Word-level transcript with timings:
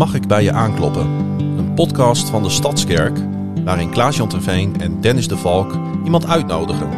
Mag 0.00 0.14
ik 0.14 0.26
bij 0.26 0.42
je 0.42 0.52
aankloppen? 0.52 1.06
Een 1.38 1.74
podcast 1.74 2.28
van 2.30 2.42
de 2.42 2.50
Stadskerk 2.50 3.18
waarin 3.64 3.90
Klaas-Jan 3.90 4.28
Terveen 4.28 4.80
en 4.80 5.00
Dennis 5.00 5.28
de 5.28 5.36
Valk 5.36 5.72
iemand 6.04 6.26
uitnodigen 6.26 6.88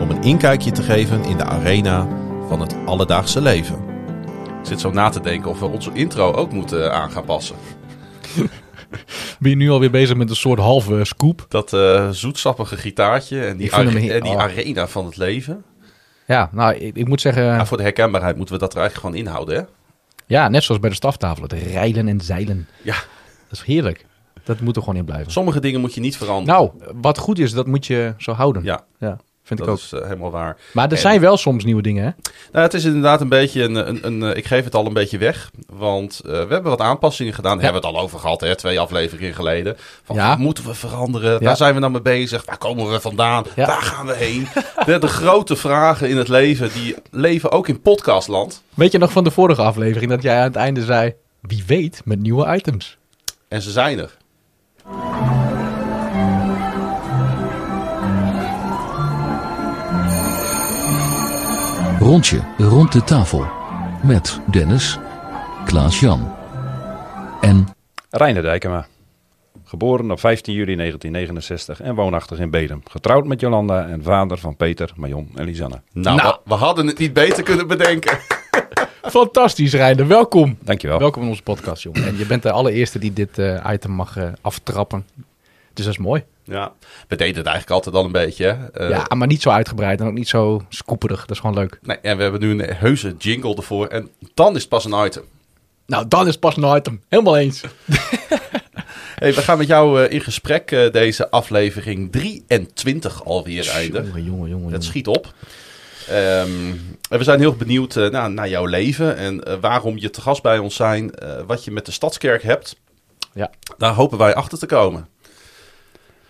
om 0.00 0.10
een 0.10 0.22
inkijkje 0.22 0.70
te 0.70 0.82
geven 0.82 1.24
in 1.24 1.36
de 1.36 1.44
arena 1.44 2.08
van 2.48 2.60
het 2.60 2.76
alledaagse 2.86 3.40
leven. 3.40 3.78
Ik 4.60 4.66
zit 4.66 4.80
zo 4.80 4.90
na 4.90 5.08
te 5.08 5.20
denken 5.20 5.50
of 5.50 5.58
we 5.58 5.64
onze 5.64 5.90
intro 5.92 6.32
ook 6.32 6.52
moeten 6.52 6.92
aan 6.92 7.10
gaan 7.10 7.24
passen. 7.24 7.56
Ben 9.40 9.50
je 9.50 9.56
nu 9.56 9.70
alweer 9.70 9.90
bezig 9.90 10.16
met 10.16 10.30
een 10.30 10.36
soort 10.36 10.58
halve 10.58 11.04
scoop? 11.04 11.46
Dat 11.48 11.72
eh, 11.72 12.10
zoetsappige 12.10 12.76
gitaartje 12.76 13.44
en 13.44 13.56
die, 13.56 13.70
en 13.70 14.22
die 14.22 14.32
oh. 14.32 14.42
arena 14.42 14.86
van 14.86 15.04
het 15.04 15.16
leven. 15.16 15.64
Ja, 16.26 16.50
nou, 16.52 16.74
ik, 16.74 16.96
ik 16.96 17.08
moet 17.08 17.20
zeggen, 17.20 17.44
Ja, 17.44 17.66
voor 17.66 17.76
de 17.76 17.82
herkenbaarheid 17.82 18.36
moeten 18.36 18.54
we 18.54 18.60
dat 18.60 18.72
er 18.72 18.80
eigenlijk 18.80 19.06
gewoon 19.06 19.26
inhouden, 19.26 19.56
hè? 19.56 19.62
Ja, 20.32 20.48
net 20.48 20.62
zoals 20.62 20.80
bij 20.80 20.90
de 20.90 20.96
staftafel, 20.96 21.42
het 21.42 21.52
rijlen 21.52 22.08
en 22.08 22.20
zeilen. 22.20 22.68
Ja. 22.82 22.94
Dat 23.48 23.58
is 23.58 23.62
heerlijk. 23.62 24.06
Dat 24.44 24.60
moet 24.60 24.76
er 24.76 24.82
gewoon 24.82 24.98
in 24.98 25.04
blijven. 25.04 25.32
Sommige 25.32 25.60
dingen 25.60 25.80
moet 25.80 25.94
je 25.94 26.00
niet 26.00 26.16
veranderen. 26.16 26.54
Nou, 26.54 26.70
wat 27.00 27.18
goed 27.18 27.38
is, 27.38 27.52
dat 27.52 27.66
moet 27.66 27.86
je 27.86 28.14
zo 28.18 28.32
houden. 28.32 28.62
Ja, 28.62 28.84
Ja, 28.98 29.18
vind 29.42 29.60
ik 29.60 29.66
dat 29.66 29.74
ook. 29.74 29.80
is 29.82 29.92
eh, 29.92 30.02
helemaal 30.02 30.30
waar. 30.30 30.56
Maar 30.72 30.84
er 30.86 30.92
en- 30.92 30.98
zijn 30.98 31.20
wel 31.20 31.36
soms 31.36 31.64
nieuwe 31.64 31.82
dingen, 31.82 32.04
hè? 32.04 32.10
Nou, 32.52 32.64
het 32.64 32.74
is 32.74 32.84
inderdaad 32.84 33.20
een 33.20 33.28
beetje 33.28 33.62
een, 33.62 33.74
een, 33.88 34.06
een 34.06 34.22
eh, 34.22 34.36
ik 34.36 34.46
geef 34.46 34.64
het 34.64 34.74
al 34.74 34.86
een 34.86 34.92
beetje 34.92 35.18
weg, 35.18 35.50
want 35.72 36.20
eh, 36.24 36.30
we 36.30 36.36
hebben 36.52 36.62
wat 36.62 36.80
aanpassingen 36.80 37.34
gedaan. 37.34 37.56
Daar 37.56 37.64
Ja. 37.66 37.72
hebben 37.72 37.82
we 37.82 37.88
het 37.88 37.96
al 37.96 38.02
over 38.02 38.18
gehad, 38.18 38.40
hè, 38.40 38.56
twee 38.56 38.80
afleveringen 38.80 39.34
geleden. 39.34 39.76
Van, 40.04 40.16
Ja. 40.16 40.36
moeten 40.36 40.64
we 40.66 40.74
veranderen? 40.74 41.32
Ja. 41.32 41.38
Waar 41.46 41.56
zijn 41.56 41.74
we 41.74 41.80
nou 41.80 41.92
mee 41.92 42.02
bezig? 42.02 42.44
Waar 42.44 42.58
komen 42.58 42.90
we 42.90 43.00
vandaan? 43.00 43.44
Waar 43.56 43.82
gaan 43.82 44.06
we 44.06 44.14
heen? 44.14 44.48
de, 44.86 44.98
de 44.98 45.06
grote 45.08 45.56
vragen 45.56 46.08
in 46.08 46.16
het 46.16 46.28
leven, 46.28 46.70
die 46.72 46.94
leven 47.10 47.50
ook 47.50 47.68
in 47.68 47.80
podcastland. 47.80 48.62
Weet 48.74 48.92
je 48.92 48.98
nog 48.98 49.12
van 49.12 49.24
de 49.24 49.30
vorige 49.30 49.62
aflevering 49.62 50.10
dat 50.10 50.22
jij 50.22 50.36
aan 50.38 50.42
het 50.42 50.56
einde 50.56 50.84
zei, 50.84 51.14
wie 51.40 51.64
weet 51.66 52.00
met 52.04 52.20
nieuwe 52.20 52.54
items? 52.56 52.98
En 53.48 53.62
ze 53.62 53.70
zijn 53.70 53.98
er. 53.98 54.16
Rondje 62.02 62.40
rond 62.58 62.92
de 62.92 63.04
tafel. 63.04 63.46
Met 64.02 64.40
Dennis, 64.50 64.98
Klaas-Jan 65.64 66.34
en 67.40 67.68
Reiner 68.10 68.42
Dijkema. 68.42 68.86
Geboren 69.64 70.10
op 70.10 70.20
15 70.20 70.54
juli 70.54 70.76
1969 70.76 71.80
en 71.80 71.94
woonachtig 71.94 72.38
in 72.38 72.50
Bedum. 72.50 72.82
Getrouwd 72.90 73.26
met 73.26 73.40
Jolanda 73.40 73.88
en 73.88 74.02
vader 74.02 74.38
van 74.38 74.56
Peter, 74.56 74.92
Marion 74.96 75.30
en 75.34 75.44
Lisanne. 75.44 75.80
Nou, 75.92 76.16
Nou. 76.16 76.28
We, 76.44 76.50
we 76.50 76.54
hadden 76.54 76.86
het 76.86 76.98
niet 76.98 77.12
beter 77.12 77.42
kunnen 77.42 77.66
bedenken. 77.66 78.18
Fantastisch, 79.02 79.72
Reinder. 79.72 80.06
Welkom. 80.06 80.58
Dankjewel. 80.60 80.98
Welkom 80.98 81.22
in 81.22 81.28
onze 81.28 81.42
podcast, 81.42 81.82
jongen. 81.82 82.04
En 82.04 82.18
je 82.18 82.26
bent 82.26 82.42
de 82.42 82.50
allereerste 82.50 82.98
die 82.98 83.12
dit 83.12 83.38
eh, 83.38 83.70
item 83.72 83.90
mag 83.90 84.16
eh, 84.16 84.28
aftrappen. 84.40 85.06
Dus 85.72 85.84
dat 85.84 85.94
is 85.94 85.98
mooi. 85.98 86.24
Ja, 86.44 86.72
we 87.08 87.16
deden 87.16 87.36
het 87.36 87.46
eigenlijk 87.46 87.70
altijd 87.70 87.94
al 87.94 88.04
een 88.04 88.12
beetje. 88.12 88.46
Eh, 88.72 88.88
ja, 88.88 89.06
maar 89.14 89.26
niet 89.26 89.42
zo 89.42 89.50
uitgebreid 89.50 90.00
en 90.00 90.06
ook 90.06 90.12
niet 90.12 90.28
zo 90.28 90.62
scooperig. 90.68 91.20
Dat 91.20 91.30
is 91.30 91.38
gewoon 91.38 91.54
leuk. 91.54 91.78
nee, 91.82 91.98
en 91.98 92.16
we 92.16 92.22
hebben 92.22 92.40
nu 92.40 92.50
een 92.50 92.74
heuse 92.74 93.14
jingle 93.18 93.56
ervoor. 93.56 93.86
En 93.86 94.08
dan 94.34 94.54
is 94.54 94.60
het 94.60 94.68
pas 94.68 94.84
een 94.84 95.04
item. 95.04 95.22
Nou, 95.86 96.08
dan 96.08 96.26
is 96.26 96.30
het 96.30 96.40
pas 96.40 96.56
een 96.56 96.76
item. 96.76 97.02
Helemaal 97.08 97.36
eens. 97.36 97.62
Hey, 99.14 99.34
we 99.34 99.42
gaan 99.42 99.58
met 99.58 99.66
jou 99.66 100.02
eh, 100.02 100.12
in 100.12 100.20
gesprek 100.20 100.70
eh, 100.70 100.90
deze 100.90 101.30
aflevering 101.30 102.12
23 102.12 103.24
alweer 103.24 103.68
einde. 103.68 104.02
Jongen, 104.04 104.24
jongen, 104.24 104.48
jongen. 104.48 104.72
Het 104.72 104.84
schiet 104.84 105.06
op. 105.06 105.34
Ehm, 106.08 106.50
we 107.08 107.24
zijn 107.24 107.40
heel 107.40 107.54
benieuwd 107.54 107.94
naar, 107.94 108.30
naar 108.30 108.48
jouw 108.48 108.66
leven 108.66 109.16
en 109.16 109.60
waarom 109.60 109.98
je 109.98 110.10
te 110.10 110.20
gast 110.20 110.42
bij 110.42 110.58
ons 110.58 110.74
zijn, 110.74 111.14
wat 111.46 111.64
je 111.64 111.70
met 111.70 111.86
de 111.86 111.92
Stadskerk 111.92 112.42
hebt. 112.42 112.76
Ja. 113.32 113.50
Daar 113.78 113.92
hopen 113.92 114.18
wij 114.18 114.34
achter 114.34 114.58
te 114.58 114.66
komen. 114.66 115.08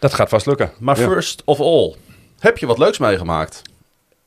Dat 0.03 0.15
gaat 0.15 0.29
vast 0.29 0.47
lukken. 0.47 0.71
Maar 0.79 0.99
Ja. 1.01 1.07
first 1.09 1.43
of 1.45 1.61
all, 1.61 1.95
heb 2.39 2.59
je 2.59 2.67
wat 2.67 2.79
leuks 2.79 2.99
meegemaakt? 2.99 3.63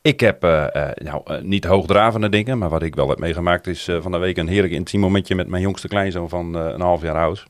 Ik 0.02 0.20
heb 0.20 0.44
eh, 0.44 0.74
eh, 0.74 0.96
nou, 0.96 1.22
eh, 1.24 1.42
niet 1.42 1.64
hoogdravende 1.64 2.28
dingen, 2.28 2.58
maar 2.58 2.68
wat 2.68 2.82
ik 2.82 2.94
wel 2.94 3.08
heb 3.08 3.18
meegemaakt 3.18 3.66
is 3.66 3.88
eh, 3.88 4.00
van 4.02 4.12
de 4.12 4.18
week 4.18 4.36
een 4.36 4.48
heerlijk 4.48 4.72
intiem 4.72 5.00
momentje 5.00 5.34
met 5.34 5.48
mijn 5.48 5.62
jongste 5.62 5.88
kleinzoon 5.88 6.28
van 6.28 6.58
eh, 6.58 6.64
een 6.64 6.80
half 6.80 7.02
jaar 7.02 7.16
oud. 7.16 7.46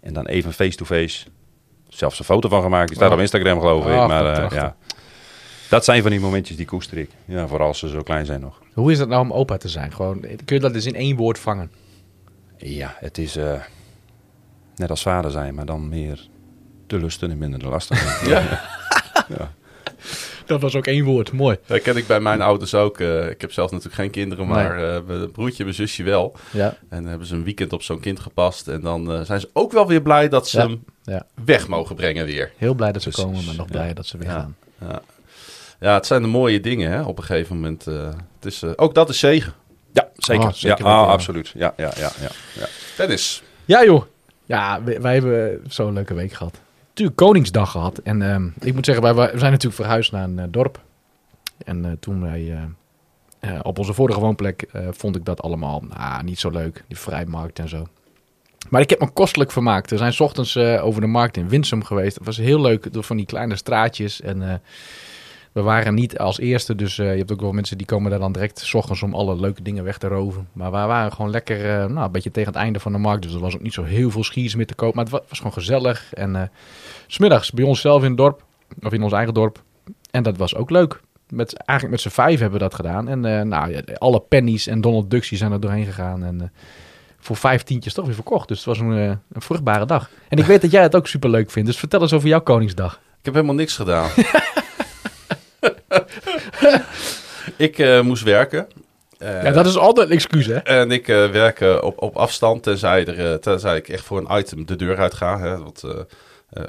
En 0.00 0.12
dan 0.12 0.26
even 0.26 0.52
face-to-face. 0.52 1.26
Zelfs 1.88 2.18
een 2.18 2.24
foto 2.24 2.48
van 2.48 2.62
gemaakt. 2.62 2.86
Die 2.88 2.96
staat 2.96 3.08
Oh. 3.08 3.14
op 3.14 3.20
Instagram 3.20 3.60
geloof 3.60 3.86
ik. 3.86 3.92
Ah, 3.92 4.08
maar 4.08 4.26
eh, 4.42 4.50
ja, 4.50 4.76
dat 5.68 5.84
zijn 5.84 6.02
van 6.02 6.10
die 6.10 6.20
momentjes 6.20 6.56
die 6.56 6.66
koester 6.66 6.98
ik. 6.98 7.10
Ja, 7.24 7.46
vooral 7.46 7.66
als 7.68 7.78
ze 7.78 7.88
zo 7.88 8.02
klein 8.02 8.26
zijn 8.26 8.40
nog. 8.40 8.60
Hoe 8.74 8.92
is 8.92 8.98
het 8.98 9.08
nou 9.08 9.20
om 9.22 9.32
opa 9.32 9.56
te 9.56 9.68
zijn? 9.68 9.92
Gewoon, 9.92 10.20
kun 10.20 10.56
je 10.56 10.60
dat 10.60 10.72
dus 10.72 10.86
in 10.86 10.94
één 10.94 11.16
woord 11.16 11.38
vangen? 11.38 11.70
Ja, 12.56 12.94
het 12.98 13.18
is 13.18 13.36
eh, 13.36 13.60
net 14.76 14.90
als 14.90 15.02
vader 15.02 15.30
zijn, 15.30 15.54
maar 15.54 15.66
dan 15.66 15.88
meer 15.88 16.28
de 16.92 16.98
lusten 17.04 17.30
en 17.30 17.38
minder 17.38 17.58
de 17.58 17.68
lasten. 17.68 17.96
Ja. 19.28 19.52
Dat 20.46 20.60
was 20.60 20.74
ook 20.76 20.86
één 20.86 21.04
woord. 21.04 21.32
Mooi. 21.32 21.56
Dat 21.66 21.82
ken 21.82 21.96
ik 21.96 22.06
bij 22.06 22.20
mijn 22.20 22.40
ouders 22.42 22.74
ook. 22.74 22.98
Eh, 23.00 23.28
ik 23.30 23.40
heb 23.40 23.52
zelf 23.52 23.70
natuurlijk 23.70 23.96
geen 24.00 24.10
kinderen, 24.10 24.46
maar 24.46 24.94
eh, 24.94 25.00
mijn 25.06 25.30
broertje 25.30 25.58
en 25.58 25.64
mijn 25.64 25.76
zusje 25.76 26.02
wel. 26.02 26.36
Ja. 26.50 26.66
En 26.88 26.98
dan 27.00 27.06
hebben 27.06 27.26
ze 27.26 27.34
een 27.34 27.44
weekend 27.44 27.72
op 27.72 27.82
zo'n 27.82 28.00
kind 28.00 28.20
gepast. 28.20 28.68
En 28.68 28.80
dan 28.80 29.12
eh, 29.12 29.20
zijn 29.20 29.40
ze 29.40 29.50
ook 29.52 29.72
wel 29.72 29.86
weer 29.86 30.02
blij 30.02 30.28
dat 30.28 30.48
ze 30.48 30.58
Ja. 30.58 30.66
hem 30.66 30.84
Ja. 31.02 31.26
weg 31.44 31.68
mogen 31.68 31.96
brengen 31.96 32.24
weer. 32.26 32.52
Heel 32.56 32.74
blij 32.74 32.92
dat 32.92 33.02
ze 33.02 33.08
Precies. 33.08 33.26
komen, 33.30 33.44
maar 33.44 33.54
nog 33.54 33.66
blij 33.66 33.94
dat 33.94 34.06
ze 34.06 34.18
weer 34.18 34.28
Ja. 34.28 34.32
gaan. 34.34 34.56
Ja. 34.80 35.02
ja, 35.80 35.94
het 35.94 36.06
zijn 36.06 36.22
de 36.22 36.28
mooie 36.28 36.60
dingen 36.60 36.90
hè, 36.90 37.02
op 37.02 37.18
een 37.18 37.24
gegeven 37.24 37.54
moment. 37.56 37.86
eh, 37.86 38.04
het 38.40 38.52
is, 38.52 38.64
ook 38.76 38.94
dat 38.94 39.08
is 39.08 39.18
zegen. 39.18 39.52
Ja, 39.92 40.08
zeker. 40.16 40.44
Ah, 40.46 40.52
zeker 40.52 40.84
ja, 40.84 40.90
ah, 41.00 41.06
ja. 41.06 41.12
absoluut. 41.12 41.48
Ja, 41.54 41.74
ja, 41.76 41.92
ja, 41.96 42.10
ja, 42.20 42.28
ja. 42.58 42.66
Dennis. 42.96 43.42
Ja 43.64 43.84
joh. 43.84 44.04
Ja, 44.46 44.82
wij, 44.84 45.00
wij 45.00 45.14
hebben 45.14 45.60
zo'n 45.68 45.92
leuke 45.92 46.14
week 46.14 46.32
gehad. 46.32 46.60
Natuurlijk 46.92 47.16
Koningsdag 47.16 47.70
gehad. 47.70 47.98
En 47.98 48.22
ehm, 48.22 48.48
ik 48.60 48.74
moet 48.74 48.84
zeggen, 48.84 49.04
wij, 49.04 49.14
wij 49.14 49.38
zijn 49.38 49.50
natuurlijk 49.50 49.82
verhuisd 49.82 50.12
naar 50.12 50.24
een 50.24 50.38
eh, 50.38 50.44
dorp. 50.50 50.80
En 51.64 51.84
eh, 51.84 51.90
toen 52.00 52.22
wij 52.22 52.68
eh, 53.40 53.60
op 53.62 53.78
onze 53.78 53.92
vorige 53.92 54.20
woonplek 54.20 54.66
vond 54.90 55.16
ik 55.16 55.24
dat 55.24 55.42
allemaal 55.42 55.82
nou, 55.88 56.22
niet 56.22 56.38
zo 56.38 56.50
leuk. 56.50 56.84
Die 56.88 56.98
vrijmarkt 56.98 57.58
en 57.58 57.68
zo. 57.68 57.86
Maar 58.68 58.80
ik 58.80 58.90
heb 58.90 59.00
me 59.00 59.10
kostelijk 59.10 59.50
vermaakt. 59.50 59.90
We 59.90 59.96
zijn 59.96 60.14
ochtends 60.18 60.56
over 60.56 61.00
de 61.00 61.06
markt 61.06 61.36
in 61.36 61.48
Winsum 61.48 61.84
geweest. 61.84 62.16
Het 62.16 62.26
was 62.26 62.36
heel 62.36 62.60
leuk 62.60 62.92
door 62.92 63.02
van 63.02 63.16
die 63.16 63.26
kleine 63.26 63.56
straatjes. 63.56 64.20
En 64.20 64.62
we 65.52 65.60
waren 65.62 65.94
niet 65.94 66.18
als 66.18 66.38
eerste. 66.38 66.74
Dus 66.74 66.98
eh, 66.98 67.10
je 67.12 67.18
hebt 67.18 67.32
ook 67.32 67.40
wel 67.40 67.52
mensen 67.52 67.76
die 67.78 67.86
komen 67.86 68.10
daar 68.10 68.18
dan 68.20 68.32
direct 68.32 68.58
's 68.58 68.74
ochtends 68.74 69.02
om 69.02 69.14
alle 69.14 69.36
leuke 69.40 69.62
dingen 69.62 69.84
weg 69.84 69.98
te 69.98 70.08
roven. 70.08 70.48
Maar 70.52 70.70
wij 70.70 70.86
waren 70.86 71.12
gewoon 71.12 71.30
lekker 71.30 71.70
eh, 71.80 71.86
nou, 71.86 72.04
een 72.06 72.12
beetje 72.12 72.30
tegen 72.30 72.52
het 72.52 72.62
einde 72.62 72.80
van 72.80 72.92
de 72.92 72.98
markt. 72.98 73.22
Dus 73.22 73.34
er 73.34 73.40
was 73.40 73.54
ook 73.54 73.62
niet 73.62 73.72
zo 73.72 73.82
heel 73.84 74.10
veel 74.10 74.24
skiers 74.24 74.54
meer 74.54 74.66
te 74.66 74.74
koop. 74.74 74.94
Maar 74.94 75.04
het 75.04 75.12
wa- 75.12 75.22
was 75.28 75.38
gewoon 75.38 75.52
gezellig. 75.52 76.14
En 76.14 76.36
eh, 76.36 76.42
s 77.06 77.14
smiddags 77.14 77.50
bij 77.50 77.64
ons 77.64 77.80
zelf 77.80 78.02
in 78.02 78.08
het 78.08 78.16
dorp. 78.16 78.44
Of 78.82 78.92
in 78.92 79.02
ons 79.02 79.12
eigen 79.12 79.34
dorp. 79.34 79.62
En 80.10 80.22
dat 80.22 80.36
was 80.36 80.54
ook 80.54 80.70
leuk. 80.70 81.00
Met, 81.28 81.54
eigenlijk 81.56 82.02
met 82.02 82.12
z'n 82.12 82.20
vijf 82.20 82.40
hebben 82.40 82.58
we 82.58 82.64
dat 82.64 82.74
gedaan. 82.74 83.08
En 83.08 83.24
eh, 83.24 83.42
nou, 83.42 83.70
ja, 83.72 83.80
alle 83.98 84.20
pennies 84.20 84.66
en 84.66 84.80
Donald 84.80 85.10
Ducks 85.10 85.28
zijn 85.28 85.52
er 85.52 85.60
doorheen 85.60 85.84
gegaan. 85.84 86.24
En 86.24 86.40
eh, 86.40 86.46
voor 87.18 87.36
vijf 87.36 87.62
tientjes 87.62 87.94
toch 87.94 88.04
weer 88.04 88.14
verkocht. 88.14 88.48
Dus 88.48 88.56
het 88.56 88.66
was 88.66 88.78
een, 88.78 88.92
eh, 88.96 89.08
een 89.32 89.42
vruchtbare 89.42 89.86
dag. 89.86 90.10
En 90.28 90.38
ik 90.38 90.44
weet 90.44 90.62
dat 90.62 90.70
jij 90.70 90.82
het 90.82 90.96
ook 90.96 91.06
super 91.06 91.30
leuk 91.30 91.50
vindt. 91.50 91.68
Dus 91.68 91.78
vertel 91.78 92.00
eens 92.00 92.12
over 92.12 92.28
jouw 92.28 92.40
Koningsdag. 92.40 92.94
Ik 92.94 93.24
heb 93.24 93.34
helemaal 93.34 93.54
niks 93.54 93.76
gedaan. 93.76 94.08
ik 97.56 97.78
eh, 97.78 98.00
moest 98.00 98.22
werken. 98.22 98.68
Ja, 99.18 99.50
dat 99.50 99.66
is 99.66 99.76
altijd 99.76 100.08
een 100.08 100.14
excuus, 100.14 100.46
hè? 100.46 100.56
En 100.56 100.90
ik 100.90 101.08
eh, 101.08 101.30
werk 101.30 101.60
eh, 101.60 101.78
op, 101.82 102.02
op 102.02 102.16
afstand, 102.16 102.62
tenzij, 102.62 103.06
er, 103.06 103.40
tenzij 103.40 103.76
ik 103.76 103.88
echt 103.88 104.04
voor 104.04 104.18
een 104.18 104.38
item 104.38 104.66
de 104.66 104.76
deur 104.76 104.98
uit 104.98 105.14
ga. 105.14 105.38
Hè, 105.38 105.58
want 105.58 105.82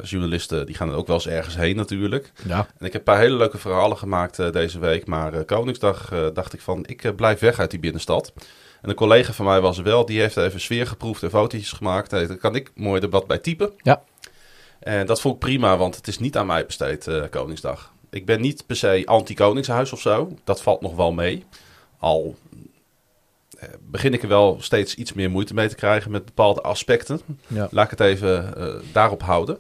journalisten 0.02 0.66
die 0.66 0.76
gaan 0.76 0.90
er 0.90 0.96
ook 0.96 1.08
wel 1.08 1.16
eens 1.16 1.28
ergens 1.28 1.56
heen 1.56 1.76
natuurlijk. 1.76 2.32
Ja. 2.48 2.68
En 2.78 2.86
ik 2.86 2.94
heb 2.94 3.08
een 3.08 3.14
paar 3.14 3.20
hele 3.20 3.36
leuke 3.36 3.58
verhalen 3.58 3.98
gemaakt 3.98 4.54
deze 4.54 4.80
week. 4.80 5.06
Maar 5.06 5.44
Koningsdag 5.44 6.12
dacht 6.34 6.54
ik 6.54 6.62
van, 6.62 6.86
ik 6.88 7.16
blijf 7.16 7.40
weg 7.40 7.60
uit 7.60 7.72
die 7.72 7.80
binnenstad. 7.80 8.34
En 8.82 8.90
een 8.90 8.96
collega 8.96 9.34
van 9.34 9.46
mij 9.46 9.62
was 9.62 9.78
er 9.78 9.84
wel, 9.84 10.06
die 10.06 10.20
heeft 10.20 10.38
even 10.38 10.60
sfeer 10.60 10.88
geproefd 10.88 11.24
en 11.24 11.30
fotootjes 11.30 11.72
gemaakt. 11.72 12.12
Nee, 12.12 12.28
daar 12.28 12.38
kan 12.38 12.56
ik 12.56 12.72
mooi 12.76 13.08
wat 13.10 13.28
bij 13.28 13.38
typen. 13.38 13.72
Ja. 13.78 14.04
En 14.80 15.06
dat 15.06 15.22
vond 15.22 15.34
ik 15.34 15.40
prima, 15.40 15.78
want 15.78 15.96
het 15.96 16.08
is 16.08 16.20
niet 16.20 16.38
aan 16.38 16.46
mij 16.46 16.66
besteed, 16.66 17.10
Koningsdag. 17.30 17.93
Ik 18.14 18.26
ben 18.26 18.42
niet 18.42 18.66
per 18.66 18.76
se 18.76 19.02
anti-Koningshuis 19.06 19.94
of 19.94 20.02
zo. 20.02 20.38
Dat 20.44 20.62
valt 20.62 20.82
nog 20.82 20.96
wel 20.96 21.12
mee. 21.12 21.44
Al 22.00 22.36
eh, 23.60 23.70
begin 23.90 24.14
ik 24.14 24.22
er 24.22 24.28
wel 24.28 24.58
steeds 24.60 24.96
iets 24.96 25.14
meer 25.14 25.32
moeite 25.32 25.54
mee 25.54 25.68
te 25.68 25.76
krijgen 25.76 26.12
met 26.12 26.26
bepaalde 26.26 26.62
aspecten. 26.62 27.22
Ja. 27.48 27.68
Laat 27.72 27.92
ik 27.92 27.98
het 27.98 28.08
even 28.08 28.58
eh, 28.58 28.76
daarop 28.92 29.22
houden. 29.22 29.58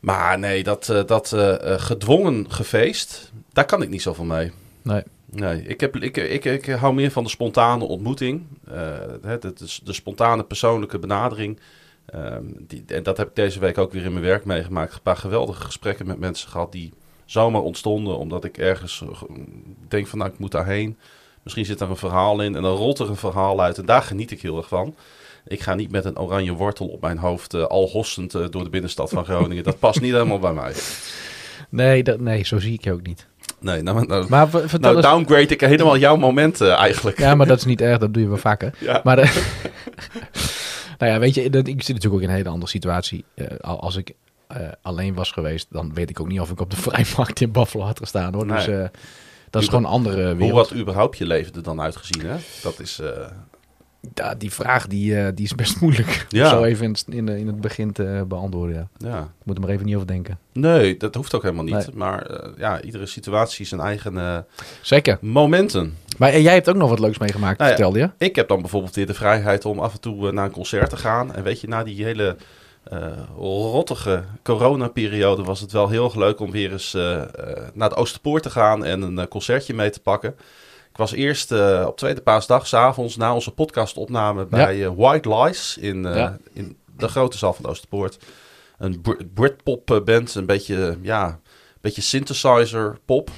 Maar 0.00 0.38
nee, 0.38 0.62
dat, 0.62 0.88
eh, 0.88 1.04
dat 1.06 1.34
gedwongen 1.80 2.52
gefeest, 2.52 3.32
daar 3.52 3.64
kan 3.64 3.82
ik 3.82 3.88
niet 3.88 4.02
zoveel 4.02 4.24
mee. 4.24 4.52
Nee. 4.82 5.02
Nee, 5.30 5.62
ik, 5.62 5.80
heb, 5.80 5.96
ik, 5.96 6.16
ik, 6.16 6.44
ik 6.44 6.66
hou 6.66 6.94
meer 6.94 7.10
van 7.10 7.24
de 7.24 7.30
spontane 7.30 7.84
ontmoeting. 7.84 8.46
de, 8.64 9.38
de, 9.40 9.52
de 9.84 9.92
spontane 9.92 10.44
persoonlijke 10.44 10.98
benadering. 10.98 11.58
Ehm, 12.06 12.44
die, 12.58 12.84
en 12.86 13.02
dat 13.02 13.16
heb 13.16 13.28
ik 13.28 13.34
deze 13.34 13.60
week 13.60 13.78
ook 13.78 13.92
weer 13.92 14.04
in 14.04 14.12
mijn 14.12 14.24
werk 14.24 14.44
meegemaakt. 14.44 14.94
Een 14.94 15.02
paar 15.02 15.16
geweldige 15.16 15.64
gesprekken 15.64 16.06
met 16.06 16.18
mensen 16.18 16.48
gehad 16.48 16.72
die 16.72 16.92
zomaar 17.30 17.62
ontstonden. 17.62 18.18
Omdat 18.18 18.44
ik 18.44 18.58
ergens 18.58 19.02
eh, 19.02 19.22
denk 19.88 20.06
van 20.06 20.18
nou 20.18 20.30
ik 20.30 20.38
moet 20.38 20.52
daarheen. 20.52 20.96
Misschien 21.42 21.64
zit 21.64 21.78
daar 21.78 21.90
een 21.90 21.96
verhaal 21.96 22.40
in 22.40 22.56
en 22.56 22.62
dan 22.62 22.76
rolt 22.76 22.98
er 22.98 23.08
een 23.08 23.16
verhaal 23.16 23.60
uit. 23.62 23.78
En 23.78 23.86
daar 23.86 24.02
geniet 24.02 24.30
ik 24.30 24.42
heel 24.42 24.56
erg 24.56 24.68
van. 24.68 24.94
Ik 25.46 25.60
ga 25.60 25.74
niet 25.74 25.90
met 25.90 26.04
een 26.04 26.18
oranje 26.18 26.52
wortel 26.52 26.86
op 26.86 27.00
mijn 27.00 27.18
hoofd 27.18 27.54
eh, 27.54 27.64
al 27.64 27.88
hossend 27.88 28.34
eh, 28.34 28.44
door 28.50 28.64
de 28.64 28.70
binnenstad 28.70 29.10
van 29.10 29.24
Groningen. 29.24 29.64
Dat 29.64 29.78
past 29.78 30.00
niet 30.00 30.12
helemaal 30.12 30.38
bij 30.38 30.52
mij. 30.52 30.72
Nee, 31.68 32.02
dat, 32.02 32.20
nee, 32.20 32.44
zo 32.44 32.58
zie 32.58 32.72
ik 32.72 32.84
je 32.84 32.92
ook 32.92 33.06
niet. 33.06 33.26
Nee, 33.60 33.82
nou, 33.82 34.06
nou, 34.06 34.26
Maar 34.28 34.48
nou 34.80 34.96
eens... 34.96 35.04
downgrade 35.06 35.46
ik 35.46 35.60
helemaal 35.60 35.96
jouw 35.98 36.16
moment 36.16 36.60
eh, 36.60 36.78
eigenlijk. 36.78 37.18
Ja, 37.18 37.34
maar 37.34 37.46
dat 37.46 37.58
is 37.58 37.64
niet 37.64 37.80
erg, 37.80 37.98
dat 37.98 38.14
doe 38.14 38.22
je 38.22 38.28
wel 38.28 38.38
vaker. 38.38 38.74
Ja. 38.78 39.00
Maar 39.04 39.16
nou 40.98 41.12
ja, 41.12 41.18
weet 41.18 41.34
je, 41.34 41.50
dat, 41.50 41.66
ik 41.66 41.82
zit 41.82 41.94
natuurlijk 41.94 42.14
ook 42.14 42.22
in 42.22 42.28
een 42.28 42.36
hele 42.36 42.48
andere 42.48 42.70
situatie. 42.70 43.24
Al- 43.60 43.80
als 43.80 43.96
ik 43.96 44.12
eh, 44.58 44.68
alleen 44.82 45.14
was 45.14 45.30
geweest, 45.32 45.66
dan 45.70 45.94
weet 45.94 46.10
ik 46.10 46.20
ook 46.20 46.28
niet 46.28 46.40
of 46.40 46.50
ik 46.50 46.60
op 46.60 46.70
de 46.70 46.76
vrijmarkt 46.90 47.40
in 47.40 47.52
Buffalo 47.52 47.84
had 47.84 47.98
gestaan 47.98 48.34
hoor. 48.34 48.46
Dus 48.46 48.66
eh, 48.68 48.84
dat 49.50 49.62
is 49.62 49.68
gewoon 49.68 49.84
een 49.84 49.90
andere 49.90 50.26
Hoe 50.28 50.36
wereld. 50.36 50.68
had 50.68 50.78
überhaupt 50.78 51.18
je 51.18 51.26
leven 51.26 51.54
er 51.54 51.62
dan 51.62 51.80
uitgezien, 51.80 52.26
hè? 52.26 52.36
Dat 52.62 52.80
is... 52.80 52.98
eh, 52.98 53.08
Ja, 54.14 54.34
die 54.34 54.52
vraag 54.52 54.86
die, 54.86 55.34
die 55.34 55.44
is 55.44 55.54
best 55.54 55.80
moeilijk. 55.80 56.26
Ja. 56.28 56.48
Zo 56.48 56.62
even 56.64 56.84
in, 56.84 56.90
het- 56.92 57.04
in, 57.38 57.46
het 57.46 57.60
begin 57.60 57.92
te 57.92 58.24
beantwoorden. 58.28 58.88
Ja. 58.96 59.08
ja. 59.08 59.20
Ik 59.22 59.44
moet 59.44 59.56
er 59.56 59.62
maar 59.62 59.70
even 59.70 59.86
niet 59.86 59.94
over 59.94 60.06
denken. 60.06 60.38
Nee, 60.52 60.96
dat 60.96 61.14
hoeft 61.14 61.34
ook 61.34 61.42
helemaal 61.42 61.64
niet. 61.64 61.74
Nee. 61.74 61.86
Maar 61.94 62.30
ja, 62.56 62.80
iedere 62.82 63.06
situatie 63.06 63.66
zijn 63.66 63.80
eigen 63.80 64.44
Zeker. 64.82 65.18
momenten. 65.20 65.96
Maar 66.18 66.40
jij 66.40 66.54
hebt 66.54 66.68
ook 66.68 66.76
nog 66.76 66.88
wat 66.90 66.98
leuks 66.98 67.18
meegemaakt, 67.18 67.58
Nou 67.58 67.70
ja. 67.70 67.76
vertelde 67.76 67.98
je? 67.98 68.10
Ik 68.26 68.36
heb 68.36 68.48
dan 68.48 68.60
bijvoorbeeld 68.60 68.94
weer 68.94 69.06
de 69.06 69.14
vrijheid 69.14 69.64
om 69.64 69.78
af 69.78 69.92
en 69.94 70.00
toe 70.00 70.32
naar 70.32 70.44
een 70.44 70.50
concert 70.50 70.90
te 70.90 70.96
gaan. 70.96 71.34
En 71.34 71.42
weet 71.42 71.60
je, 71.60 71.68
na 71.68 71.82
die 71.84 72.04
hele 72.04 72.36
rottige 73.36 74.24
coronaperiode 74.42 75.42
was 75.42 75.60
het 75.60 75.72
wel 75.72 75.88
heel 75.88 76.04
erg 76.04 76.14
leuk 76.14 76.40
om 76.40 76.50
weer 76.50 76.72
eens 76.72 76.94
eh, 76.94 77.22
eh, 77.22 77.28
naar 77.74 77.88
de 77.88 77.94
Oosterpoort 77.94 78.42
te 78.42 78.50
gaan 78.50 78.84
en 78.84 79.02
een 79.02 79.18
eh, 79.18 79.26
concertje 79.26 79.74
mee 79.74 79.90
te 79.90 80.00
pakken. 80.00 80.30
Ik 80.90 80.96
was 80.96 81.12
eerst 81.12 81.52
eh, 81.52 81.84
op 81.86 81.96
tweede 81.96 82.20
paasdag, 82.20 82.66
s'avonds, 82.66 83.16
na 83.16 83.34
onze 83.34 83.50
podcastopname 83.50 84.46
bij 84.46 84.84
eh, 84.84 84.90
White 84.96 85.34
Lies 85.36 85.76
in, 85.76 86.06
eh, 86.06 86.16
Ja. 86.16 86.36
in 86.52 86.76
de 86.96 87.08
grote 87.08 87.38
zaal 87.38 87.52
van 87.52 87.62
de 87.62 87.68
Oosterpoort. 87.70 88.18
Een 88.78 89.00
Br- 89.00 89.24
Britpop 89.34 89.90
eh, 89.90 90.00
band, 90.00 90.34
een 90.34 90.46
beetje, 90.46 90.98
ja, 91.02 91.26
een 91.26 91.38
beetje 91.80 92.02
synthesizer 92.02 92.98
pop. 93.04 93.30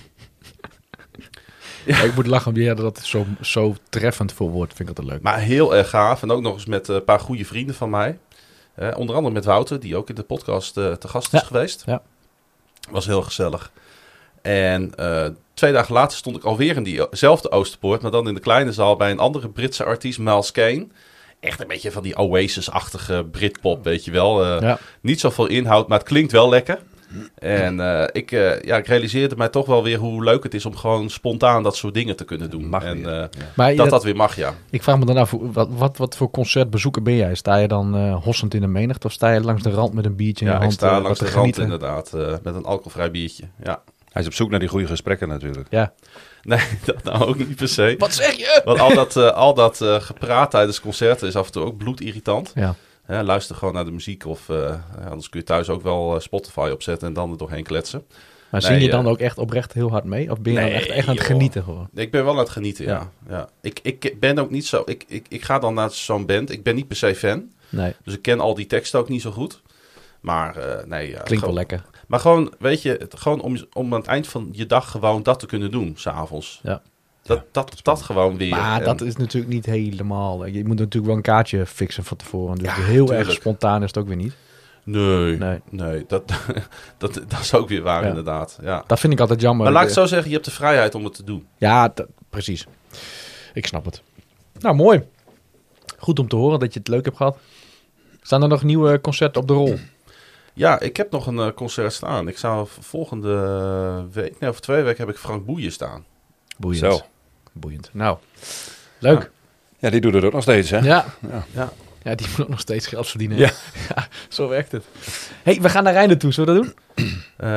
Ja. 1.86 2.00
Ik 2.02 2.14
moet 2.14 2.26
lachen 2.26 2.54
jij 2.54 2.74
dat 2.74 2.98
zo, 3.02 3.26
zo 3.40 3.74
treffend 3.88 4.32
voor 4.32 4.50
woord. 4.50 4.72
Vind 4.74 4.88
ik 4.88 4.96
dat 4.96 5.04
leuk. 5.04 5.22
Maar 5.22 5.38
heel 5.38 5.74
erg 5.76 5.88
gaaf. 5.90 6.22
En 6.22 6.30
ook 6.30 6.42
nog 6.42 6.54
eens 6.54 6.66
met 6.66 6.88
eh, 6.88 6.94
een 6.94 7.04
paar 7.04 7.20
goede 7.20 7.44
vrienden 7.44 7.74
van 7.74 7.90
mij. 7.90 8.18
Eh, 8.80 8.88
onder 8.96 9.14
andere 9.16 9.34
met 9.34 9.44
Wouter, 9.44 9.80
die 9.80 9.96
ook 9.96 10.08
in 10.08 10.14
de 10.14 10.22
podcast 10.22 10.76
eh, 10.76 10.92
te 10.92 11.08
gast 11.08 11.32
is 11.34 11.40
Ja, 11.40 11.46
geweest. 11.46 11.82
ja. 11.86 12.02
Was 12.90 13.06
heel 13.06 13.22
gezellig. 13.22 13.72
En 14.42 14.94
eh, 14.94 15.26
twee 15.54 15.72
dagen 15.72 15.94
later 15.94 16.16
stond 16.16 16.36
ik 16.36 16.44
alweer 16.44 16.76
in 16.76 16.82
diezelfde 16.82 17.50
Oosterpoort. 17.50 18.02
Maar 18.02 18.10
dan 18.10 18.28
in 18.28 18.34
de 18.34 18.40
kleine 18.40 18.72
zaal 18.72 18.96
bij 18.96 19.10
een 19.10 19.18
andere 19.18 19.48
Britse 19.48 19.84
artiest, 19.84 20.18
Miles 20.18 20.52
Kane. 20.52 20.86
Echt 21.40 21.60
een 21.60 21.66
beetje 21.66 21.92
van 21.92 22.02
die 22.02 22.16
Oasis-achtige 22.16 23.24
Britpop, 23.30 23.84
weet 23.84 24.04
je 24.04 24.10
wel. 24.10 24.44
Eh, 24.44 24.60
Ja. 24.60 24.78
Niet 25.00 25.20
zoveel 25.20 25.46
inhoud, 25.46 25.88
maar 25.88 25.98
het 25.98 26.06
klinkt 26.08 26.32
wel 26.32 26.48
lekker. 26.48 26.78
En 27.38 27.80
eh, 27.80 28.04
ik, 28.12 28.32
eh, 28.32 28.60
ja, 28.62 28.76
ik 28.76 28.86
realiseerde 28.86 29.36
mij 29.36 29.48
toch 29.48 29.66
wel 29.66 29.82
weer 29.82 29.98
hoe 29.98 30.24
leuk 30.24 30.42
het 30.42 30.54
is 30.54 30.66
om 30.66 30.76
gewoon 30.76 31.10
spontaan 31.10 31.62
dat 31.62 31.76
soort 31.76 31.94
dingen 31.94 32.16
te 32.16 32.24
kunnen 32.24 32.50
doen. 32.50 32.68
Mag 32.68 32.84
en 32.84 32.96
weer. 33.02 33.20
eh, 33.22 33.28
Maar 33.56 33.74
dat 33.74 33.90
dat 33.90 34.04
weer 34.04 34.16
mag, 34.16 34.36
ja. 34.36 34.54
Ik 34.70 34.82
vraag 34.82 34.98
me 34.98 35.04
dan 35.04 35.16
af, 35.16 35.34
wat, 35.40 35.68
wat, 35.70 35.96
wat 35.96 36.16
voor 36.16 36.30
concertbezoeker 36.30 37.02
ben 37.02 37.14
jij? 37.16 37.34
Sta 37.34 37.56
je 37.56 37.68
dan 37.68 37.96
eh, 37.96 38.22
hossend 38.24 38.54
in 38.54 38.60
de 38.60 38.66
menigte 38.66 39.06
of 39.06 39.12
sta 39.12 39.32
je 39.32 39.40
langs 39.40 39.62
de 39.62 39.70
rand 39.70 39.92
met 39.94 40.04
een 40.04 40.16
biertje 40.16 40.44
in 40.44 40.50
Ja, 40.50 40.56
je 40.56 40.64
ik 40.64 40.68
hand? 40.68 40.80
sta 40.80 40.96
eh, 40.96 41.02
langs 41.02 41.20
wat 41.20 41.28
de 41.28 41.34
rand 41.34 41.58
inderdaad, 41.58 42.12
eh, 42.14 42.34
met 42.42 42.54
een 42.54 42.64
alcoholvrij 42.64 43.10
biertje. 43.10 43.44
Ja. 43.64 43.82
Hij 44.12 44.22
is 44.22 44.28
op 44.28 44.34
zoek 44.34 44.50
naar 44.50 44.58
die 44.60 44.68
goede 44.68 44.86
gesprekken 44.86 45.28
natuurlijk. 45.28 45.66
Ja. 45.70 45.92
Nee, 46.42 46.60
dat 46.84 47.02
nou 47.04 47.24
ook 47.24 47.38
niet 47.38 47.56
per 47.56 47.68
se. 47.68 47.94
Wat 47.98 48.14
zeg 48.14 48.32
je? 48.32 48.60
Want 48.64 48.78
al 48.80 48.94
dat, 48.94 49.16
al 49.16 49.54
dat 49.54 49.80
eh, 49.80 49.94
gepraat 50.00 50.50
tijdens 50.50 50.80
concerten 50.80 51.28
is 51.28 51.36
af 51.36 51.46
en 51.46 51.52
toe 51.52 51.64
ook 51.64 51.76
bloedirritant. 51.76 52.52
Ja. 52.54 52.74
Luister 53.10 53.56
gewoon 53.56 53.74
naar 53.74 53.84
de 53.84 53.90
muziek 53.90 54.26
of 54.26 54.48
eh, 54.48 54.74
anders 55.08 55.28
kun 55.28 55.40
je 55.40 55.46
thuis 55.46 55.68
ook 55.68 55.82
wel 55.82 56.14
eh, 56.14 56.20
Spotify 56.20 56.70
opzetten 56.72 57.08
en 57.08 57.14
dan 57.14 57.30
er 57.30 57.36
doorheen 57.36 57.64
kletsen. 57.64 58.04
Maar 58.50 58.60
Nee, 58.60 58.70
zing 58.70 58.82
je 58.82 58.90
dan 58.90 59.08
ook 59.08 59.18
echt 59.18 59.38
oprecht 59.38 59.72
heel 59.72 59.90
hard 59.90 60.04
mee? 60.04 60.30
Of 60.30 60.40
ben 60.40 60.52
je 60.52 60.60
dan 60.60 60.68
echt, 60.68 60.88
echt 60.88 61.08
aan 61.08 61.14
het 61.14 61.24
genieten 61.24 61.62
gewoon? 61.62 61.88
Ik 61.94 62.10
ben 62.10 62.24
wel 62.24 62.32
aan 62.32 62.38
het 62.38 62.48
genieten, 62.48 62.84
ja. 62.84 63.10
Ja. 63.28 63.36
ja. 63.36 63.48
Ik, 63.60 63.80
ik 63.82 64.20
ben 64.20 64.38
ook 64.38 64.50
niet 64.50 64.66
zo... 64.66 64.82
Ik, 64.84 65.04
ik, 65.06 65.26
ik 65.28 65.44
ga 65.44 65.58
dan 65.58 65.74
naar 65.74 65.90
zo'n 65.90 66.26
band. 66.26 66.50
Ik 66.50 66.62
ben 66.62 66.74
niet 66.74 66.88
per 66.88 66.96
se 66.96 67.14
fan. 67.14 67.50
Nee, 67.68 67.94
Dus 68.04 68.14
ik 68.14 68.22
ken 68.22 68.40
al 68.40 68.54
die 68.54 68.66
teksten 68.66 69.00
ook 69.00 69.08
niet 69.08 69.22
zo 69.22 69.30
goed. 69.30 69.62
Maar 70.20 70.56
eh, 70.56 70.84
nee... 70.86 71.08
ja, 71.08 71.20
klinkt 71.20 71.44
wel 71.44 71.54
lekker. 71.54 71.84
Maar 72.06 72.20
gewoon, 72.20 72.52
weet 72.58 72.82
je, 72.82 73.08
gewoon 73.16 73.40
om, 73.40 73.56
om 73.72 73.92
aan 73.92 74.00
het 74.00 74.08
eind 74.08 74.28
van 74.28 74.48
je 74.52 74.66
dag 74.66 74.90
gewoon 74.90 75.22
dat 75.22 75.38
te 75.38 75.46
kunnen 75.46 75.70
doen, 75.70 75.92
s'avonds. 75.96 76.60
Ja. 76.62 76.82
Dat, 77.22 77.44
dat, 77.52 77.80
dat 77.82 78.02
gewoon 78.02 78.36
weer. 78.36 78.50
Maar 78.50 78.78
En- 78.78 78.84
dat 78.84 79.00
is 79.00 79.16
natuurlijk 79.16 79.52
niet 79.52 79.66
helemaal... 79.66 80.46
Je 80.46 80.64
moet 80.66 80.78
natuurlijk 80.78 81.06
wel 81.06 81.16
een 81.16 81.22
kaartje 81.22 81.66
fixen 81.66 82.04
van 82.04 82.16
tevoren. 82.16 82.58
Dus 82.58 82.66
Ja, 82.66 82.74
heel 82.74 83.12
erg 83.12 83.32
spontaan 83.32 83.80
is 83.82 83.86
het 83.86 83.98
ook 83.98 84.06
weer 84.06 84.16
niet. 84.16 84.34
Nee, 84.84 85.36
Nee. 85.36 85.60
nee, 85.70 86.04
dat, 86.08 86.22
dat, 86.98 87.14
dat 87.28 87.40
is 87.40 87.54
ook 87.54 87.68
weer 87.68 87.82
waar 87.82 88.02
Ja. 88.02 88.08
inderdaad. 88.08 88.58
Ja. 88.62 88.84
Dat 88.86 89.00
vind 89.00 89.12
ik 89.12 89.20
altijd 89.20 89.40
jammer. 89.40 89.64
Maar 89.64 89.72
laat 89.72 89.82
ik 89.82 89.88
het 89.88 89.98
zo 89.98 90.06
zeggen, 90.06 90.28
je 90.28 90.34
hebt 90.34 90.44
de 90.48 90.50
vrijheid 90.54 90.94
om 90.94 91.04
het 91.04 91.14
te 91.14 91.24
doen. 91.24 91.46
Ja, 91.58 91.88
dat- 91.94 92.06
precies. 92.28 92.66
Ik 93.54 93.66
snap 93.66 93.84
het. 93.84 94.02
Nou, 94.58 94.74
mooi. 94.74 95.02
Goed 95.98 96.18
om 96.18 96.28
te 96.28 96.36
horen 96.36 96.58
dat 96.58 96.72
je 96.72 96.78
het 96.78 96.88
leuk 96.88 97.04
hebt 97.04 97.16
gehad. 97.16 97.36
Staan 98.22 98.42
er 98.42 98.48
nog 98.48 98.62
nieuwe 98.62 99.00
concerten 99.00 99.40
op 99.40 99.48
de 99.48 99.54
rol? 99.54 99.78
Ja, 100.54 100.80
ik 100.80 100.96
heb 100.96 101.10
nog 101.10 101.26
een 101.26 101.38
eh, 101.38 101.48
concert 101.54 101.92
staan. 101.92 102.28
Ik 102.28 102.38
zou 102.38 102.66
volgende 102.80 104.06
week, 104.12 104.40
nee, 104.40 104.50
over 104.50 104.62
twee 104.62 104.82
weken 104.82 105.06
heb 105.06 105.14
ik 105.14 105.20
Frank 105.20 105.44
Boeien 105.46 105.72
staan. 105.72 106.04
Boeiend. 106.60 106.92
Zo. 106.92 107.00
Boeiend. 107.52 107.90
Nou, 107.92 108.18
leuk. 108.98 109.30
Ja, 109.78 109.90
die 109.90 110.00
doet 110.00 110.14
het 110.14 110.24
ook 110.24 110.32
nog 110.32 110.42
steeds, 110.42 110.70
hè? 110.70 110.78
Ja. 110.78 111.04
Ja. 111.30 111.44
Ja. 111.52 111.72
Ja, 112.02 112.14
die 112.14 112.26
moet 112.30 112.40
ook 112.40 112.48
nog 112.48 112.60
steeds 112.60 112.86
geld 112.86 113.08
verdienen. 113.08 113.38
Ja. 113.38 113.50
Ja, 113.94 114.08
zo 114.28 114.48
werkt 114.48 114.72
het. 114.72 114.84
hey, 115.42 115.60
we 115.60 115.68
gaan 115.68 115.84
naar 115.84 115.92
Rijnen 115.92 116.18
toe. 116.18 116.32
Zullen 116.32 116.54
we 116.54 116.60
dat 116.60 116.74
doen? 116.96 117.06
Eh, 117.36 117.48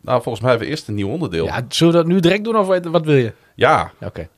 nou, 0.00 0.22
volgens 0.22 0.40
mij 0.40 0.50
hebben 0.50 0.68
we 0.68 0.74
eerst 0.74 0.88
een 0.88 0.94
nieuw 0.94 1.08
onderdeel. 1.08 1.44
Ja, 1.44 1.64
zullen 1.68 1.92
we 1.92 1.98
dat 1.98 2.08
nu 2.08 2.20
direct 2.20 2.44
doen 2.44 2.56
of 2.56 2.66
wat 2.66 3.04
wil 3.04 3.14
je? 3.16 3.32
Ja, 3.54 3.92
Ja, 4.00 4.06
Oké. 4.06 4.28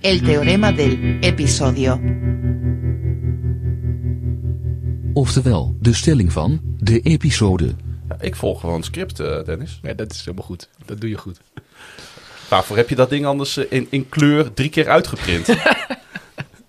El 0.00 0.18
teorema 0.20 0.72
del 0.72 0.96
episodio. 1.20 2.00
Oftewel, 5.12 5.76
de 5.80 5.92
stelling 5.94 6.32
van 6.32 6.60
de 6.78 7.00
episode. 7.00 7.74
Ja, 8.10 8.16
ik 8.20 8.36
volg 8.36 8.60
gewoon 8.60 8.76
het 8.76 8.84
script, 8.84 9.20
eh, 9.20 9.44
Dennis. 9.44 9.78
Ja, 9.82 9.92
dat 9.94 10.12
is 10.12 10.18
helemaal 10.24 10.44
goed. 10.46 10.68
Dat 10.86 11.00
doe 11.00 11.10
je 11.10 11.16
goed. 11.16 11.40
Waarvoor 12.48 12.76
heb 12.76 12.88
je 12.88 12.94
dat 12.94 13.10
ding 13.10 13.26
anders 13.26 13.56
eh, 13.56 13.64
in, 13.68 13.86
in 13.90 14.08
kleur 14.08 14.52
drie 14.54 14.68
keer 14.68 14.88
uitgeprint? 14.88 15.48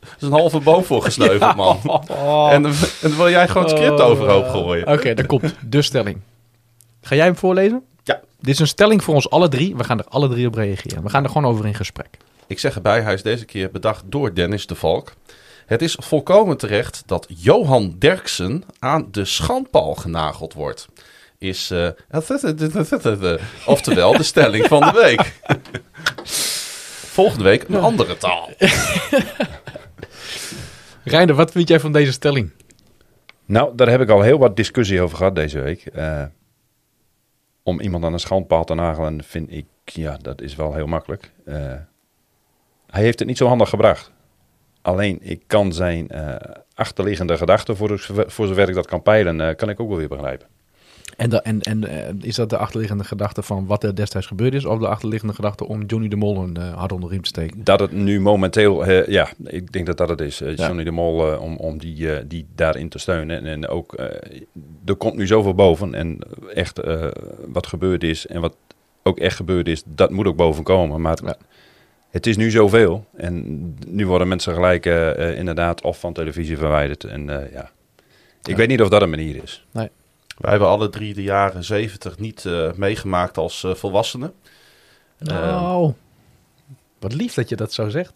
Er 0.02 0.28
is 0.28 0.34
een 0.34 0.40
halve 0.42 0.60
boom 0.60 0.84
voor 0.84 1.02
gesneuveld, 1.04 1.56
man. 1.56 1.80
En, 2.52 2.62
dan- 2.62 2.72
en 3.02 3.10
dan 3.10 3.16
wil 3.16 3.30
jij 3.30 3.48
gewoon 3.48 3.64
het 3.68 3.78
script 3.78 4.00
Oh, 4.00 4.06
overhoop 4.06 4.48
gooien. 4.48 4.88
Oké, 4.88 5.14
daar 5.14 5.26
komt 5.26 5.54
de 5.70 5.82
stelling. 5.82 6.20
Ga 7.02 7.16
jij 7.16 7.26
hem 7.26 7.36
voorlezen? 7.36 7.84
Ja. 8.04 8.22
Dit 8.40 8.54
is 8.54 8.60
een 8.60 8.68
stelling 8.68 9.04
voor 9.04 9.14
ons 9.16 9.30
alle 9.30 9.48
drie. 9.50 9.76
We 9.76 9.84
gaan 9.84 10.00
er 10.00 10.06
alle 10.06 10.30
drie 10.30 10.48
op 10.48 10.54
reageren. 10.54 11.04
We 11.04 11.10
gaan 11.10 11.24
er 11.24 11.30
gewoon 11.30 11.52
over 11.52 11.66
in 11.66 11.74
gesprek. 11.76 12.08
Ik 12.48 12.60
zeg 12.60 12.76
erbij, 12.76 13.02
hij 13.02 13.14
is 13.14 13.22
deze 13.24 13.46
keer 13.46 13.72
bedacht 13.72 14.04
door 14.06 14.34
Dennis 14.34 14.68
de 14.68 14.76
Valk. 14.76 15.14
Het 15.66 15.82
is 15.82 15.96
volkomen 16.00 16.58
terecht 16.58 17.04
dat 17.06 17.26
Johan 17.38 17.96
Derksen 18.00 18.64
aan 18.80 19.08
de 19.12 19.26
schandpaal 19.26 19.96
genageld 19.96 20.54
wordt. 20.54 20.88
Is, 21.42 21.72
eh, 21.72 21.90
oftewel, 23.66 24.18
de 24.18 24.24
stelling 24.24 24.66
van 24.66 24.82
de 24.82 24.92
week. 25.04 25.40
Volgende 27.08 27.44
week 27.44 27.68
een 27.68 27.76
andere 27.76 28.18
taal. 28.18 28.50
Reinder, 31.04 31.36
wat 31.36 31.52
vind 31.52 31.68
jij 31.68 31.80
van 31.80 31.92
deze 31.92 32.12
stelling? 32.12 32.52
Nou, 33.46 33.76
daar 33.76 33.90
heb 33.90 34.02
ik 34.02 34.10
al 34.10 34.22
heel 34.22 34.38
wat 34.38 34.56
discussie 34.56 35.02
over 35.02 35.18
gehad 35.18 35.36
deze 35.36 35.60
week. 35.60 35.86
Eh, 35.86 36.24
om 37.64 37.80
iemand 37.80 38.04
aan 38.04 38.14
een 38.14 38.20
schandpaal 38.20 38.64
te 38.64 38.74
nagelen, 38.74 39.24
vind 39.24 39.52
ik, 39.52 39.66
ja, 39.84 40.18
dat 40.18 40.42
is 40.42 40.56
wel 40.56 40.74
heel 40.74 40.88
makkelijk. 40.88 41.32
Eh, 41.46 41.74
hij 42.88 43.04
heeft 43.04 43.20
het 43.20 43.28
niet 43.28 43.38
zo 43.38 43.48
handig 43.48 43.70
gebracht. 43.70 44.12
Alleen, 44.82 45.20
ik 45.22 45.44
kan 45.48 45.74
zijn 45.74 46.10
eh, 46.10 46.36
achterliggende 46.74 47.38
gedachten, 47.38 47.78
voor, 47.78 48.00
voor 48.28 48.48
zover 48.48 48.70
ik 48.70 48.76
dat 48.76 48.88
kan 48.88 49.02
peilen, 49.02 49.42
eh, 49.42 49.56
kan 49.56 49.70
ik 49.70 49.80
ook 49.80 49.88
wel 49.88 49.98
weer 49.98 50.08
begrijpen. 50.08 50.48
En, 51.22 51.30
da- 51.30 51.42
en, 51.44 51.62
en 51.62 51.88
eh, 51.88 52.14
is 52.22 52.36
dat 52.36 52.50
de 52.50 52.58
achterliggende 52.58 53.04
gedachte 53.04 53.42
van 53.42 53.66
wat 53.66 53.84
er 53.84 53.96
destijds 53.96 54.28
gebeurd 54.28 54.54
is? 54.54 54.66
Of 54.66 54.80
de 54.80 54.88
achterliggende 54.88 55.34
gedachte 55.34 55.68
om 55.68 55.84
Johnny 55.86 56.08
de 56.08 56.16
Mol 56.16 56.38
een 56.44 56.58
eh, 56.58 56.74
hard 56.74 56.92
onder 56.92 57.08
de 57.10 57.14
riem 57.16 57.24
te 57.24 57.30
steken? 57.30 57.64
Dat 57.64 57.80
het 57.80 57.92
nu 57.92 58.20
momenteel, 58.22 58.90
ja, 59.10 59.30
ik 59.44 59.72
denk 59.72 59.86
dat 59.86 59.98
dat 59.98 60.10
het 60.10 60.22
is. 60.22 60.42
Eh, 60.42 60.56
Ja. 60.56 60.66
Johnny 60.66 60.84
de 60.84 60.92
Mol, 60.92 61.38
om, 61.38 61.58
om 61.58 61.78
die, 61.78 62.28
die 62.28 62.46
daarin 62.56 62.90
te 62.90 62.98
steunen. 62.98 63.38
En, 63.38 63.46
en 63.46 63.68
ook, 63.68 63.94
er 64.86 64.96
komt 64.98 65.16
nu 65.16 65.28
zoveel 65.28 65.54
boven. 65.56 65.94
En 65.94 66.20
echt 66.54 66.80
wat 67.48 67.68
gebeurd 67.68 68.04
is 68.04 68.28
en 68.28 68.42
wat 68.42 68.56
ook 69.04 69.20
echt 69.20 69.36
gebeurd 69.36 69.68
is, 69.68 69.84
dat 69.86 70.12
moet 70.12 70.28
ook 70.28 70.36
boven 70.36 70.64
komen. 70.64 71.02
Maar 71.02 71.18
Ja. 71.26 71.36
het 72.10 72.28
is 72.28 72.38
nu 72.38 72.52
zoveel. 72.52 73.06
En 73.18 73.76
nu 73.88 74.08
worden 74.08 74.28
mensen 74.28 74.54
gelijk 74.54 74.86
inderdaad 75.38 75.82
of 75.82 76.00
van 76.00 76.14
televisie 76.14 76.58
verwijderd. 76.58 77.04
En 77.04 77.26
ja, 77.54 77.72
ik 78.44 78.50
Ja. 78.50 78.56
weet 78.56 78.68
niet 78.68 78.82
of 78.82 78.90
dat 78.90 79.02
een 79.02 79.10
manier 79.10 79.44
is. 79.44 79.66
Wij 80.42 80.50
hebben 80.52 80.68
alle 80.70 80.90
drie 80.90 81.14
de 81.14 81.24
jaren 81.24 81.64
zeventig 81.64 82.18
niet 82.20 82.46
eh, 82.46 82.72
meegemaakt 82.76 83.38
als 83.38 83.64
eh, 83.64 83.74
volwassenen. 83.76 84.34
Nou, 85.18 85.94
wat 87.00 87.14
lief 87.14 87.34
dat 87.34 87.50
je 87.50 87.56
dat 87.56 87.74
zo 87.74 87.90
zegt. 87.90 88.14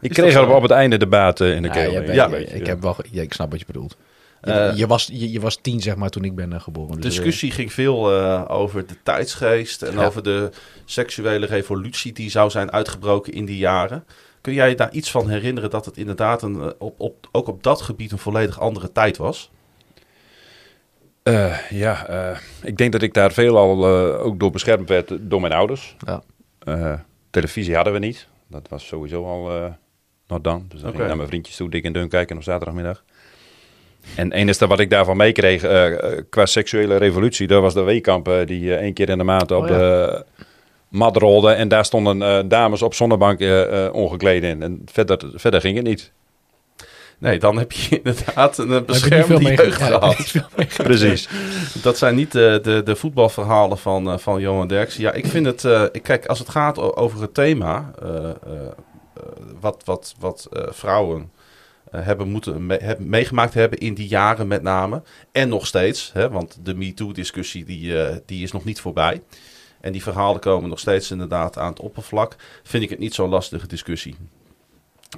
Ik 0.00 0.10
kreeg 0.10 0.34
er 0.34 0.48
op 0.54 0.62
het 0.62 0.70
einde 0.70 0.96
de 0.96 1.06
baat 1.06 1.40
eh, 1.40 1.54
in 1.54 1.62
de 1.62 1.68
Ja, 1.68 1.74
keel. 1.74 1.92
bent- 1.92 2.14
Ja, 2.14 2.26
ik, 2.26 2.58
ja. 2.58 2.64
heb 2.66 2.82
wel, 2.82 2.96
ik 3.10 3.32
snap 3.32 3.50
wat 3.50 3.60
je 3.60 3.66
bedoelt. 3.66 3.96
Je, 4.42 4.50
Eh, 4.52 4.76
je, 4.76 4.86
was, 4.86 5.08
je, 5.12 5.30
je 5.32 5.40
was 5.40 5.56
tien, 5.60 5.80
zeg 5.80 5.96
maar, 5.96 6.08
toen 6.10 6.24
ik 6.24 6.34
ben 6.34 6.60
geboren. 6.60 6.94
De 6.96 7.00
Dus, 7.00 7.14
discussie 7.14 7.50
ging 7.50 7.72
veel 7.72 8.12
eh, 8.20 8.44
over 8.48 8.86
de 8.86 8.96
tijdsgeest 9.02 9.82
en 9.82 9.92
Ja. 9.98 10.06
over 10.06 10.22
de 10.22 10.50
seksuele 10.84 11.46
revolutie 11.46 12.12
die 12.12 12.30
zou 12.30 12.50
zijn 12.50 12.72
uitgebroken 12.72 13.32
in 13.32 13.44
die 13.44 13.56
jaren. 13.58 14.04
Kun 14.40 14.52
jij 14.54 14.68
je 14.68 14.74
daar 14.74 14.92
iets 14.92 15.10
van 15.10 15.28
herinneren 15.28 15.70
dat 15.70 15.84
het 15.84 15.96
inderdaad 15.96 16.42
een, 16.42 16.74
op, 16.80 17.00
op, 17.00 17.28
ook 17.32 17.48
op 17.48 17.62
dat 17.62 17.80
gebied 17.80 18.12
een 18.12 18.18
volledig 18.18 18.60
andere 18.60 18.92
tijd 18.92 19.16
was? 19.16 19.50
Eh, 21.26 21.70
ja, 21.70 22.06
eh, 22.06 22.38
ik 22.62 22.76
denk 22.76 22.92
dat 22.92 23.02
ik 23.02 23.14
daar 23.14 23.32
veelal 23.32 23.84
eh 23.84 24.24
ook 24.24 24.40
door 24.40 24.50
beschermd 24.50 24.88
werd 24.88 25.12
door 25.20 25.40
mijn 25.40 25.52
ouders. 25.52 25.96
Ja. 26.06 26.22
Eh, 26.58 26.92
televisie 27.30 27.74
hadden 27.74 27.92
we 27.92 27.98
niet. 27.98 28.28
Dat 28.48 28.68
was 28.68 28.86
sowieso 28.86 29.24
al 29.24 29.50
eh 29.50 29.72
not 30.26 30.44
done. 30.44 30.62
Dus 30.68 30.80
dan 30.80 30.90
ging 30.90 31.02
ik 31.02 31.08
naar 31.08 31.16
mijn 31.16 31.28
vriendjes 31.28 31.56
toe, 31.56 31.70
dik 31.70 31.84
en 31.84 31.92
dun 31.92 32.08
kijken 32.08 32.36
op 32.36 32.42
zaterdagmiddag. 32.42 33.04
En 34.14 34.24
het 34.24 34.32
enige 34.32 34.66
wat 34.66 34.80
ik 34.80 34.90
daarvan 34.90 35.16
meekreeg 35.16 35.60
qua 36.30 36.46
seksuele 36.46 36.96
revolutie, 36.96 37.46
dat 37.46 37.62
was 37.62 37.74
de 37.74 37.82
weekamp 37.82 38.28
eh, 38.28 38.46
die 38.46 38.76
één 38.76 38.94
keer 38.94 39.08
in 39.08 39.18
de 39.18 39.24
maand 39.24 39.50
op 39.50 39.62
Oh, 39.62 39.68
de 39.68 40.24
mat 40.88 41.16
rolde. 41.16 41.50
En 41.52 41.68
daar 41.68 41.84
stonden 41.84 42.22
eh, 42.22 42.38
dames 42.48 42.82
op 42.82 42.94
zonnebank 42.94 43.40
ongekleed 43.92 44.42
in. 44.42 44.62
En 44.62 44.82
verder, 44.84 45.30
verder 45.34 45.60
ging 45.60 45.76
het 45.76 45.86
niet. 45.86 46.12
Nee, 47.18 47.38
dan 47.38 47.58
heb 47.58 47.72
je 47.72 47.96
inderdaad 48.02 48.58
een 48.58 48.68
eh, 48.68 48.74
je 48.74 48.82
beschermde 48.82 49.40
mee 49.40 49.56
jeugd 49.56 49.78
je 49.78 49.84
gehad. 49.84 50.34
Precies. 50.76 51.28
Dat 51.82 51.98
zijn 51.98 52.14
niet 52.14 52.32
de, 52.32 52.60
de, 52.62 52.82
de 52.84 52.96
voetbalverhalen 52.96 53.78
van, 53.78 54.10
eh, 54.10 54.18
van 54.18 54.40
Johan 54.40 54.68
Derksen. 54.68 55.02
Ja, 55.02 55.12
ik 55.12 55.26
vind 55.26 55.46
het... 55.46 55.64
eh, 55.64 55.82
ik, 55.92 56.02
kijk, 56.02 56.26
als 56.26 56.38
het 56.38 56.48
gaat 56.48 56.78
over 56.96 57.20
het 57.20 57.34
thema... 57.34 57.90
eh, 58.02 58.08
eh, 58.24 58.26
eh, 58.26 58.70
wat, 59.60 59.82
wat, 59.84 60.14
wat 60.18 60.48
eh, 60.52 60.62
vrouwen 60.70 61.30
eh, 61.90 62.04
hebben 62.04 62.28
moeten 62.28 62.66
me- 62.66 62.78
hebben 62.82 63.08
meegemaakt 63.08 63.54
hebben 63.54 63.78
in 63.78 63.94
die 63.94 64.08
jaren 64.08 64.46
met 64.46 64.62
name. 64.62 65.02
En 65.32 65.48
nog 65.48 65.66
steeds. 65.66 66.10
Hè, 66.12 66.30
want 66.30 66.58
de 66.62 66.74
MeToo-discussie 66.74 67.64
die, 67.64 68.02
eh, 68.02 68.16
die 68.26 68.42
is 68.42 68.52
nog 68.52 68.64
niet 68.64 68.80
voorbij. 68.80 69.22
En 69.80 69.92
die 69.92 70.02
verhalen 70.02 70.40
komen 70.40 70.68
nog 70.68 70.78
steeds 70.78 71.10
inderdaad 71.10 71.58
aan 71.58 71.70
het 71.70 71.80
oppervlak. 71.80 72.36
Vind 72.62 72.82
ik 72.82 72.90
het 72.90 72.98
niet 72.98 73.14
zo'n 73.14 73.28
lastige 73.28 73.66
discussie. 73.66 74.16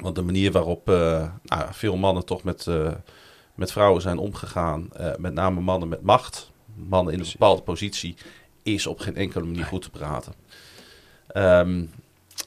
Want 0.00 0.14
de 0.14 0.22
manier 0.22 0.52
waarop 0.52 0.88
eh, 0.88 1.28
nou, 1.42 1.64
veel 1.70 1.96
mannen 1.96 2.24
toch 2.24 2.42
met, 2.42 2.66
eh, 2.66 2.92
met 3.54 3.72
vrouwen 3.72 4.02
zijn 4.02 4.18
omgegaan, 4.18 4.88
eh, 4.92 5.10
met 5.18 5.34
name 5.34 5.60
mannen 5.60 5.88
met 5.88 6.02
macht, 6.02 6.50
mannen 6.74 7.12
in 7.12 7.20
een 7.20 7.26
bepaalde 7.32 7.62
positie, 7.62 8.16
is 8.62 8.86
op 8.86 8.98
geen 8.98 9.16
enkele 9.16 9.44
manier 9.44 9.64
goed 9.64 9.82
te 9.82 9.90
praten. 9.90 10.32
Ehm, 11.28 11.84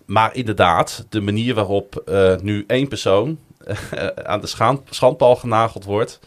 maar 0.05 0.35
inderdaad, 0.35 1.05
de 1.09 1.21
manier 1.21 1.53
waarop 1.53 2.11
nu 2.41 2.63
één 2.67 2.87
persoon 2.87 3.39
aan 4.23 4.41
de 4.41 4.47
schaan- 4.47 4.83
schandpaal 4.89 5.35
genageld 5.35 5.83
wordt. 5.83 6.19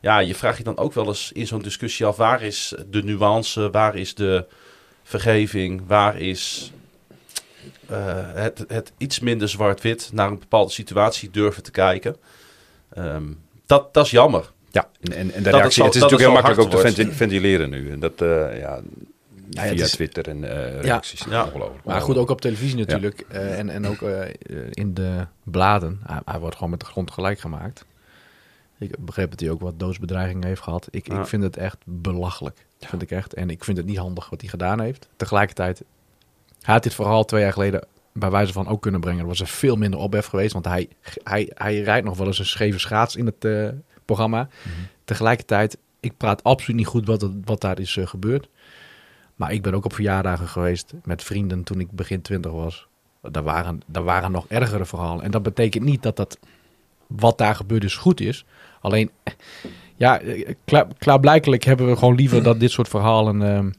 Ja, 0.00 0.18
je 0.18 0.34
vraagt 0.34 0.58
je 0.58 0.64
dan 0.64 0.78
ook 0.78 0.92
wel 0.92 1.06
eens 1.06 1.32
in 1.32 1.46
zo'n 1.46 1.62
discussie 1.62 2.06
af: 2.06 2.16
waar 2.16 2.42
is 2.42 2.74
de 2.86 3.02
nuance, 3.02 3.70
waar 3.70 3.96
is 3.96 4.14
de 4.14 4.46
vergeving, 5.02 5.82
waar 5.86 6.20
is 6.20 6.72
het, 8.34 8.64
het 8.68 8.92
iets 8.96 9.20
minder 9.20 9.48
zwart-wit 9.48 10.10
naar 10.12 10.30
een 10.30 10.38
bepaalde 10.38 10.72
situatie 10.72 11.30
durven 11.30 11.62
te 11.62 11.70
kijken. 11.70 12.16
Ehm, 12.92 13.24
dat, 13.66 13.94
dat 13.94 14.04
is 14.04 14.10
jammer. 14.10 14.52
Ja, 14.70 14.88
en, 15.00 15.12
en, 15.12 15.18
en 15.18 15.42
de 15.42 15.48
het 15.48 15.56
reactie, 15.58 15.84
het 15.84 15.94
is 15.94 16.00
natuurlijk 16.00 16.30
heel 16.30 16.40
makkelijk 16.42 16.74
ook 16.74 16.80
te 16.94 17.12
ventileren 17.12 17.70
nu. 17.70 17.90
En 17.90 18.00
dat, 18.00 18.20
eh, 18.20 18.58
ja, 18.58 18.80
ja, 19.50 19.62
via 19.62 19.84
is- 19.84 19.90
Twitter 19.90 20.28
en 20.28 20.44
eh, 20.44 20.80
reacties. 20.80 21.24
Ja. 21.28 21.44
Ongelooflijk. 21.44 21.84
Maar 21.84 22.00
goed, 22.00 22.16
ook 22.16 22.30
op 22.30 22.40
televisie 22.40 22.76
natuurlijk. 22.76 23.24
eh, 23.28 23.58
en, 23.58 23.68
en 23.70 23.86
ook 23.86 24.02
eh, 24.02 24.28
in 24.70 24.94
de 24.94 25.26
bladen. 25.42 26.00
Hij, 26.06 26.20
hij 26.24 26.38
wordt 26.38 26.54
gewoon 26.56 26.70
met 26.70 26.80
de 26.80 26.86
grond 26.86 27.10
gelijk 27.10 27.38
gemaakt. 27.40 27.84
Ik 28.78 28.98
begreep 28.98 29.30
dat 29.30 29.40
hij 29.40 29.50
ook 29.50 29.60
wat 29.60 29.78
doodsbedreigingen 29.78 30.48
heeft 30.48 30.62
gehad. 30.62 30.88
Ik, 30.90 31.08
Ja. 31.08 31.20
ik 31.20 31.26
vind 31.26 31.42
het 31.42 31.56
echt 31.56 31.76
belachelijk. 31.84 32.66
Vind 32.80 33.02
ik 33.02 33.10
echt. 33.10 33.34
En 33.34 33.50
ik 33.50 33.64
vind 33.64 33.76
het 33.76 33.86
niet 33.86 33.96
handig 33.96 34.30
wat 34.30 34.40
hij 34.40 34.50
gedaan 34.50 34.80
heeft. 34.80 35.08
Tegelijkertijd, 35.16 35.82
hij 36.66 36.74
had 36.74 36.82
dit 36.82 36.94
verhaal 36.94 37.24
twee 37.24 37.42
jaar 37.42 37.52
geleden 37.52 37.86
bij 38.12 38.30
wijze 38.30 38.52
van 38.52 38.68
ook 38.68 38.82
kunnen 38.82 39.00
brengen. 39.00 39.20
Er 39.20 39.26
was 39.26 39.40
er 39.40 39.46
veel 39.46 39.76
minder 39.76 40.00
ophef 40.00 40.26
geweest. 40.26 40.52
Want 40.52 40.64
hij, 40.64 40.88
hij, 41.22 41.50
hij 41.54 41.80
rijdt 41.80 42.06
nog 42.06 42.16
wel 42.16 42.26
eens 42.26 42.38
een 42.38 42.46
scheve 42.46 42.78
schaats 42.78 43.16
in 43.16 43.26
het 43.26 43.44
eh, 43.44 43.68
programma. 44.04 44.48
Tegelijkertijd, 45.04 45.78
ik 46.00 46.16
praat 46.16 46.44
absoluut 46.44 46.76
niet 46.76 46.86
goed 46.86 47.06
wat, 47.06 47.30
wat 47.44 47.60
daar 47.60 47.80
is 47.80 47.96
eh, 47.96 48.06
gebeurd. 48.06 48.48
Maar 49.34 49.52
ik 49.52 49.62
ben 49.62 49.74
ook 49.74 49.84
op 49.84 49.94
verjaardagen 49.94 50.48
geweest 50.48 50.92
met 51.04 51.22
vrienden 51.22 51.62
toen 51.62 51.80
ik 51.80 51.90
begin 51.90 52.22
twintig 52.22 52.52
was. 52.52 52.86
Daar 53.22 53.42
waren, 53.42 53.80
daar 53.86 54.04
waren 54.04 54.32
nog 54.32 54.46
ergere 54.48 54.84
verhalen. 54.84 55.24
En 55.24 55.30
dat 55.30 55.42
betekent 55.42 55.84
niet 55.84 56.02
dat 56.02 56.16
dat 56.16 56.38
wat 57.06 57.38
daar 57.38 57.54
gebeurd 57.54 57.84
is 57.84 57.96
goed 57.96 58.20
is. 58.20 58.44
Alleen, 58.80 59.10
ja, 59.96 60.20
eh, 60.20 60.54
klaar, 60.64 60.86
klaarblijkelijk 60.98 61.64
hebben 61.64 61.86
we 61.88 61.96
gewoon 61.96 62.14
liever 62.14 62.42
dat 62.42 62.60
dit 62.60 62.70
soort 62.70 62.88
verhalen... 62.88 63.42
ehm, 63.42 63.70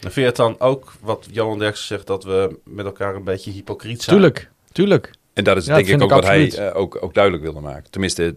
vind 0.00 0.14
je 0.14 0.22
het 0.24 0.36
dan 0.36 0.60
ook, 0.60 0.92
wat 1.00 1.26
Johan 1.30 1.58
Derksen 1.58 1.86
zegt, 1.86 2.06
dat 2.06 2.24
we 2.24 2.58
met 2.64 2.84
elkaar 2.84 3.14
een 3.14 3.24
beetje 3.24 3.50
hypocriet 3.50 4.02
zijn? 4.02 4.16
tuurlijk, 4.16 4.50
tuurlijk. 4.72 5.10
En 5.32 5.44
dat 5.44 5.56
is 5.56 5.66
Ja, 5.66 5.74
denk 5.74 5.86
dat 5.86 5.96
ik 5.96 6.02
ook 6.02 6.10
wat 6.10 6.24
hij 6.24 6.52
eh, 6.52 6.76
ook, 6.76 6.98
ook 7.02 7.14
duidelijk 7.14 7.44
wilde 7.44 7.60
maken. 7.60 7.90
Tenminste, 7.90 8.36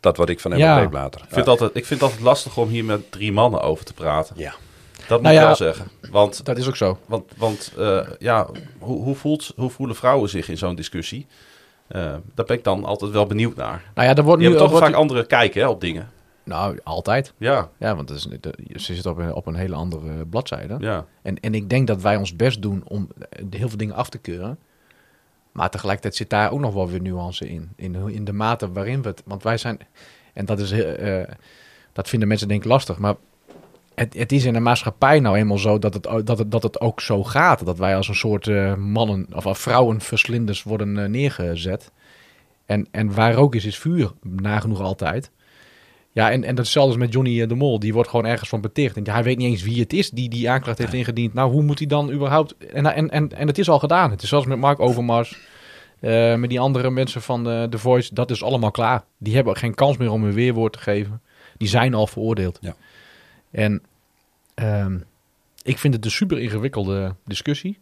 dat 0.00 0.16
wat 0.16 0.28
ik 0.28 0.40
van 0.40 0.50
hem 0.50 0.60
Ja. 0.60 0.74
begreep 0.74 0.92
later. 0.92 1.20
Ik 1.20 1.26
vind, 1.26 1.36
het 1.40 1.48
altijd, 1.48 1.70
ik 1.74 1.84
vind 1.86 2.00
het 2.00 2.02
altijd 2.02 2.26
lastig 2.26 2.56
om 2.56 2.68
hier 2.68 2.84
met 2.84 3.12
drie 3.12 3.32
mannen 3.32 3.60
over 3.60 3.84
te 3.84 3.94
praten. 3.94 4.34
Ja. 4.38 4.54
Dat 5.08 5.22
moet 5.22 5.32
Nou 5.32 5.34
ik 5.34 5.40
wel 5.46 5.56
zeggen. 5.56 5.86
Want, 6.10 6.44
Dat 6.44 6.58
is 6.58 6.68
ook 6.68 6.76
zo. 6.76 6.98
want, 7.06 7.24
want 7.36 7.72
eh, 7.78 8.06
ja, 8.18 8.48
hoe, 8.78 9.02
hoe, 9.02 9.14
voelt, 9.14 9.52
hoe 9.56 9.70
voelen 9.70 9.96
vrouwen 9.96 10.28
zich 10.28 10.48
in 10.48 10.58
zo'n 10.58 10.74
discussie? 10.74 11.26
Eh, 11.88 12.00
daar 12.34 12.46
ben 12.46 12.56
ik 12.56 12.64
dan 12.64 12.84
altijd 12.84 13.10
wel 13.10 13.26
benieuwd 13.26 13.56
naar. 13.56 13.82
Nou 13.94 14.08
ja, 14.08 14.14
er 14.14 14.22
wordt 14.22 14.42
Je 14.42 14.48
nu 14.48 14.54
hebt 14.54 14.64
toch 14.64 14.70
wordt- 14.72 14.86
vaak 14.86 15.00
andere 15.00 15.26
kijken 15.26 15.60
hè, 15.60 15.68
op 15.68 15.80
dingen. 15.80 16.10
Nou, 16.48 16.78
altijd. 16.84 17.32
Ja, 17.38 17.70
Ja, 17.78 17.96
want 17.96 18.08
het 18.08 18.18
is, 18.18 18.84
ze 18.84 18.94
zit 18.94 19.06
op 19.06 19.18
een, 19.18 19.34
op 19.34 19.46
een 19.46 19.54
hele 19.54 19.74
andere 19.74 20.26
bladzijde. 20.26 20.76
ja. 20.78 21.06
En, 21.22 21.40
en 21.40 21.54
ik 21.54 21.70
denk 21.70 21.86
dat 21.86 22.02
wij 22.02 22.16
ons 22.16 22.36
best 22.36 22.62
doen 22.62 22.82
om 22.84 23.08
eh, 23.18 23.44
heel 23.50 23.68
veel 23.68 23.78
dingen 23.78 23.94
af 23.94 24.08
te 24.08 24.18
keuren. 24.18 24.58
Maar 25.52 25.70
tegelijkertijd 25.70 26.16
zit 26.16 26.30
daar 26.30 26.50
ook 26.50 26.60
nog 26.60 26.74
wel 26.74 26.88
weer 26.88 27.00
nuance 27.00 27.48
in. 27.48 27.72
In, 27.76 28.08
in 28.08 28.24
de 28.24 28.32
mate 28.32 28.72
waarin 28.72 29.02
we 29.02 29.08
het... 29.08 29.22
Want 29.24 29.42
wij 29.42 29.56
zijn... 29.56 29.78
En 30.32 30.44
dat, 30.44 30.58
is, 30.58 30.70
eh, 30.70 31.20
eh, 31.20 31.28
dat 31.92 32.08
vinden 32.08 32.28
mensen 32.28 32.48
denk 32.48 32.62
ik 32.62 32.68
lastig. 32.68 32.98
Maar 32.98 33.14
het, 33.94 34.14
het 34.14 34.32
is 34.32 34.44
in 34.44 34.52
de 34.52 34.60
maatschappij 34.60 35.20
nou 35.20 35.36
eenmaal 35.36 35.58
zo 35.58 35.78
dat 35.78 35.94
het, 35.94 36.02
dat 36.26 36.38
het, 36.38 36.50
dat 36.50 36.62
het 36.62 36.80
ook 36.80 37.00
zo 37.00 37.24
gaat. 37.24 37.64
Dat 37.64 37.78
wij 37.78 37.96
als 37.96 38.08
een 38.08 38.14
soort 38.14 38.76
mannen 38.76 39.26
of 39.34 39.58
vrouwenverslinders 39.58 40.62
worden 40.62 41.10
neergezet. 41.10 41.92
En, 42.66 42.86
en 42.90 43.14
waar 43.14 43.32
rook 43.32 43.54
is, 43.54 43.64
is 43.64 43.78
vuur. 43.78 44.12
Nagenoeg 44.22 44.80
altijd. 44.80 45.30
Ja, 46.18 46.30
en, 46.30 46.44
en 46.44 46.54
dat 46.54 46.64
is 46.66 46.96
met 46.96 47.12
Johnny 47.12 47.42
eh, 47.42 47.48
de 47.48 47.54
Mol. 47.54 47.78
Die 47.78 47.92
wordt 47.92 48.08
gewoon 48.08 48.26
ergens 48.26 48.48
van 48.48 48.60
beticht. 48.60 48.96
En 48.96 49.10
hij 49.10 49.22
weet 49.22 49.38
niet 49.38 49.50
eens 49.50 49.62
wie 49.62 49.80
het 49.80 49.92
is 49.92 50.10
die 50.10 50.28
die 50.28 50.50
aanklacht 50.50 50.78
heeft 50.78 50.92
ingediend. 50.92 51.34
Nou, 51.34 51.50
hoe 51.50 51.62
moet 51.62 51.78
hij 51.78 51.86
dan 51.86 52.12
überhaupt... 52.12 52.56
En, 52.56 52.86
en, 52.86 53.10
en, 53.10 53.32
en 53.32 53.46
het 53.46 53.58
is 53.58 53.68
al 53.68 53.78
gedaan. 53.78 54.10
Het 54.10 54.22
is 54.22 54.28
zoals 54.28 54.46
met 54.46 54.58
Mark 54.58 54.80
Overmars. 54.80 55.38
eh, 56.00 56.34
met 56.34 56.50
die 56.50 56.60
andere 56.60 56.90
mensen 56.90 57.22
van 57.22 57.44
de, 57.44 57.66
The 57.70 57.78
Voice. 57.78 58.14
Dat 58.14 58.30
is 58.30 58.42
allemaal 58.42 58.70
klaar. 58.70 59.04
Die 59.18 59.34
hebben 59.34 59.56
geen 59.56 59.74
kans 59.74 59.96
meer 59.96 60.10
om 60.10 60.24
een 60.24 60.32
weerwoord 60.32 60.72
te 60.72 60.78
geven. 60.78 61.22
Die 61.56 61.68
zijn 61.68 61.94
al 61.94 62.06
veroordeeld. 62.06 62.58
Ja. 62.60 62.76
En 63.50 63.82
ehm, 64.54 64.98
ik 65.62 65.78
vind 65.78 65.94
het 65.94 66.04
een 66.04 66.10
super 66.10 66.38
ingewikkelde 66.38 67.14
discussie. 67.24 67.78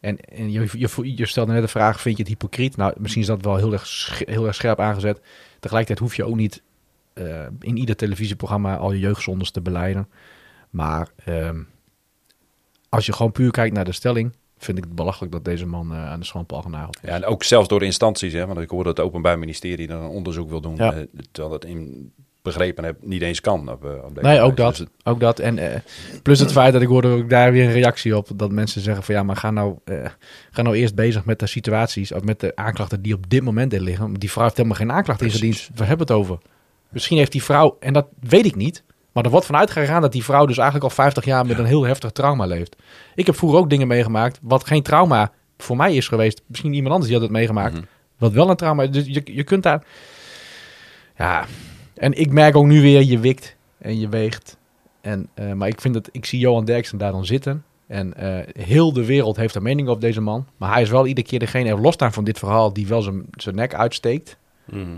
En, 0.00 0.20
en 0.20 0.52
je, 0.52 0.68
je, 0.72 1.16
je 1.16 1.26
stelde 1.26 1.52
net 1.52 1.62
de 1.62 1.68
vraag, 1.68 2.00
vind 2.00 2.16
je 2.16 2.22
het 2.22 2.32
hypocriet? 2.32 2.76
Nou, 2.76 2.92
misschien 2.98 3.22
is 3.22 3.28
dat 3.28 3.44
wel 3.44 3.56
heel 3.56 3.72
erg, 3.72 4.22
heel 4.24 4.46
erg 4.46 4.54
scherp 4.54 4.80
aangezet. 4.80 5.20
Tegelijkertijd 5.60 6.08
hoef 6.08 6.16
je 6.16 6.24
ook 6.24 6.36
niet 6.36 6.62
eh, 7.12 7.46
in 7.60 7.76
ieder 7.76 7.96
televisieprogramma 7.96 8.76
al 8.76 8.92
je 8.92 8.98
jeugdzondes 8.98 9.50
te 9.50 9.60
beleiden. 9.60 10.08
Maar 10.70 11.08
ehm, 11.24 11.60
als 12.88 13.06
je 13.06 13.12
gewoon 13.12 13.32
puur 13.32 13.50
kijkt 13.50 13.74
naar 13.74 13.84
de 13.84 13.92
stelling, 13.92 14.32
vind 14.58 14.78
ik 14.78 14.84
het 14.84 14.94
belachelijk 14.94 15.32
dat 15.32 15.44
deze 15.44 15.66
man 15.66 15.92
eh, 15.92 16.10
aan 16.10 16.20
de 16.20 16.26
schandpaal 16.26 16.62
genageld 16.62 16.96
is. 17.02 17.08
Ja, 17.08 17.14
en 17.14 17.24
ook 17.24 17.42
zelfs 17.44 17.68
door 17.68 17.78
de 17.78 17.84
instanties, 17.84 18.32
hè, 18.32 18.46
want 18.46 18.58
ik 18.58 18.70
hoor 18.70 18.84
dat 18.84 18.96
het 18.96 19.06
Openbaar 19.06 19.38
Ministerie 19.38 19.86
dan 19.86 20.00
een 20.02 20.08
onderzoek 20.08 20.48
wil 20.48 20.60
doen. 20.60 20.76
Ja. 20.76 20.92
eh, 20.92 21.02
terwijl 21.32 21.58
dat 21.58 21.64
in 21.70 22.12
begrepen 22.42 22.84
heb 22.84 22.96
niet 23.02 23.22
eens 23.22 23.40
kan. 23.40 23.70
Op, 23.70 24.12
Nee, 24.20 24.40
ook 24.40 24.56
dat. 24.56 24.68
Dus 24.70 24.78
het- 24.78 24.88
Ook 25.04 25.20
dat. 25.20 25.38
En 25.38 25.82
plus 26.22 26.38
het 26.40 26.52
feit 26.52 26.72
dat 26.72 26.82
ik 26.82 26.88
hoorde 26.88 27.08
ook 27.08 27.30
daar 27.30 27.52
weer 27.52 27.64
een 27.64 27.72
reactie 27.72 28.16
op. 28.16 28.28
Dat 28.34 28.50
mensen 28.52 28.80
zeggen 28.80 29.02
van 29.04 29.14
ja, 29.14 29.22
maar 29.22 29.36
ga 29.36 29.50
nou, 29.50 29.78
ga 30.50 30.62
nou 30.62 30.76
eerst 30.76 30.94
bezig 30.94 31.24
met 31.24 31.38
de 31.38 31.46
situaties. 31.46 32.12
Of 32.12 32.22
met 32.22 32.40
de 32.40 32.56
aanklachten 32.56 33.02
die 33.02 33.14
op 33.14 33.30
dit 33.30 33.42
moment 33.42 33.72
er 33.72 33.80
liggen. 33.80 34.14
Die 34.14 34.30
vrouw 34.30 34.44
heeft 34.44 34.56
helemaal 34.56 34.78
geen 34.78 34.92
aanklacht 34.92 35.22
ingediend. 35.22 35.70
Waar 35.74 35.86
hebben 35.88 36.06
we 36.06 36.12
het 36.12 36.22
over? 36.22 36.38
Misschien 36.90 37.16
heeft 37.16 37.32
die 37.32 37.42
vrouw, 37.42 37.76
en 37.80 37.92
dat 37.92 38.06
weet 38.20 38.46
ik 38.46 38.56
niet. 38.56 38.82
Maar 39.12 39.24
er 39.24 39.30
wordt 39.30 39.46
vanuit 39.46 39.70
gegaan 39.70 40.00
dat 40.00 40.12
die 40.12 40.24
vrouw 40.24 40.46
dus 40.46 40.56
eigenlijk 40.56 40.88
al 40.90 40.94
50 40.94 41.24
jaar 41.24 41.46
met 41.46 41.58
een 41.58 41.64
heel 41.64 41.82
heftig 41.82 42.10
trauma 42.10 42.46
leeft. 42.46 42.76
Ik 43.14 43.26
heb 43.26 43.36
vroeger 43.36 43.58
ook 43.58 43.70
dingen 43.70 43.86
meegemaakt 43.86 44.38
wat 44.42 44.66
geen 44.66 44.82
trauma 44.82 45.32
voor 45.58 45.76
mij 45.76 45.94
is 45.94 46.08
geweest. 46.08 46.42
Misschien 46.46 46.72
iemand 46.72 46.92
anders 46.92 47.10
die 47.10 47.20
had 47.20 47.28
het 47.28 47.36
meegemaakt. 47.36 47.74
Mhm. 47.74 47.84
Wat 48.18 48.32
wel 48.32 48.50
een 48.50 48.56
trauma 48.56 48.82
is. 48.82 48.90
Dus 48.90 49.06
je, 49.06 49.22
je 49.24 49.44
kunt 49.44 49.62
daar... 49.62 49.84
Ja, 51.16 51.46
en 51.94 52.12
ik 52.12 52.32
merk 52.32 52.56
ook 52.56 52.66
nu 52.66 52.80
weer, 52.80 53.02
je 53.02 53.18
wikt 53.18 53.56
en 53.78 54.00
je 54.00 54.08
weegt. 54.08 54.56
En, 55.00 55.28
eh, 55.34 55.52
maar 55.52 55.68
ik 55.68 55.80
vind 55.80 55.94
dat, 55.94 56.08
ik 56.12 56.24
zie 56.24 56.38
Johan 56.38 56.64
Derksen 56.64 56.98
daar 56.98 57.12
dan 57.12 57.26
zitten. 57.26 57.64
En 57.86 58.14
eh, 58.14 58.64
heel 58.64 58.92
de 58.92 59.04
wereld 59.04 59.36
heeft 59.36 59.54
een 59.54 59.62
mening 59.62 59.88
over 59.88 60.00
deze 60.00 60.20
man. 60.20 60.46
Maar 60.56 60.72
hij 60.72 60.82
is 60.82 60.90
wel 60.90 61.06
iedere 61.06 61.26
keer 61.26 61.38
degene, 61.38 61.80
losstaan 61.80 62.12
van 62.12 62.24
dit 62.24 62.38
verhaal, 62.38 62.72
die 62.72 62.86
wel 62.86 63.02
zijn 63.02 63.24
zijn 63.30 63.54
nek 63.54 63.74
uitsteekt. 63.74 64.36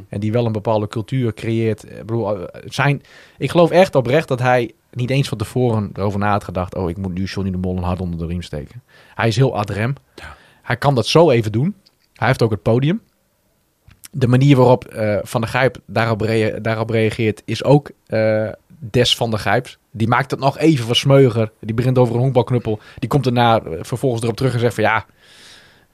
En 0.09 0.21
die 0.21 0.33
wel 0.33 0.47
een 0.47 0.53
bepaalde 0.53 0.89
cultuur 0.89 1.35
creëert. 1.35 1.85
Ik, 1.85 1.99
bedoel, 1.99 2.39
eh, 2.49 2.63
zijn, 2.65 3.03
ik 3.39 3.51
geloof 3.51 3.71
echt 3.71 3.95
oprecht 3.95 4.29
dat 4.29 4.39
hij 4.41 4.73
niet 4.91 5.11
eens 5.11 5.29
van 5.29 5.39
tevoren 5.39 5.91
erover 5.95 6.19
na 6.19 6.31
had 6.31 6.45
gedacht... 6.45 6.75
oh, 6.75 6.91
ik 6.91 6.97
moet 6.97 7.15
nu 7.15 7.25
Johnny 7.25 7.51
de 7.53 7.59
Mol 7.59 7.77
een 7.77 7.83
hard 7.83 8.01
onder 8.01 8.19
de 8.19 8.27
riem 8.27 8.43
steken. 8.43 8.83
Hij 9.15 9.29
is 9.29 9.37
heel 9.37 9.57
ad 9.57 9.71
rem. 9.71 9.95
Hij 10.63 10.77
kan 10.77 10.95
dat 10.95 11.07
zo 11.07 11.31
even 11.31 11.53
doen. 11.53 11.75
Hij 12.15 12.27
heeft 12.27 12.43
ook 12.43 12.51
het 12.51 12.63
podium. 12.63 13.01
De 14.11 14.29
manier 14.29 14.57
waarop 14.57 14.85
eh, 14.85 15.19
Van 15.23 15.41
der 15.41 15.51
Gijp 15.51 15.79
daarop, 15.87 16.21
rea- 16.21 16.59
daarop 16.59 16.91
reageert 16.91 17.43
is 17.45 17.65
ook 17.65 17.91
eh, 18.07 18.49
des 18.79 19.17
Van 19.17 19.31
der 19.31 19.39
Gijps. 19.39 19.79
Die 19.91 20.09
maakt 20.09 20.31
het 20.31 20.41
nog 20.41 20.59
even 20.59 20.87
wat 20.87 20.97
smeuiger. 20.97 21.51
Die 21.61 21.75
begint 21.75 21.99
over 21.99 22.15
een 22.15 22.21
honkbalknuppel. 22.21 22.79
Die 22.99 23.09
komt 23.09 23.25
daarna 23.25 23.61
vervolgens 23.81 24.23
erop 24.23 24.37
terug 24.37 24.53
en 24.55 24.61
zegt 24.61 24.75
van 24.75 24.85
ja... 24.85 25.07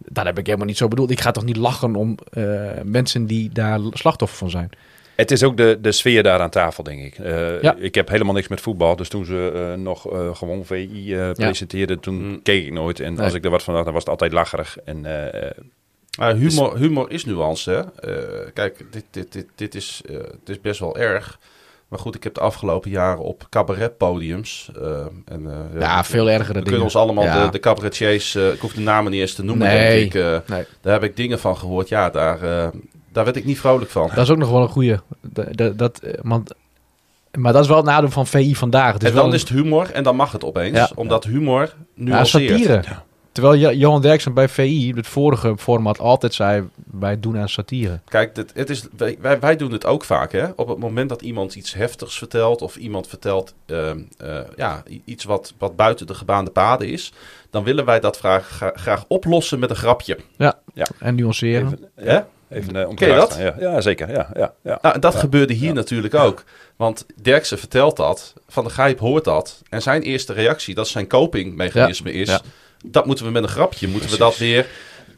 Dat 0.07 0.25
heb 0.25 0.38
ik 0.38 0.47
helemaal 0.47 0.67
niet 0.67 0.76
zo 0.76 0.88
bedoeld. 0.88 1.11
Ik 1.11 1.21
ga 1.21 1.31
toch 1.31 1.45
niet 1.45 1.57
lachen 1.57 1.97
om 1.97 2.17
eh, 2.31 2.45
mensen 2.85 3.26
die 3.26 3.50
daar 3.52 3.81
slachtoffer 3.93 4.38
van 4.38 4.50
zijn. 4.50 4.71
Het 5.17 5.31
is 5.31 5.43
ook 5.43 5.57
de, 5.57 5.78
de 5.81 5.93
sfeer 5.93 6.23
daar 6.23 6.40
aan 6.40 6.50
tafel, 6.50 6.83
denk 6.85 7.02
ik. 7.02 7.19
Eh, 7.19 7.62
Ja. 7.62 7.75
Ik 7.76 7.95
heb 7.95 8.09
helemaal 8.09 8.35
niks 8.35 8.49
met 8.49 8.61
voetbal. 8.61 8.97
Dus 8.97 9.09
toen 9.09 9.25
ze 9.25 9.52
eh, 9.75 9.83
nog 9.83 10.12
eh, 10.12 10.35
gewoon 10.35 10.64
VI 10.64 11.14
eh, 11.14 11.31
presenteerden, 11.33 12.00
toen 12.00 12.14
Mm. 12.28 12.43
keek 12.43 12.67
ik 12.67 12.73
nooit. 12.73 13.00
En 13.00 13.14
Nee. 13.14 13.25
als 13.25 13.35
ik 13.35 13.45
er 13.45 13.50
wat 13.50 13.62
van 13.62 13.75
had, 13.75 13.85
dan 13.85 13.93
was 13.93 14.02
het 14.02 14.11
altijd 14.12 14.33
lacherig. 14.33 14.78
En 14.85 15.07
eh, 15.07 15.43
eh, 15.49 15.50
Maar 16.19 16.35
humor, 16.35 16.76
humor 16.78 17.11
is 17.11 17.25
nuance. 17.25 17.71
Hè? 17.71 17.81
Eh, 18.12 18.50
kijk, 18.55 18.85
dit, 18.90 19.05
dit, 19.11 19.33
dit, 19.33 19.47
dit, 19.55 19.75
is, 19.75 20.02
eh, 20.09 20.14
dit 20.17 20.57
is 20.57 20.61
best 20.61 20.81
wel 20.81 20.97
erg. 20.97 21.38
Maar 21.88 21.99
goed, 21.99 22.14
ik 22.14 22.25
heb 22.25 22.35
de 22.35 22.40
afgelopen 22.40 22.90
jaren 22.90 23.23
op 23.25 23.47
cabaretpodiums. 23.50 24.71
eh 24.83 25.00
en, 25.25 25.47
eh, 25.75 25.80
Ja, 25.80 26.04
veel 26.04 26.26
ergere 26.30 26.47
We 26.47 26.52
dingen. 26.52 26.64
kunnen 26.64 26.83
ons 26.83 26.97
allemaal 26.97 27.25
Ja. 27.25 27.45
de, 27.45 27.50
de 27.50 27.61
cabaretiers, 27.61 28.35
eh, 28.35 28.52
ik 28.52 28.61
hoef 28.61 28.73
de 28.73 28.80
namen 28.80 29.12
niet 29.12 29.21
eens 29.21 29.35
te 29.35 29.45
noemen, 29.45 29.66
Nee. 29.68 29.99
denk 30.11 30.14
ik. 30.14 30.23
eh, 30.23 30.38
Nee. 30.57 30.64
daar 30.80 30.92
heb 30.92 31.02
ik 31.02 31.16
dingen 31.16 31.38
van 31.38 31.57
gehoord. 31.57 31.88
Ja, 31.88 32.11
daar, 32.11 32.42
eh, 32.42 32.68
daar 33.12 33.25
werd 33.25 33.37
ik 33.37 33.45
niet 33.45 33.59
vrolijk 33.59 33.90
van. 33.90 34.11
Dat 34.14 34.25
is 34.25 34.30
ook 34.30 34.37
nog 34.38 34.50
wel 34.50 34.62
een 34.62 34.68
goede. 34.68 35.00
Dat, 35.23 35.78
dat, 35.78 36.00
want, 36.23 36.54
maar 37.38 37.52
dat 37.52 37.62
is 37.62 37.68
wel 37.68 37.76
het 37.76 37.87
nadeel 37.87 38.11
van 38.11 38.26
VI 38.26 38.54
vandaag. 38.54 38.92
En 38.92 38.99
dan 38.99 39.12
wel 39.14 39.33
is 39.33 39.40
het 39.40 39.50
humor 39.50 39.90
en 39.90 40.02
dan 40.02 40.16
mag 40.16 40.33
het 40.33 40.45
opeens. 40.45 40.76
Ja. 40.76 40.90
Omdat 40.95 41.25
humor 41.25 41.61
ja, 41.62 41.75
nuanceert. 41.95 42.61
satire. 42.61 42.83
Terwijl 43.38 43.59
Jo- 43.61 43.71
Johan 43.78 44.02
Derksen 44.02 44.35
bij 44.35 44.49
VI, 44.49 44.92
het 44.97 45.07
vorige 45.07 45.54
format, 45.59 45.99
altijd 45.99 46.35
zei: 46.35 46.68
wij 46.90 47.21
doen 47.21 47.38
aan 47.38 47.49
satire. 47.49 48.00
Kijk, 48.09 48.35
dit, 48.35 48.50
het 48.54 48.71
is, 48.71 48.85
wij, 49.21 49.40
wij, 49.40 49.57
doen 49.57 49.73
het 49.73 49.87
ook 49.87 50.04
vaak. 50.04 50.33
Hè? 50.33 50.47
Op 50.57 50.68
het 50.68 50.78
moment 50.78 51.09
dat 51.09 51.23
iemand 51.23 51.54
iets 51.54 51.75
heftigs 51.75 52.18
vertelt... 52.18 52.62
of 52.62 52.76
iemand 52.76 53.07
vertelt 53.09 53.54
ehm, 53.66 53.99
eh, 54.18 54.40
ja, 54.57 54.83
iets 55.04 55.25
wat, 55.25 55.54
wat 55.59 55.76
buiten 55.76 56.07
de 56.07 56.14
gebaande 56.14 56.50
paden 56.50 56.88
is... 56.88 57.12
dan 57.50 57.64
willen 57.64 57.85
wij 57.85 58.00
dat 58.00 58.16
vraag, 58.16 58.49
gra- 58.49 58.73
graag 58.75 59.04
oplossen 59.09 59.59
met 59.59 59.71
een 59.71 59.76
grapje. 59.76 60.18
En 60.99 61.14
nuanceren. 61.14 61.66
even, 61.66 61.90
ja, 61.97 62.28
even 62.49 62.95
Ken 62.95 63.09
je 63.09 63.14
dat? 63.14 63.37
Ja, 63.38 63.54
ja, 63.59 63.80
zeker. 63.80 64.11
Ja, 64.11 64.30
ja, 64.35 64.54
ja. 64.62 64.78
Nou, 64.83 64.95
en 64.95 65.00
dat 65.00 65.12
Ja. 65.12 65.18
gebeurde 65.18 65.52
hier 65.52 65.68
Ja. 65.68 65.73
natuurlijk 65.75 66.14
ook. 66.14 66.45
Want 66.76 67.07
Derksen 67.23 67.59
vertelt 67.59 67.97
dat, 67.97 68.35
Van 68.49 68.64
de 68.64 68.71
Gijp 68.71 68.99
hoort 68.99 69.25
dat... 69.25 69.62
en 69.68 69.83
zijn 69.83 70.02
eerste 70.02 70.33
reactie, 70.33 70.75
dat 70.75 70.88
zijn 70.88 71.07
copingmechanisme 71.07 72.12
is... 72.12 72.40
Dat 72.85 73.07
moeten 73.07 73.25
we 73.25 73.31
met 73.31 73.43
een 73.43 73.49
grapje, 73.49 73.89
moeten 73.89 74.11
we 74.11 74.17
dat 74.17 74.37
weer... 74.37 74.67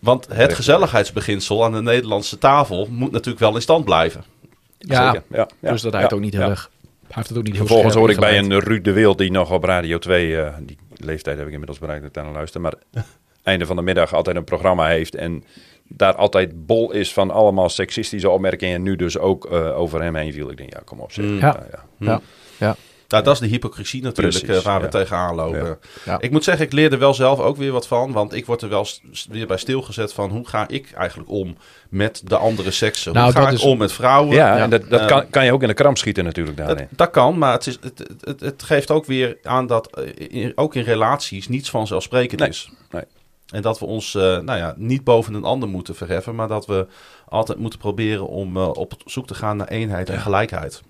Want 0.00 0.26
het 0.32 0.54
gezelligheidsbeginsel 0.54 1.64
aan 1.64 1.72
de 1.72 1.82
Nederlandse 1.82 2.38
tafel... 2.38 2.88
moet 2.90 3.10
natuurlijk 3.10 3.40
wel 3.40 3.54
in 3.54 3.62
stand 3.62 3.84
blijven. 3.84 4.24
ja, 4.78 5.12
zeker. 5.12 5.22
Ja, 5.28 5.48
ja, 5.60 5.70
dus 5.70 5.82
dat 5.82 5.92
hij 5.92 6.00
ja, 6.00 6.06
het 6.06 6.16
ook 6.16 6.22
niet 6.22 6.32
heel 6.32 6.42
ja. 6.42 6.48
erg. 6.48 6.70
Hij 6.80 7.12
heeft 7.14 7.28
het 7.28 7.38
ook 7.38 7.44
niet 7.44 7.54
heel 7.54 7.66
Vervolgens 7.66 7.94
hoor 7.94 8.10
ik 8.10 8.20
bij 8.20 8.38
een 8.38 8.58
Ruud 8.58 8.84
de 8.84 8.92
Wild 8.92 9.18
die 9.18 9.30
nog 9.30 9.52
op 9.52 9.64
Radio 9.64 9.98
2, 9.98 10.40
eh, 10.40 10.54
die 10.60 10.78
leeftijd 10.94 11.36
heb 11.36 11.46
ik 11.46 11.52
inmiddels 11.52 11.78
bereikt 11.78 12.02
dat 12.02 12.10
ik 12.10 12.16
daar 12.16 12.24
naar 12.24 12.34
luister, 12.34 12.60
maar 12.60 12.74
einde 13.42 13.66
van 13.66 13.76
de 13.76 13.82
middag 13.82 14.14
altijd 14.14 14.36
een 14.36 14.44
programma 14.44 14.86
heeft 14.86 15.14
en 15.14 15.44
daar 15.88 16.14
altijd 16.14 16.66
bol 16.66 16.92
is 16.92 17.12
van 17.12 17.30
allemaal 17.30 17.68
seksistische 17.68 18.30
opmerkingen 18.30 18.74
en 18.74 18.82
nu 18.82 18.96
dus 18.96 19.18
ook 19.18 19.46
eh, 19.46 19.78
over 19.78 20.02
hem 20.02 20.14
heen 20.14 20.32
viel. 20.32 20.50
Ik 20.50 20.56
denk, 20.56 20.72
ja, 20.72 20.80
kom 20.84 21.00
op 21.00 21.12
zeg. 21.12 21.24
Mm. 21.24 21.38
Ja. 21.38 21.66
ja. 21.98 22.20
Ja. 22.58 22.76
Nou, 23.10 23.24
dat 23.24 23.34
is 23.34 23.40
de 23.40 23.46
hypocrisie 23.46 24.02
natuurlijk 24.02 24.38
Precies, 24.38 24.58
eh, 24.58 24.64
waar 24.64 24.80
we 24.80 24.88
tegenaan 24.88 25.34
lopen. 25.34 25.78
Ik 26.18 26.30
moet 26.30 26.44
zeggen, 26.44 26.64
ik 26.66 26.72
leer 26.72 26.92
er 26.92 26.98
wel 26.98 27.14
zelf 27.14 27.38
ook 27.38 27.56
weer 27.56 27.72
wat 27.72 27.86
van. 27.86 28.12
Want 28.12 28.34
ik 28.34 28.46
word 28.46 28.62
er 28.62 28.68
wel 28.68 28.86
weer 29.30 29.46
bij 29.46 29.56
stilgezet 29.56 30.12
van 30.12 30.30
hoe 30.30 30.48
ga 30.48 30.68
ik 30.68 30.92
eigenlijk 30.92 31.30
om 31.30 31.56
met 31.88 32.22
de 32.24 32.36
andere 32.36 32.70
seksen? 32.70 33.12
Nou, 33.12 33.24
hoe 33.24 33.34
ga 33.34 33.40
dat 33.40 33.48
ik 33.52 33.58
is- 33.58 33.64
om 33.64 33.78
met 33.78 33.92
vrouwen? 33.92 34.34
Ja, 34.36 34.58
en 34.58 34.70
dat, 34.70 34.90
dat 34.90 35.00
Eh, 35.00 35.06
kan, 35.06 35.30
kan 35.30 35.44
je 35.44 35.52
ook 35.52 35.62
in 35.62 35.68
de 35.68 35.74
kramp 35.74 35.98
schieten 35.98 36.24
natuurlijk 36.24 36.56
Dat, 36.56 36.66
daarin. 36.66 36.88
dat 36.90 37.10
kan, 37.10 37.38
maar 37.38 37.52
het, 37.52 37.66
is, 37.66 37.78
het, 38.20 38.40
het, 38.40 38.62
geeft 38.62 38.90
ook 38.90 39.06
weer 39.06 39.38
aan 39.42 39.66
dat 39.66 39.86
eh, 39.96 40.12
in- 40.42 40.52
ook 40.54 40.74
in 40.74 40.82
relaties 40.82 41.48
niets 41.48 41.70
vanzelfsprekend 41.70 42.40
Nee, 42.40 42.48
is. 42.48 42.70
nee. 42.90 43.04
En 43.52 43.62
dat 43.62 43.78
we 43.78 43.84
ons 43.84 44.12
nou 44.14 44.56
ja, 44.56 44.74
niet 44.76 45.04
boven 45.04 45.34
een 45.34 45.44
ander 45.44 45.68
moeten 45.68 45.94
verheffen, 45.94 46.34
maar 46.34 46.48
dat 46.48 46.66
we 46.66 46.86
altijd 47.28 47.58
moeten 47.58 47.78
proberen 47.78 48.26
om 48.28 48.56
op 48.56 48.92
zoek 49.04 49.26
te 49.26 49.34
gaan 49.34 49.56
naar 49.56 49.68
eenheid 49.68 50.08
en 50.10 50.20
gelijkheid. 50.20 50.82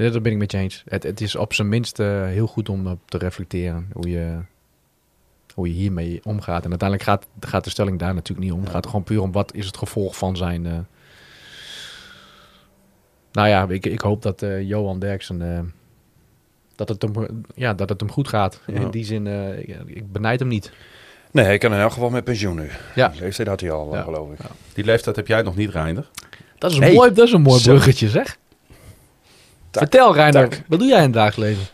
Ja, 0.00 0.10
dat 0.10 0.22
ben 0.22 0.32
ik 0.32 0.38
met 0.38 0.52
je 0.52 0.58
eens. 0.58 0.82
Het, 0.88 1.02
het 1.02 1.20
is 1.20 1.36
op 1.36 1.52
zijn 1.54 1.68
minst 1.68 1.98
eh, 1.98 2.24
heel 2.24 2.46
goed 2.46 2.68
om 2.68 2.86
op 2.86 2.98
te 3.04 3.18
reflecteren 3.18 3.88
hoe 3.92 4.08
je, 4.10 4.36
hoe 5.54 5.68
je 5.68 5.74
hiermee 5.74 6.20
omgaat. 6.24 6.64
En 6.64 6.70
uiteindelijk 6.70 7.08
gaat, 7.08 7.26
gaat 7.40 7.64
de 7.64 7.70
stelling 7.70 7.98
daar 7.98 8.14
natuurlijk 8.14 8.48
niet 8.48 8.56
om. 8.56 8.60
Het 8.62 8.70
gaat 8.70 8.84
er 8.84 8.90
gewoon 8.90 9.04
puur 9.04 9.20
om 9.22 9.32
wat 9.32 9.54
is 9.54 9.66
het 9.66 9.76
gevolg 9.76 10.16
van 10.16 10.36
zijn... 10.36 10.66
eh, 10.66 10.78
Nou 13.32 13.48
ja, 13.48 13.66
ik, 13.68 13.86
ik 13.86 14.00
hoop 14.00 14.22
dat 14.22 14.42
eh, 14.42 14.62
Johan 14.68 14.98
Derksen... 14.98 15.72
dat, 16.76 16.88
het 16.88 17.02
hem, 17.02 17.42
ja, 17.54 17.74
dat 17.74 17.88
het 17.88 18.00
hem 18.00 18.10
goed 18.10 18.28
gaat. 18.28 18.60
Ja. 18.66 18.74
In 18.74 18.90
die 18.90 19.04
zin, 19.04 19.26
eh, 19.26 19.58
ik, 19.58 19.76
ik 19.86 20.12
benijd 20.12 20.38
hem 20.40 20.48
niet. 20.48 20.72
Nee, 21.30 21.44
hij 21.44 21.58
kan 21.58 21.72
in 21.72 21.78
elk 21.80 21.92
geval 21.92 22.10
met 22.10 22.24
pensioen 22.24 22.56
nu. 22.56 22.68
Ja. 22.94 23.08
Die 23.08 23.20
leeftijd 23.20 23.48
had 23.48 23.60
hij 23.60 23.70
al, 23.70 23.94
Ja. 23.94 24.02
geloof 24.02 24.30
ik. 24.32 24.38
Die 24.74 24.84
leeftijd 24.84 25.16
heb 25.16 25.26
jij 25.26 25.42
nog 25.42 25.56
niet, 25.56 25.70
Reinder. 25.70 26.10
Dat 26.58 26.70
is 26.70 26.76
een 26.76 26.82
Hey. 26.82 26.94
mooi, 26.94 27.12
dat 27.12 27.26
is 27.26 27.32
een 27.32 27.42
mooi 27.42 27.62
bruggetje, 27.62 28.08
zeg. 28.08 28.38
Tak, 29.70 29.82
Vertel, 29.82 30.14
Reiner, 30.14 30.48
tak. 30.48 30.62
wat 30.68 30.78
doe 30.78 30.88
jij 30.88 30.98
in 30.98 31.04
het 31.04 31.12
dagelijks 31.12 31.58
leven? 31.58 31.66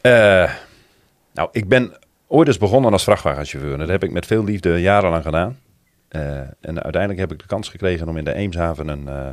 Eh, 0.00 0.52
nou, 1.34 1.48
ik 1.52 1.68
ben 1.68 1.96
ooit 2.26 2.48
eens 2.48 2.58
begonnen 2.58 2.92
als 2.92 3.04
vrachtwagenchauffeur. 3.04 3.78
Dat 3.78 3.88
heb 3.88 4.04
ik 4.04 4.10
met 4.10 4.26
veel 4.26 4.44
liefde 4.44 4.80
jarenlang 4.80 5.22
gedaan. 5.22 5.58
Eh, 6.08 6.38
en 6.38 6.82
uiteindelijk 6.82 7.18
heb 7.18 7.32
ik 7.32 7.38
de 7.38 7.46
kans 7.46 7.68
gekregen 7.68 8.08
om 8.08 8.16
in 8.16 8.24
de 8.24 8.34
Eemshaven 8.34 8.88
een 8.88 9.08
eh, 9.08 9.28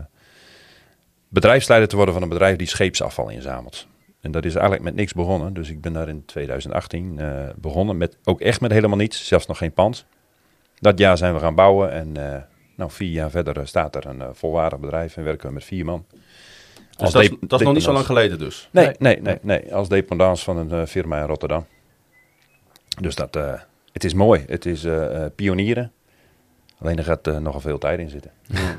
bedrijfsleider 1.27 1.89
te 1.89 1.95
worden 1.95 2.13
van 2.13 2.23
een 2.23 2.29
bedrijf 2.29 2.57
die 2.57 2.67
scheepsafval 2.67 3.29
inzamelt. 3.29 3.87
En 4.21 4.31
dat 4.31 4.45
is 4.45 4.53
eigenlijk 4.53 4.83
met 4.83 4.95
niks 4.95 5.13
begonnen. 5.13 5.53
Dus 5.53 5.69
ik 5.69 5.81
ben 5.81 5.93
daar 5.93 6.09
in 6.09 6.25
2018 6.25 7.19
eh, 7.19 7.27
begonnen 7.55 7.97
met 7.97 8.17
ook 8.23 8.41
echt 8.41 8.61
met 8.61 8.71
helemaal 8.71 8.97
niets, 8.97 9.27
zelfs 9.27 9.45
nog 9.45 9.57
geen 9.57 9.73
pand. 9.73 10.05
Dat 10.79 10.99
jaar 10.99 11.17
zijn 11.17 11.33
we 11.33 11.39
gaan 11.39 11.55
bouwen 11.55 11.91
en 11.91 12.11
nou, 12.75 12.91
vier 12.91 13.11
jaar 13.11 13.29
verder 13.29 13.67
staat 13.67 13.95
er 13.95 14.05
een 14.05 14.35
volwaardig 14.35 14.79
bedrijf 14.79 15.17
en 15.17 15.23
werken 15.23 15.47
we 15.47 15.53
met 15.53 15.63
vier 15.63 15.85
man. 15.85 16.05
Dus 16.97 17.11
dat, 17.11 17.21
is, 17.21 17.29
dat 17.39 17.59
is 17.59 17.65
nog 17.65 17.73
niet 17.75 17.83
zo 17.83 17.93
lang 17.93 18.05
geleden 18.05 18.39
dus. 18.39 18.69
Nee, 18.71 18.85
Nee. 18.85 18.95
nee, 18.99 19.19
nee, 19.21 19.37
nee. 19.41 19.75
Als 19.75 19.89
dependance 19.89 20.43
van 20.43 20.57
een 20.57 20.71
eh, 20.71 20.85
firma 20.87 21.19
in 21.19 21.27
Rotterdam. 21.27 21.65
Dus 23.01 23.15
dat, 23.15 23.35
eh, 23.35 23.53
het 23.91 24.03
is 24.03 24.13
mooi. 24.13 24.43
Het 24.47 24.65
is 24.65 24.83
eh, 24.83 25.25
pionieren. 25.35 25.91
Alleen 26.81 26.97
er 26.97 27.03
gaat 27.03 27.27
eh, 27.27 27.37
nogal 27.37 27.59
veel 27.59 27.77
tijd 27.77 27.99
in 27.99 28.09
zitten. 28.09 28.31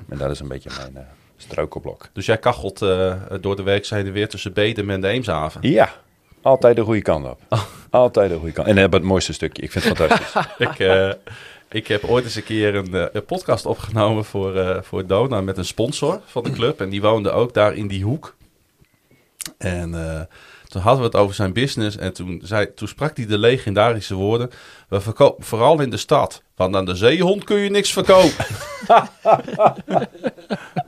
En 0.09 0.19
dat 0.19 0.31
is 0.31 0.41
een 0.41 0.49
beetje 0.49 0.71
mijn 0.79 0.97
eh 0.97 1.11
struikelblok. 1.37 2.09
Dus 2.13 2.27
jij 2.27 2.39
kachelt 2.39 2.83
eh, 2.83 3.15
door 3.41 3.57
de 3.57 3.63
week 3.63 3.87
heen 3.87 4.07
en 4.07 4.13
weer 4.13 4.29
tussen 4.29 4.53
Bedem 4.53 4.91
en 4.91 5.01
de 5.01 5.09
Eemshaven. 5.09 5.61
Ja, 5.71 5.91
altijd 6.43 6.77
de 6.77 6.83
goede 6.83 7.03
kant 7.03 7.27
op. 7.27 7.41
Altijd 7.91 8.31
de 8.31 8.37
goede 8.37 8.53
kant. 8.53 8.69
En 8.69 8.77
heb 8.77 8.93
het 8.93 9.03
mooiste 9.03 9.33
stukje. 9.33 9.63
Ik 9.63 9.73
vind 9.73 9.85
het 9.85 9.97
fantastisch. 9.97 10.43
ik, 10.69 10.79
eh, 10.79 11.13
ik 11.77 11.87
heb 11.87 12.05
ooit 12.05 12.25
eens 12.25 12.35
een 12.35 12.45
keer 12.45 12.75
een, 12.75 12.95
eh, 12.95 13.23
podcast 13.27 13.67
opgenomen 13.67 14.25
voor, 14.25 14.57
eh, 14.57 14.83
voor 14.83 15.07
Dona 15.07 15.41
met 15.41 15.59
een 15.59 15.65
sponsor 15.65 16.21
van 16.25 16.43
de 16.43 16.51
club. 16.51 16.81
En 16.81 16.89
die 16.89 17.01
woonde 17.01 17.31
ook 17.31 17.55
daar 17.55 17.75
in 17.75 17.87
die 17.87 18.05
hoek. 18.05 18.37
En 19.59 19.95
eh, 19.95 20.21
toen 20.69 20.83
hadden 20.83 21.01
we 21.01 21.07
het 21.07 21.17
over 21.17 21.35
zijn 21.35 21.53
business. 21.53 21.97
En 21.97 22.13
toen, 22.13 22.41
zei, 22.45 22.75
toen 22.75 22.89
sprak 22.89 23.17
hij 23.17 23.27
de 23.27 23.39
legendarische 23.39 24.15
woorden. 24.15 24.51
We 24.89 25.01
verkopen 25.01 25.45
vooral 25.45 25.81
in 25.81 25.91
de 25.91 25.97
stad. 25.97 26.43
Want 26.55 26.77
aan 26.77 26.85
de 26.85 26.95
zeehond 26.95 27.45
kun 27.45 27.59
je 27.59 27.71
niks 27.71 27.93
verkopen. 27.93 28.47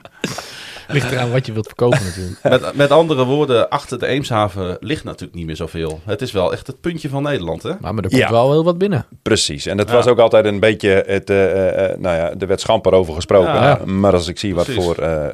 Ligt 0.89 1.13
eraan 1.13 1.31
wat 1.31 1.47
je 1.47 1.53
wilt 1.53 1.67
verkopen 1.67 2.05
natuurlijk. 2.05 2.43
met, 2.43 2.75
met 2.75 2.91
andere 2.91 3.25
woorden, 3.25 3.69
achter 3.71 3.99
de 3.99 4.07
Eemshaven 4.07 4.77
ligt 4.81 5.05
natuurlijk 5.05 5.35
niet 5.35 5.47
meer 5.47 5.57
zoveel. 5.57 6.01
Het 6.05 6.23
is 6.23 6.33
wel 6.33 6.53
echt 6.53 6.67
het 6.67 6.81
puntje 6.81 7.09
van 7.09 7.23
Nederland, 7.23 7.63
hè? 7.63 7.69
Maar, 7.81 7.95
maar 7.95 8.05
er 8.05 8.11
komt 8.11 8.23
Ja. 8.23 8.31
wel 8.31 8.51
heel 8.53 8.65
wat 8.65 8.79
binnen. 8.79 9.07
Precies. 9.23 9.67
En 9.67 9.77
dat 9.77 9.89
Ja. 9.89 9.95
was 9.95 10.07
ook 10.07 10.19
altijd 10.19 10.45
een 10.45 10.61
beetje 10.61 11.05
het... 11.07 11.31
eh, 11.31 11.45
eh, 11.53 11.91
eh, 11.93 11.99
nou 11.99 12.17
ja, 12.17 12.33
er 12.39 12.47
werd 12.47 12.61
schamper 12.61 12.93
over 12.93 13.15
gesproken. 13.15 13.53
Ja. 13.55 13.81
Maar 13.85 14.13
als 14.13 14.29
ik 14.29 14.39
zie 14.39 14.55
wat 14.55 14.69
voor... 14.69 14.97
eh, 14.97 15.27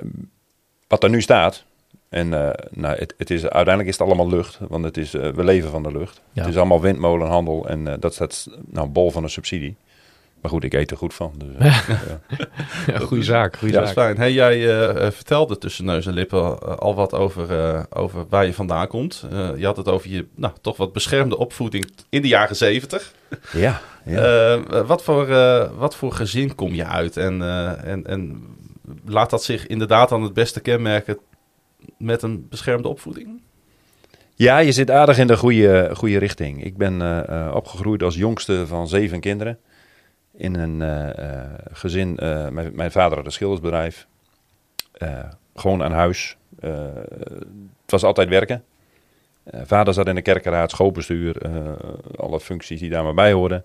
wat 0.88 1.02
er 1.02 1.10
nu 1.10 1.22
staat... 1.22 1.64
En 2.08 2.34
eh, 2.46 2.50
nou, 2.70 2.96
het, 2.98 3.14
het 3.18 3.30
is, 3.30 3.42
uiteindelijk 3.42 3.88
is 3.88 3.98
het 3.98 4.06
allemaal 4.06 4.28
lucht, 4.28 4.58
want 4.68 4.84
het 4.84 4.96
is, 4.96 5.14
eh, 5.14 5.28
we 5.30 5.44
leven 5.44 5.70
van 5.70 5.82
de 5.82 5.92
lucht. 5.92 6.20
Ja. 6.32 6.42
Het 6.42 6.50
is 6.50 6.56
allemaal 6.56 6.80
windmolenhandel 6.80 7.66
en 7.68 7.88
eh, 7.88 7.94
dat 8.00 8.14
staat 8.14 8.46
nou, 8.70 8.88
bol 8.88 9.10
van 9.10 9.22
een 9.22 9.30
subsidie. 9.30 9.76
Maar 10.44 10.52
goed, 10.52 10.64
ik 10.64 10.74
eet 10.74 10.90
er 10.90 10.96
goed 10.96 11.14
van. 11.14 11.32
Dus, 11.36 11.48
eh, 11.58 11.88
ja. 11.88 12.20
Ja, 12.86 12.98
goeie 12.98 13.24
zaak, 13.24 13.56
Ja, 13.56 13.66
is 13.66 13.72
zaak. 13.72 13.92
fijn. 13.92 14.16
Hey, 14.16 14.32
jij 14.32 14.52
eh, 14.52 15.06
eh, 15.06 15.12
vertelde 15.12 15.58
tussen 15.58 15.84
neus 15.84 16.06
en 16.06 16.12
lippen 16.12 16.78
al 16.78 16.94
wat 16.94 17.12
over, 17.12 17.86
over 17.90 18.24
waar 18.28 18.46
je 18.46 18.54
vandaan 18.54 18.86
komt. 18.86 19.26
Je 19.56 19.64
had 19.64 19.76
het 19.76 19.88
over 19.88 20.10
je 20.10 20.26
nou, 20.34 20.52
toch 20.60 20.76
wat 20.76 20.92
beschermde 20.92 21.36
opvoeding 21.36 21.90
in 22.08 22.22
de 22.22 22.28
jaren 22.28 22.56
zeventig. 22.56 23.14
ja, 23.52 23.80
ja. 24.04 24.84
Wat, 24.84 25.02
voor, 25.02 25.26
wat 25.76 25.96
voor 25.96 26.12
gezin 26.12 26.54
kom 26.54 26.74
je 26.74 26.84
uit? 26.84 27.16
En, 27.16 27.42
en, 27.84 28.06
en 28.06 28.46
laat 29.06 29.30
dat 29.30 29.44
zich 29.44 29.66
inderdaad 29.66 30.08
dan 30.08 30.22
het 30.22 30.34
beste 30.34 30.60
kenmerken 30.60 31.18
met 31.98 32.22
een 32.22 32.46
beschermde 32.50 32.88
opvoeding? 32.88 33.40
Ja, 34.34 34.58
je 34.58 34.72
zit 34.72 34.90
aardig 34.90 35.18
in 35.18 35.26
de 35.26 35.36
goede, 35.36 35.90
goede 35.94 36.18
richting. 36.18 36.64
Ik 36.64 36.76
ben 36.76 37.24
opgegroeid 37.54 38.02
als 38.02 38.14
jongste 38.14 38.66
van 38.66 38.88
zeven 38.88 39.20
kinderen. 39.20 39.58
In 40.36 40.54
een 40.54 40.82
eh, 40.82 41.18
eh, 41.18 41.50
gezin, 41.72 42.16
eh, 42.16 42.48
mijn, 42.48 42.74
mijn 42.74 42.90
vader 42.90 43.16
had 43.16 43.26
een 43.26 43.32
schildersbedrijf. 43.32 44.06
Gewoon 45.54 45.82
aan 45.82 45.92
huis. 45.92 46.36
Het 46.60 47.90
was 47.90 48.04
altijd 48.04 48.28
werken. 48.28 48.64
Vader 49.44 49.94
zat 49.94 50.06
in 50.06 50.14
de 50.14 50.22
kerkenraad, 50.22 50.70
schoolbestuur, 50.70 51.36
alle 52.16 52.40
functies 52.40 52.80
die 52.80 52.90
daar 52.90 53.04
maar 53.04 53.14
bij 53.14 53.32
hoorden. 53.32 53.64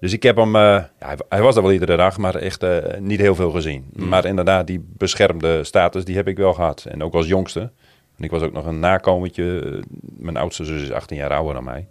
Dus 0.00 0.12
ik 0.12 0.22
heb 0.22 0.36
hem, 0.36 0.56
ja, 0.56 0.90
hij, 0.98 1.16
hij 1.28 1.42
was 1.42 1.56
er 1.56 1.62
wel 1.62 1.72
iedere 1.72 1.96
dag, 1.96 2.18
maar 2.18 2.34
echt 2.34 2.64
niet 2.98 3.20
heel 3.20 3.34
veel 3.34 3.50
gezien. 3.50 3.90
Mm. 3.92 4.08
Maar 4.08 4.24
inderdaad, 4.24 4.66
die 4.66 4.84
beschermde 4.88 5.64
status, 5.64 6.04
die 6.04 6.16
heb 6.16 6.28
ik 6.28 6.36
wel 6.36 6.54
gehad. 6.54 6.84
En 6.84 7.02
ook 7.02 7.14
als 7.14 7.26
jongste. 7.26 7.60
En 8.16 8.24
ik 8.24 8.30
was 8.30 8.42
ook 8.42 8.52
nog 8.52 8.66
een 8.66 8.80
nakomertje. 8.80 9.82
Mijn 10.00 10.36
oudste 10.36 10.64
zus 10.64 10.82
is 10.82 10.92
18 10.92 11.16
jaar 11.16 11.32
ouder 11.32 11.54
dan 11.54 11.64
mij. 11.64 11.88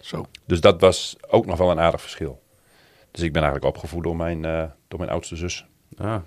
Zo. 0.00 0.24
Dus 0.46 0.60
dat 0.60 0.80
was 0.80 1.16
ook 1.28 1.46
nog 1.46 1.58
wel 1.58 1.70
een 1.70 1.80
aardig 1.80 2.00
verschil. 2.00 2.40
Dus 3.10 3.22
ik 3.22 3.32
ben 3.32 3.42
eigenlijk 3.42 3.74
opgevoed 3.76 4.02
door 4.04 4.16
mijn, 4.16 4.44
eh, 4.44 4.62
door 4.88 4.98
mijn 4.98 5.10
oudste 5.10 5.36
zus. 5.36 5.66
Ja. 5.88 6.22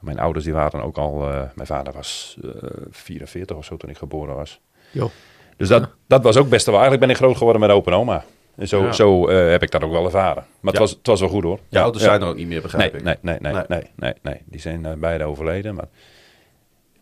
Mijn 0.00 0.18
ouders 0.18 0.44
die 0.44 0.54
waren 0.54 0.82
ook 0.82 0.96
al... 0.98 1.30
eh, 1.30 1.42
mijn 1.54 1.66
vader 1.66 1.92
was 1.92 2.36
eh 2.42 2.50
44 2.90 3.56
of 3.56 3.64
zo 3.64 3.76
toen 3.76 3.90
ik 3.90 3.96
geboren 3.98 4.34
was. 4.34 4.60
Jo. 4.90 5.10
Dus 5.56 5.68
dat, 5.68 5.88
dat 6.06 6.22
was 6.22 6.36
ook 6.36 6.48
best 6.48 6.66
wel... 6.66 6.74
Eigenlijk 6.74 7.02
ben 7.06 7.10
ik 7.10 7.16
groot 7.22 7.36
geworden 7.36 7.60
met 7.60 7.70
opa 7.70 7.90
en 7.90 7.96
oma. 7.96 8.24
En 8.56 8.68
zo, 8.68 8.82
Ja. 8.84 8.92
zo 8.92 9.28
eh, 9.28 9.50
heb 9.50 9.62
ik 9.62 9.70
dat 9.70 9.82
ook 9.82 9.90
wel 9.90 10.04
ervaren. 10.04 10.44
Maar 10.60 10.72
het, 10.72 10.74
Ja. 10.74 10.78
was, 10.80 10.90
het 10.90 11.06
was 11.06 11.20
wel 11.20 11.28
goed 11.28 11.42
hoor. 11.42 11.58
Je 11.68 11.80
ouders 11.80 12.04
zijn 12.04 12.20
er 12.22 12.28
ook 12.28 12.36
niet 12.36 12.46
meer, 12.48 12.62
begrijp 12.62 12.92
nee, 12.92 13.14
ik. 13.14 13.22
nee, 13.22 13.36
nee, 13.40 13.52
nee, 13.52 13.52
Nee. 13.52 13.64
nee, 13.68 13.90
nee, 13.96 14.14
nee, 14.22 14.42
Die 14.44 14.60
zijn 14.60 14.86
eh, 14.86 14.92
beide 14.92 15.24
overleden. 15.24 15.74
Maar 15.74 15.88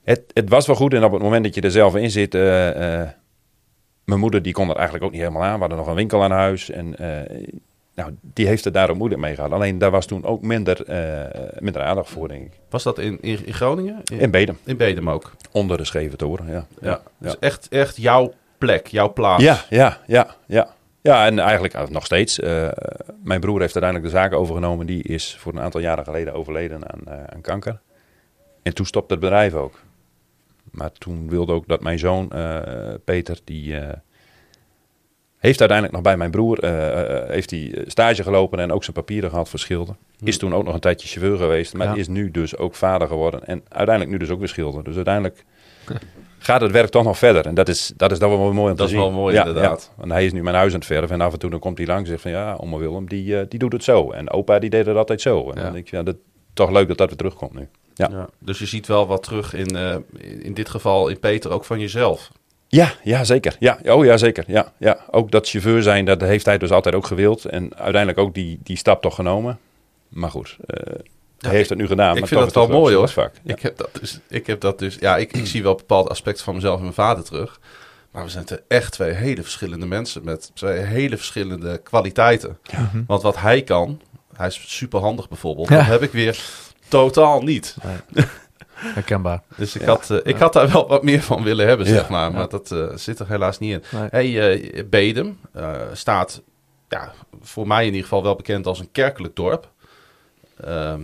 het, 0.05 0.23
het 0.33 0.49
was 0.49 0.67
wel 0.67 0.77
goed. 0.77 0.95
En 0.95 1.05
op 1.05 1.13
het 1.13 1.23
moment 1.23 1.45
dat 1.45 1.55
je 1.55 1.61
er 1.61 1.71
zelf 1.71 1.97
in 1.97 2.11
zit... 2.11 2.35
eh, 2.35 3.01
eh, 3.03 3.09
mijn 4.05 4.21
moeder 4.21 4.43
die 4.43 4.53
kon 4.53 4.69
er 4.71 4.75
eigenlijk 4.77 5.05
ook 5.05 5.11
niet 5.13 5.21
helemaal 5.21 5.43
aan. 5.43 5.55
We 5.55 5.61
hadden 5.61 5.79
nog 5.79 5.87
een 5.87 5.95
winkel 5.95 6.23
aan 6.23 6.31
huis. 6.31 6.71
En 6.71 6.97
eh, 6.99 7.49
nou, 7.95 8.15
die 8.21 8.47
heeft 8.47 8.65
het 8.65 8.75
daar 8.75 8.91
ook 8.91 8.97
moeilijk 8.97 9.21
mee 9.21 9.35
gehad. 9.35 9.51
Alleen 9.53 9.79
daar 9.79 9.91
was 9.91 10.07
toen 10.07 10.25
ook 10.25 10.43
minder, 10.43 10.85
eh, 10.85 11.41
minder 11.59 11.83
aandacht 11.83 12.11
voor, 12.11 12.29
denk 12.29 12.45
ik. 12.47 12.53
Was 12.71 12.83
dat 12.83 12.99
in, 12.99 13.19
in, 13.21 13.47
in 13.47 13.53
Groningen? 13.55 14.01
In, 14.05 14.19
In 14.21 14.31
Bedem, 14.31 14.59
in 14.65 14.77
Bedem 14.77 15.11
ook. 15.11 15.33
onder 15.53 15.77
de 15.77 15.85
Scheve 15.85 16.17
Toren, 16.17 16.47
ja. 16.51 16.67
Ja. 16.81 17.01
Dus 17.19 17.39
echt, 17.39 17.69
echt 17.69 17.97
jouw 17.97 18.33
plek, 18.59 18.87
jouw 18.87 19.13
plaats. 19.13 19.43
Ja, 19.43 19.59
ja, 19.71 19.99
ja, 20.07 20.35
ja. 20.47 20.73
Ja, 21.01 21.27
en 21.27 21.39
eigenlijk 21.39 21.75
eh, 21.75 21.87
nog 21.87 22.05
steeds. 22.05 22.41
eh, 22.41 22.69
mijn 23.23 23.41
broer 23.41 23.61
heeft 23.61 23.75
uiteindelijk 23.75 24.13
de 24.13 24.19
zaak 24.19 24.33
overgenomen. 24.33 24.87
Die 24.87 25.03
is 25.03 25.37
voor 25.39 25.53
een 25.53 25.61
aantal 25.61 25.81
jaren 25.81 26.05
geleden 26.05 26.35
overleden 26.35 26.93
aan, 26.93 27.11
aan 27.35 27.41
kanker. 27.41 27.81
En 28.63 28.75
toen 28.75 28.87
stopte 28.87 29.13
het 29.13 29.23
bedrijf 29.23 29.55
ook. 29.55 29.81
Maar 30.71 30.93
toen 30.93 31.29
wilde 31.29 31.53
ook 31.53 31.69
dat 31.69 31.81
mijn 31.81 31.99
zoon, 31.99 32.33
Peter, 33.05 33.39
die 33.45 33.77
heeft 35.47 35.59
uiteindelijk 35.61 35.93
nog 35.93 36.03
bij 36.03 36.17
mijn 36.17 36.31
broer 36.31 36.59
eh, 36.59 37.19
eh, 37.23 37.29
heeft 37.29 37.51
hij 37.51 37.85
stage 37.87 38.23
gelopen 38.23 38.59
en 38.59 38.73
ook 38.73 38.83
zijn 38.85 38.97
papieren 38.97 39.31
gehad 39.31 39.49
voor 39.49 39.59
schilder. 39.59 39.95
Is 40.25 40.39
toen 40.39 40.55
ook 40.55 40.65
nog 40.65 40.75
een 40.75 40.81
tijdje 40.81 41.09
chauffeur 41.09 41.37
geweest, 41.39 41.75
maar 41.75 41.87
Ja. 41.87 41.95
is 41.95 42.09
nu 42.09 42.31
dus 42.31 42.57
ook 42.57 42.75
vader 42.75 43.09
geworden. 43.09 43.47
En 43.47 43.63
uiteindelijk 43.69 44.11
nu 44.11 44.19
dus 44.19 44.31
ook 44.35 44.39
weer 44.39 44.49
schilder. 44.49 44.85
Dus 44.85 44.95
uiteindelijk 44.97 45.45
gaat 46.39 46.61
het 46.61 46.71
werk 46.71 46.89
toch 46.89 47.05
nog 47.05 47.19
verder. 47.19 47.47
En 47.47 47.55
dat 47.55 47.69
is, 47.69 47.93
dat 47.97 48.11
is 48.13 48.19
dan 48.19 48.29
wel 48.31 48.39
mooi 48.39 48.59
om 48.59 48.67
Dat 48.67 48.77
te 48.77 48.83
is 48.85 48.91
zien. 48.91 48.99
wel 48.99 49.11
mooi, 49.11 49.35
Ja, 49.35 49.45
inderdaad. 49.47 49.91
ja. 49.91 50.01
Want 50.01 50.13
hij 50.13 50.25
is 50.25 50.33
nu 50.33 50.43
mijn 50.43 50.57
huis 50.57 50.73
aan 50.73 50.79
het 50.79 50.87
verven 50.87 51.11
en 51.21 51.27
af 51.27 51.33
en 51.33 51.39
toe 51.39 51.51
dan 51.51 51.59
komt 51.61 51.79
hij 51.79 51.87
langs 51.87 52.03
en 52.03 52.09
zegt 52.09 52.23
van 52.23 52.31
ja, 52.31 52.55
oma 52.61 52.77
Willem, 52.77 53.09
die, 53.09 53.39
eh, 53.39 53.47
die 53.49 53.59
doet 53.59 53.73
het 53.73 53.85
zo. 53.85 54.11
En 54.11 54.31
opa 54.31 54.59
die 54.59 54.71
deed 54.71 54.87
het 54.87 54.97
altijd 54.97 55.21
zo. 55.21 55.51
En 55.51 55.57
Ja. 55.57 55.63
dan 55.63 55.73
denk 55.73 55.85
ik, 55.85 55.91
ja, 55.91 56.03
dat 56.03 56.17
toch 56.53 56.71
leuk 56.71 56.89
dat 56.89 56.99
dat 56.99 57.09
weer 57.09 57.17
terugkomt 57.17 57.55
nu. 57.55 57.69
Ja. 57.95 58.09
Ja. 58.11 58.29
Dus 58.39 58.59
je 58.59 58.67
ziet 58.67 58.87
wel 58.87 59.07
wat 59.07 59.23
terug 59.23 59.55
in, 59.55 59.77
eh, 59.77 59.97
in 60.43 60.55
dit 60.55 60.69
geval 60.69 61.09
in 61.09 61.19
Peter 61.19 61.51
ook 61.51 61.65
van 61.65 61.81
jezelf. 61.81 62.31
Ja, 62.75 62.95
ja, 63.03 63.25
zeker. 63.25 63.57
Ja, 63.59 63.79
oh 63.85 64.05
ja, 64.05 64.17
zeker. 64.17 64.45
Ja, 64.47 64.73
ja. 64.79 64.99
Ook 65.11 65.31
dat 65.31 65.49
chauffeur 65.49 65.83
zijn, 65.83 66.05
dat 66.05 66.21
heeft 66.21 66.45
hij 66.45 66.59
dus 66.59 66.71
altijd 66.71 66.95
ook 66.95 67.07
gewild. 67.07 67.45
En 67.45 67.77
uiteindelijk 67.77 68.19
ook 68.19 68.35
die, 68.35 68.59
die 68.63 68.77
stap 68.77 69.03
toch 69.03 69.15
genomen. 69.15 69.59
Maar 70.09 70.31
goed, 70.31 70.57
eh, 70.67 70.95
hij 71.39 71.55
heeft 71.55 71.69
het 71.69 71.79
nu 71.79 71.87
gedaan. 71.87 72.15
ik 72.15 72.19
maar 72.19 72.29
vind 72.29 72.41
dat 72.41 72.49
is 72.49 72.55
wel 72.55 72.81
mooi, 72.81 72.95
hoor. 72.95 73.09
Vak. 73.09 73.33
Ja. 73.43 73.55
Ik 73.55 73.63
heb 73.63 73.77
dat 73.77 73.89
dus. 74.01 74.19
Ik 74.29 74.47
heb 74.47 74.61
dat 74.61 74.79
dus. 74.79 74.97
Ja, 75.01 75.17
ik, 75.17 75.33
ik 75.33 75.47
zie 75.47 75.63
wel 75.63 75.75
bepaalde 75.75 76.09
aspecten 76.09 76.45
van 76.45 76.55
mezelf 76.55 76.77
en 76.77 76.83
mijn 76.83 76.95
vader 76.95 77.25
terug. 77.25 77.61
Maar 78.11 78.25
we 78.25 78.31
zijn 78.31 78.47
echt 78.69 78.93
twee 78.93 79.13
hele 79.13 79.43
verschillende 79.43 79.87
mensen 79.87 80.25
met 80.25 80.51
twee 80.55 80.79
hele 80.79 81.17
verschillende 81.17 81.79
kwaliteiten. 81.79 82.59
Want 83.07 83.23
wat 83.23 83.37
hij 83.37 83.63
kan, 83.63 84.01
hij 84.37 84.47
is 84.47 84.65
super 84.67 85.01
handig 85.01 85.29
bijvoorbeeld. 85.29 85.69
Ja. 85.69 85.77
Dat 85.77 85.87
heb 85.87 86.03
ik 86.03 86.13
weer 86.13 86.39
totaal 86.89 87.43
niet. 87.43 87.77
Herkenbaar. 88.87 89.43
Dus 89.57 89.75
ik, 89.75 89.81
Ja. 89.83 89.87
had, 89.89 90.11
eh, 90.11 90.19
ik 90.23 90.37
had 90.37 90.53
daar 90.53 90.71
wel 90.73 90.89
wat 90.89 91.03
meer 91.03 91.21
van 91.23 91.43
willen 91.43 91.67
hebben, 91.67 91.87
Ja. 91.87 91.93
zeg 91.93 92.09
maar. 92.09 92.31
Maar 92.33 92.41
Ja. 92.41 92.47
dat 92.47 92.71
eh, 92.71 92.85
zit 92.95 93.19
er 93.19 93.29
helaas 93.29 93.59
niet 93.59 93.73
in. 93.73 93.83
Nee. 93.99 94.09
Hey, 94.11 94.53
eh, 94.73 94.85
Bedem 94.87 95.39
eh, 95.53 95.71
staat 95.93 96.43
ja, 96.89 97.13
voor 97.43 97.67
mij 97.67 97.81
in 97.81 97.87
ieder 97.87 98.03
geval 98.03 98.23
wel 98.23 98.35
bekend 98.37 98.67
als 98.67 98.79
een 98.79 98.89
kerkelijk 98.93 99.37
dorp. 99.37 99.69
Ehm, 100.61 101.01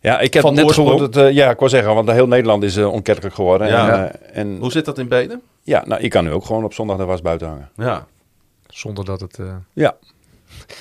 Ja, 0.00 0.18
ik 0.20 0.34
heb 0.34 0.42
Van 0.42 0.54
net 0.54 0.72
gehoord 0.72 1.12
dat, 1.12 1.34
ja, 1.34 1.50
ik 1.50 1.58
wou 1.58 1.70
zeggen, 1.70 1.94
want 1.94 2.10
heel 2.10 2.26
Nederland 2.26 2.62
is 2.62 2.76
uh, 2.76 2.92
onkerkelijk 2.92 3.34
geworden. 3.34 3.68
Ja. 3.68 4.04
En, 4.06 4.34
en 4.34 4.56
hoe 4.58 4.70
zit 4.70 4.84
dat 4.84 4.98
in 4.98 5.08
Bedem? 5.08 5.40
ja, 5.62 5.82
nou, 5.86 6.00
ik 6.02 6.10
kan 6.10 6.24
nu 6.24 6.30
ook 6.32 6.44
gewoon 6.44 6.64
op 6.64 6.74
zondag 6.74 6.96
de 6.96 7.04
was 7.04 7.22
buiten 7.22 7.48
hangen. 7.48 7.70
Ja. 7.76 8.06
Zonder 8.66 9.04
dat 9.04 9.20
het... 9.20 9.38
eh, 9.38 9.54
Ja. 9.72 9.94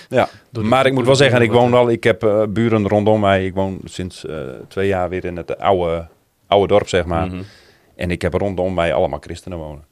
Ja, 0.10 0.30
maar 0.62 0.86
ik 0.86 0.93
moet 0.93 1.06
wel 1.06 1.15
zeggen, 1.15 1.41
ik 1.41 1.51
woon 1.51 1.71
wel, 1.71 1.89
ik 1.89 2.04
heb 2.04 2.23
eh, 2.23 2.43
buren 2.49 2.88
rondom 2.88 3.19
mij. 3.19 3.45
Ik 3.45 3.54
woon 3.54 3.80
sinds 3.84 4.25
eh, 4.25 4.38
twee 4.67 4.88
jaar 4.88 5.10
weer 5.10 5.25
in 5.25 5.38
het 5.38 5.58
oude, 5.58 6.08
oude 6.47 6.67
dorp, 6.67 6.88
zeg 6.88 7.06
maar. 7.06 7.27
Mhm. 7.27 7.41
En 7.95 8.12
ik 8.12 8.21
heb 8.21 8.34
rondom 8.34 8.73
mij 8.73 8.93
allemaal 8.93 9.19
christenen 9.19 9.58
wonen. 9.58 9.86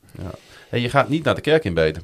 Hey, 0.70 0.80
je 0.80 0.90
gaat 0.90 1.10
niet 1.10 1.24
naar 1.24 1.36
de 1.36 1.42
kerk 1.42 1.64
in 1.64 1.74
Bedem. 1.74 2.04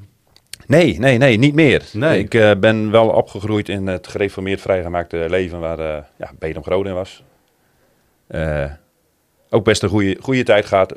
Nee, 0.68 1.00
nee, 1.00 1.18
nee, 1.18 1.38
niet 1.38 1.54
meer. 1.54 1.84
Nee. 1.94 2.20
Ik 2.20 2.34
eh, 2.34 2.52
ben 2.60 2.92
wel 2.92 3.10
opgegroeid 3.10 3.70
in 3.70 3.88
het 3.88 4.08
gereformeerd 4.08 4.62
vrijgemaakte 4.62 5.26
leven 5.30 5.60
waar 5.60 5.80
eh 5.80 6.04
ja, 6.18 6.32
groot 6.62 6.86
in 6.86 6.94
was. 6.94 7.24
Ook 9.50 9.64
best 9.64 9.84
een 9.84 9.90
goede, 9.90 10.18
goede 10.22 10.44
tijd 10.44 10.66
gehad. 10.66 10.94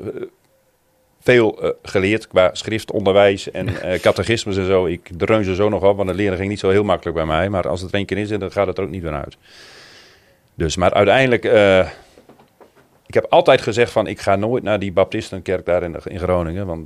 Veel 1.19 1.61
eh, 1.61 1.69
geleerd 1.83 2.27
qua 2.27 2.49
schriftonderwijs 2.53 3.51
en 3.51 3.67
catechismus 4.01 4.57
en 4.57 4.65
zo. 4.65 4.85
Ik 4.85 5.09
dreun 5.17 5.43
ze 5.43 5.55
zo 5.55 5.69
nog 5.69 5.83
op, 5.83 5.97
want 5.97 6.09
het 6.09 6.17
leren 6.17 6.37
ging 6.37 6.49
niet 6.49 6.59
zo 6.59 6.69
heel 6.69 6.83
makkelijk 6.83 7.17
bij 7.17 7.25
mij. 7.25 7.49
Maar 7.49 7.67
als 7.67 7.81
het 7.81 7.89
er 7.89 7.95
één 7.95 8.05
keer 8.05 8.17
in 8.17 8.27
zit, 8.27 8.39
dan 8.39 8.51
gaat 8.51 8.67
het 8.67 8.77
er 8.77 8.83
ook 8.83 8.89
niet 8.89 9.03
meer 9.03 9.13
uit. 9.13 9.37
Dus, 10.55 10.75
maar 10.75 10.93
uiteindelijk... 10.93 11.45
eh, 11.45 11.89
ik 13.05 13.13
heb 13.13 13.25
altijd 13.29 13.61
gezegd 13.61 13.91
van, 13.91 14.07
ik 14.07 14.19
ga 14.19 14.35
nooit 14.35 14.63
naar 14.63 14.79
die 14.79 14.91
baptistenkerk 14.91 15.65
daar 15.65 15.83
in, 15.83 15.95
in 16.03 16.19
Groningen. 16.19 16.65
Want 16.65 16.85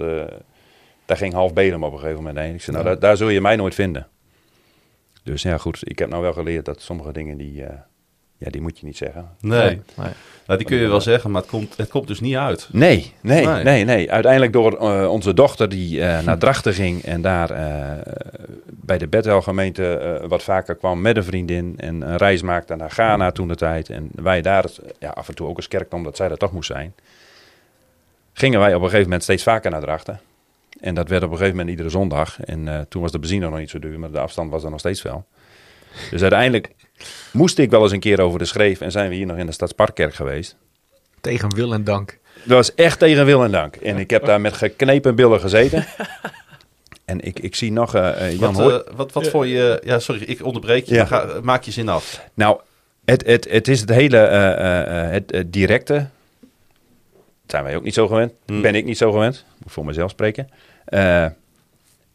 daar 1.06 1.18
ging 1.18 1.34
half 1.34 1.54
Bedem 1.54 1.84
op 1.84 1.94
een 1.94 2.00
gegeven 2.00 2.24
moment 2.24 2.38
heen. 2.38 2.54
Ik 2.54 2.62
zei, 2.62 2.76
nou, 2.76 2.88
daar, 2.88 3.00
daar 3.00 3.18
zul 3.18 3.30
je 3.30 3.42
mij 3.42 3.56
nooit 3.56 3.76
vinden. 3.76 4.08
Dus 5.24 5.42
ja, 5.42 5.58
goed. 5.58 5.80
Ik 5.84 6.00
heb 6.00 6.10
nou 6.10 6.22
wel 6.22 6.34
geleerd 6.34 6.66
dat 6.66 6.82
sommige 6.82 7.12
dingen, 7.12 7.38
die, 7.38 7.64
ja, 8.38 8.50
die 8.50 8.62
moet 8.62 8.80
je 8.80 8.86
niet 8.86 8.98
zeggen. 8.98 9.30
Nee. 9.40 9.82
Nee. 9.96 10.12
Nou, 10.46 10.58
die 10.60 10.68
kun 10.68 10.78
je 10.78 10.88
wel 10.88 11.02
zeggen, 11.02 11.32
maar 11.32 11.42
het 11.42 11.50
komt, 11.50 11.78
het 11.78 11.90
komt 11.90 12.08
dus 12.08 12.20
niet 12.20 12.36
uit. 12.36 12.68
Nee, 12.72 13.14
nee, 13.22 13.46
Nee. 13.46 13.64
nee, 13.64 13.84
nee. 13.84 14.12
Uiteindelijk 14.12 14.54
door 14.54 14.78
eh, 14.78 15.12
onze 15.12 15.34
dochter 15.34 15.70
die 15.70 16.02
eh, 16.02 16.24
naar 16.24 16.38
Drachten 16.38 16.74
ging 16.74 17.04
en 17.04 17.22
daar 17.22 17.50
eh, 17.52 18.14
bij 18.66 18.98
de 18.98 19.08
Bethel-gemeente 19.08 19.98
eh, 19.98 20.28
wat 20.28 20.44
vaker 20.44 20.76
kwam 20.76 21.02
met 21.02 21.18
een 21.18 21.24
vriendin 21.24 21.74
en 21.78 22.02
een 22.02 22.18
reis 22.18 22.42
maakte 22.42 22.76
naar 22.76 22.92
Ghana 22.92 23.32
toen 23.32 23.48
de 23.48 23.56
tijd. 23.56 23.90
En 23.90 24.10
wij 24.16 24.42
daar 24.42 24.66
ja, 25.00 25.10
af 25.10 25.28
en 25.28 25.36
toe 25.36 25.48
ook 25.48 25.56
als 25.56 25.68
kerk, 25.68 25.94
omdat 25.94 26.16
zij 26.18 26.30
er 26.30 26.38
toch 26.38 26.52
moest 26.52 26.72
zijn, 26.72 26.94
gingen 28.34 28.60
wij 28.60 28.70
op 28.70 28.76
een 28.82 28.84
gegeven 28.88 29.04
moment 29.04 29.24
steeds 29.24 29.44
vaker 29.44 29.72
naar 29.72 29.82
Drachten. 29.82 30.20
En 30.80 30.96
dat 30.96 31.10
werd 31.10 31.24
op 31.24 31.30
een 31.32 31.38
gegeven 31.38 31.58
moment 31.58 31.76
iedere 31.76 31.90
zondag. 31.90 32.40
En 32.44 32.68
eh, 32.68 32.80
toen 32.90 33.02
was 33.02 33.12
de 33.12 33.20
benzine 33.20 33.50
nog 33.50 33.60
niet 33.60 33.70
zo 33.70 33.80
duur, 33.80 34.00
maar 34.00 34.12
de 34.12 34.20
afstand 34.20 34.52
was 34.52 34.64
er 34.64 34.70
nog 34.70 34.80
steeds 34.80 35.02
wel. 35.02 35.26
Dus 36.12 36.22
uiteindelijk 36.22 36.70
moest 37.32 37.58
ik 37.58 37.70
wel 37.70 37.82
eens 37.82 37.92
een 37.92 38.00
keer 38.00 38.22
over 38.22 38.40
de 38.40 38.46
schreef 38.46 38.82
en 38.82 38.92
zijn 38.92 39.10
we 39.10 39.16
hier 39.16 39.26
nog 39.26 39.38
in 39.38 39.46
de 39.46 39.52
Stadsparkkerk 39.52 40.14
geweest. 40.14 40.56
Tegen 41.22 41.56
wil 41.56 41.74
en 41.74 41.84
dank. 41.84 42.18
Dat 42.44 42.58
was 42.58 42.76
echt 42.76 43.00
tegen 43.00 43.26
wil 43.26 43.44
en 43.44 43.52
dank. 43.52 43.76
En 43.76 43.98
ik 43.98 44.10
heb 44.10 44.26
daar 44.26 44.42
met 44.42 44.54
geknepen 44.54 45.16
billen 45.16 45.40
gezeten. 45.40 45.86
en 47.06 47.22
ik, 47.22 47.40
ik 47.40 47.56
zie 47.56 47.72
nog 47.72 47.96
eh, 47.96 48.28
eh, 48.28 48.40
Jan 48.40 48.54
Wat, 48.54 48.88
eh, 48.88 48.94
wat, 48.96 49.12
wat 49.12 49.28
voor 49.28 49.48
je... 49.48 49.82
Ja, 49.84 50.00
sorry, 50.00 50.22
ik 50.22 50.46
onderbreek 50.46 50.86
je. 50.86 50.94
Ja. 50.96 51.06
Ga, 51.06 51.40
maak 51.42 51.64
je 51.64 51.72
zin 51.72 51.90
af. 51.90 52.30
Nou, 52.34 52.60
het, 53.06 53.26
het, 53.26 53.50
het 53.50 53.68
is 53.68 53.80
het 53.80 53.90
hele 53.90 54.18
eh, 54.18 54.52
eh, 54.52 55.06
eh, 55.06 55.12
het, 55.12 55.32
het 55.32 55.54
directe. 55.54 55.94
Dat 57.42 57.52
zijn 57.52 57.64
wij 57.64 57.76
ook 57.76 57.84
niet 57.84 57.94
zo 57.94 58.08
gewend. 58.08 58.32
Hmm. 58.46 58.62
Ben 58.62 58.76
ik 58.76 58.86
niet 58.86 58.98
zo 58.98 59.12
gewend. 59.12 59.46
Moet 59.64 59.72
voor 59.72 59.86
mezelf 59.86 60.12
spreken. 60.12 60.50
Eh, 60.86 61.24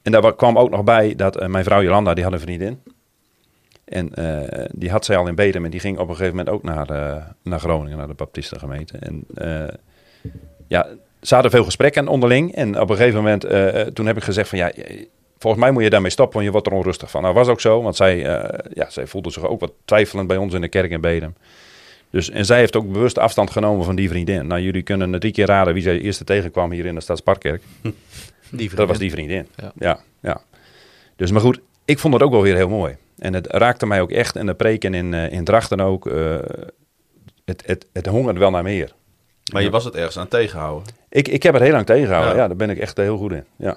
en 0.02 0.12
daar 0.12 0.20
wa- 0.22 0.32
kwam 0.32 0.58
ook 0.58 0.70
nog 0.70 0.84
bij 0.84 1.14
dat 1.16 1.48
mijn 1.48 1.64
vrouw 1.64 1.82
Jolanda, 1.82 2.14
die 2.14 2.24
had 2.24 2.32
een 2.32 2.40
vriendin. 2.40 2.82
En 3.88 4.14
eh, 4.14 4.64
die 4.72 4.90
had 4.90 5.04
zij 5.04 5.16
al 5.16 5.26
in 5.26 5.34
Bedem 5.34 5.64
en 5.64 5.70
die 5.70 5.80
ging 5.80 5.98
op 5.98 6.08
een 6.08 6.16
gegeven 6.16 6.36
moment 6.36 6.54
ook 6.54 6.62
naar, 6.62 6.86
naar 7.42 7.60
Groningen, 7.60 7.98
naar 7.98 8.06
de 8.06 8.14
Baptistengemeente. 8.14 8.98
En 8.98 9.24
eh, 9.34 9.74
ja, 10.66 10.86
ze 11.20 11.34
hadden 11.34 11.52
veel 11.52 11.64
gesprekken 11.64 12.08
onderling. 12.08 12.54
En 12.54 12.80
op 12.80 12.90
een 12.90 12.96
gegeven 12.96 13.16
moment, 13.16 13.44
eh, 13.44 13.80
toen 13.80 14.06
heb 14.06 14.16
ik 14.16 14.22
gezegd 14.22 14.48
van 14.48 14.58
ja, 14.58 14.72
volgens 15.38 15.62
mij 15.62 15.72
moet 15.72 15.82
je 15.82 15.90
daarmee 15.90 16.10
stoppen, 16.10 16.34
want 16.34 16.46
je 16.46 16.52
wordt 16.52 16.66
er 16.66 16.72
onrustig 16.72 17.10
van. 17.10 17.22
Nou, 17.22 17.34
was 17.34 17.48
ook 17.48 17.60
zo, 17.60 17.82
want 17.82 17.96
zij, 17.96 18.18
ja, 18.72 18.90
zij 18.90 19.06
voelde 19.06 19.30
zich 19.30 19.46
ook 19.46 19.60
wat 19.60 19.72
twijfelend 19.84 20.28
bij 20.28 20.36
ons 20.36 20.54
in 20.54 20.60
de 20.60 20.68
kerk 20.68 20.90
in 20.90 21.00
Bedem. 21.00 21.34
Dus, 22.10 22.30
en 22.30 22.44
zij 22.44 22.58
heeft 22.58 22.76
ook 22.76 22.92
bewust 22.92 23.18
afstand 23.18 23.50
genomen 23.50 23.84
van 23.84 23.96
die 23.96 24.08
vriendin. 24.08 24.46
Nou, 24.46 24.60
jullie 24.60 24.82
kunnen 24.82 25.20
drie 25.20 25.32
keer 25.32 25.46
raden 25.46 25.74
wie 25.74 25.82
zij 25.82 26.00
eerst 26.00 26.26
tegenkwam 26.26 26.70
hier 26.70 26.86
in 26.86 26.94
de 26.94 27.00
Stadsparkkerk. 27.00 27.62
Die 28.50 28.74
Dat 28.74 28.88
was 28.88 28.98
die 28.98 29.10
vriendin. 29.10 29.46
Ja. 29.56 29.72
Ja. 29.78 30.00
ja, 30.20 30.40
Dus, 31.16 31.30
maar 31.30 31.40
goed, 31.40 31.60
ik 31.84 31.98
vond 31.98 32.14
het 32.14 32.22
ook 32.22 32.30
wel 32.30 32.42
weer 32.42 32.54
heel 32.54 32.68
mooi. 32.68 32.96
En 33.18 33.34
het 33.34 33.46
raakte 33.46 33.86
mij 33.86 34.00
ook 34.00 34.10
echt. 34.10 34.36
En 34.36 34.46
de 34.46 34.54
preken 34.54 34.94
in, 34.94 35.14
eh, 35.14 35.32
in 35.32 35.44
Drachten 35.44 35.80
ook. 35.80 36.06
eh, 36.06 36.36
het, 37.44 37.62
het, 37.66 37.86
het 37.92 38.06
hongerde 38.06 38.40
wel 38.40 38.50
naar 38.50 38.62
meer. 38.62 38.92
Maar 39.52 39.62
je 39.62 39.70
was 39.70 39.84
het 39.84 39.94
ergens 39.94 40.18
aan 40.18 40.28
tegenhouden. 40.28 40.94
Ik, 41.08 41.28
ik 41.28 41.42
heb 41.42 41.54
het 41.54 41.62
heel 41.62 41.72
lang 41.72 41.86
tegengehouden. 41.86 42.34
Ja. 42.34 42.40
Ja. 42.40 42.46
daar 42.48 42.56
ben 42.56 42.70
ik 42.70 42.78
echt 42.78 42.96
heel 42.96 43.16
goed 43.16 43.32
in. 43.32 43.44
Ja. 43.56 43.76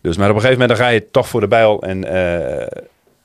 Dus, 0.00 0.16
maar 0.16 0.28
op 0.30 0.34
een 0.34 0.40
gegeven 0.40 0.60
moment 0.60 0.78
dan 0.78 0.86
ga 0.86 0.92
je 0.92 1.10
toch 1.10 1.28
voor 1.28 1.40
de 1.40 1.48
bijl. 1.48 1.82
En 1.82 2.04
eh, 2.04 2.66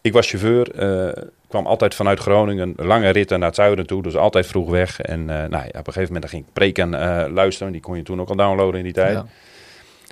ik 0.01 0.13
was 0.13 0.29
chauffeur. 0.29 0.71
eh, 0.71 1.23
kwam 1.47 1.65
altijd 1.65 1.95
vanuit 1.95 2.19
Groningen. 2.19 2.73
Lange 2.75 3.09
ritten 3.09 3.37
naar 3.39 3.47
het 3.47 3.57
zuiden 3.57 3.87
toe. 3.87 4.01
Dus 4.03 4.15
altijd 4.15 4.47
vroeg 4.47 4.69
weg. 4.69 5.01
En 5.01 5.19
eh, 5.19 5.35
nou, 5.37 5.49
ja, 5.51 5.59
op 5.59 5.87
een 5.87 5.93
gegeven 5.93 6.01
moment 6.03 6.21
dan 6.21 6.29
ging 6.29 6.43
ik 6.45 6.53
preken 6.53 6.93
eh, 6.93 7.31
luisteren. 7.33 7.71
Die 7.71 7.81
kon 7.81 7.97
je 7.97 8.03
toen 8.03 8.21
ook 8.21 8.29
al 8.29 8.35
downloaden 8.35 8.77
in 8.77 8.83
die 8.83 8.93
tijd. 8.93 9.13
Ja. 9.13 9.25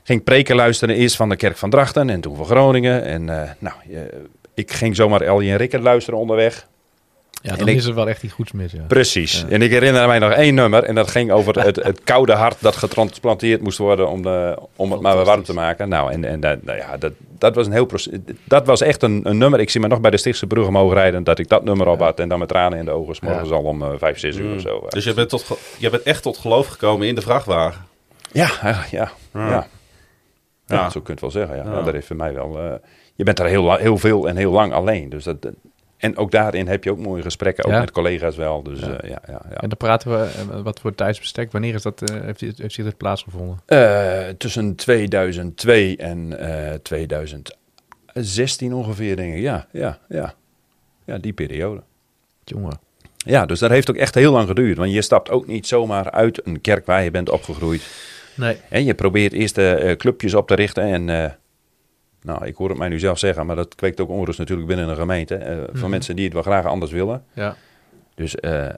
Ging 0.03 0.23
preken 0.23 0.55
luisteren. 0.55 0.95
Eerst 0.95 1.15
van 1.15 1.29
de 1.29 1.35
kerk 1.35 1.57
van 1.57 1.69
Drachten. 1.69 2.09
En 2.09 2.21
toen 2.21 2.35
van 2.35 2.45
Groningen. 2.45 3.03
En 3.03 3.29
eh, 3.41 3.49
nou, 3.59 3.75
je- 3.87 4.21
ik 4.53 4.71
ging 4.71 4.95
zomaar 4.95 5.21
Ellie 5.21 5.51
en 5.51 5.57
Rickert 5.57 5.83
luisteren 5.83 6.19
onderweg. 6.19 6.67
Ja, 7.41 7.55
dan 7.55 7.67
ik- 7.67 7.75
is 7.75 7.85
er 7.85 7.93
wel 7.95 8.09
echt 8.09 8.23
iets 8.23 8.33
goeds 8.33 8.51
mis. 8.51 8.71
Ja. 8.71 8.81
Precies. 8.87 9.41
Ja. 9.47 9.53
En 9.53 9.61
ik 9.61 9.71
herinner 9.71 10.07
mij 10.07 10.19
nog 10.19 10.31
één 10.31 10.55
nummer. 10.55 10.83
En 10.83 10.95
dat 10.95 11.11
ging 11.11 11.31
over 11.31 11.59
het, 11.65 11.75
het 11.75 12.01
koude 12.03 12.33
hart 12.33 12.55
dat 12.59 12.75
getransplanteerd 12.75 13.61
moest 13.61 13.77
worden 13.77 14.09
om, 14.09 14.21
de, 14.21 14.57
om 14.75 14.91
het 14.91 15.01
maar 15.01 15.15
weer 15.15 15.25
warm 15.25 15.43
te 15.43 15.53
maken. 15.53 15.89
Nou, 15.89 16.11
en, 16.11 16.25
en 16.25 16.39
dat, 16.39 16.63
nou 16.63 16.77
ja, 16.77 16.97
dat, 16.97 17.11
dat 17.37 17.55
was 17.55 17.65
een 17.65 17.71
heel 17.71 17.85
proces. 17.85 18.13
Dat 18.43 18.65
was 18.65 18.81
echt 18.81 19.03
een, 19.03 19.19
een 19.23 19.37
nummer. 19.37 19.59
Ik 19.59 19.69
zie 19.69 19.81
me 19.81 19.87
nog 19.87 20.01
bij 20.01 20.11
de 20.11 20.17
Stichtse 20.17 20.47
Brugge 20.47 20.71
mogen 20.71 20.95
rijden. 20.97 21.23
Dat 21.23 21.39
ik 21.39 21.49
dat 21.49 21.63
nummer 21.63 21.87
op 21.87 21.99
had. 21.99 22.19
En 22.19 22.29
dan 22.29 22.39
met 22.39 22.47
tranen 22.47 22.79
in 22.79 22.85
de 22.85 22.91
ogen. 22.91 23.15
's 23.15 23.19
morgens 23.19 23.51
al 23.51 23.63
om 23.63 23.81
eh, 23.83 23.89
vijf, 23.97 24.19
zes 24.19 24.35
uur 24.35 24.55
of 24.55 24.61
zo. 24.61 24.85
Dus 24.89 25.03
je 25.03 25.13
bent, 25.13 25.29
tot, 25.29 25.45
je 25.77 25.89
bent 25.89 26.03
echt 26.03 26.21
tot 26.23 26.37
geloof 26.37 26.67
gekomen 26.67 27.07
in 27.07 27.15
de 27.15 27.21
vrachtwagen. 27.21 27.81
Ja, 28.31 28.49
eigenlijk, 28.61 28.91
ja. 28.91 29.11
Ja. 29.33 29.67
Ja. 30.65 30.75
Ja. 30.75 30.89
zo 30.89 31.01
kun 31.01 31.03
je 31.05 31.11
het 31.11 31.21
wel 31.21 31.31
zeggen. 31.31 31.55
Ja. 31.57 31.63
Ja. 31.63 31.69
Nou, 31.69 31.83
dat 31.83 31.93
heeft 31.93 32.07
voor 32.07 32.15
mij 32.15 32.33
wel... 32.33 32.59
eh, 32.59 32.73
je 33.15 33.23
bent 33.23 33.39
er 33.39 33.45
heel, 33.45 33.75
heel 33.75 33.97
veel 33.97 34.27
en 34.27 34.35
heel 34.35 34.51
lang 34.51 34.73
alleen. 34.73 35.09
Dus 35.09 35.23
dat, 35.23 35.37
en 35.97 36.17
ook 36.17 36.31
daarin 36.31 36.67
heb 36.67 36.83
je 36.83 36.91
ook 36.91 36.97
mooie 36.97 37.21
gesprekken. 37.21 37.65
Ook 37.65 37.71
Ja. 37.71 37.79
met 37.79 37.91
collega's 37.91 38.35
wel. 38.35 38.63
Dus 38.63 38.79
ja, 38.79 38.87
ja, 38.87 39.21
ja, 39.27 39.41
ja. 39.49 39.55
En 39.55 39.69
dan 39.69 39.77
praten 39.77 40.11
we, 40.11 40.17
eh, 40.51 40.61
wat 40.61 40.79
voor 40.79 40.95
tijdsbestek, 40.95 41.51
wanneer 41.51 41.73
is 41.73 41.81
dat, 41.81 42.01
eh, 42.11 42.21
heeft, 42.21 42.39
heeft 42.41 42.73
zich 42.73 42.85
dit 42.85 42.97
plaatsgevonden? 42.97 43.59
Eh, 43.65 44.19
tussen 44.37 44.75
2002 44.75 45.97
en 45.97 46.39
eh 46.39 46.73
2016 48.13 48.73
ongeveer, 48.73 49.15
denk 49.15 49.33
ik. 49.35 49.41
Ja, 49.41 49.67
ja, 49.71 49.97
ja. 50.09 50.33
Ja, 51.05 51.17
die 51.17 51.33
periode. 51.33 51.81
Jongen. 52.43 52.79
Ja, 53.17 53.45
dus 53.45 53.59
dat 53.59 53.69
heeft 53.69 53.89
ook 53.89 53.95
echt 53.95 54.15
heel 54.15 54.31
lang 54.31 54.47
geduurd. 54.47 54.77
Want 54.77 54.91
je 54.91 55.01
stapt 55.01 55.29
ook 55.29 55.47
niet 55.47 55.67
zomaar 55.67 56.11
uit 56.11 56.45
een 56.45 56.61
kerk 56.61 56.85
waar 56.85 57.03
je 57.03 57.11
bent 57.11 57.29
opgegroeid. 57.29 57.81
Nee. 58.35 58.57
En 58.69 58.83
je 58.83 58.93
probeert 58.93 59.33
eerst 59.33 59.57
eh, 59.57 59.95
clubjes 59.95 60.33
op 60.33 60.47
te 60.47 60.55
richten. 60.55 60.83
En 60.83 61.09
eh, 61.23 61.31
nou, 62.21 62.45
ik 62.45 62.55
hoor 62.55 62.69
het 62.69 62.77
mij 62.77 62.89
nu 62.89 62.99
zelf 62.99 63.19
zeggen, 63.19 63.45
maar 63.45 63.55
dat 63.55 63.75
kweekt 63.75 63.99
ook 64.01 64.09
onrust 64.09 64.39
natuurlijk 64.39 64.67
binnen 64.67 64.89
een 64.89 64.95
gemeente. 64.95 65.35
eh, 65.35 65.57
Van 65.57 65.79
Mhm. 65.79 65.89
mensen 65.89 66.15
die 66.15 66.25
het 66.25 66.33
wel 66.33 66.43
graag 66.43 66.65
anders 66.65 66.91
willen. 66.91 67.23
Ja. 67.33 67.55
Dus 68.15 68.35
eh, 68.35 68.69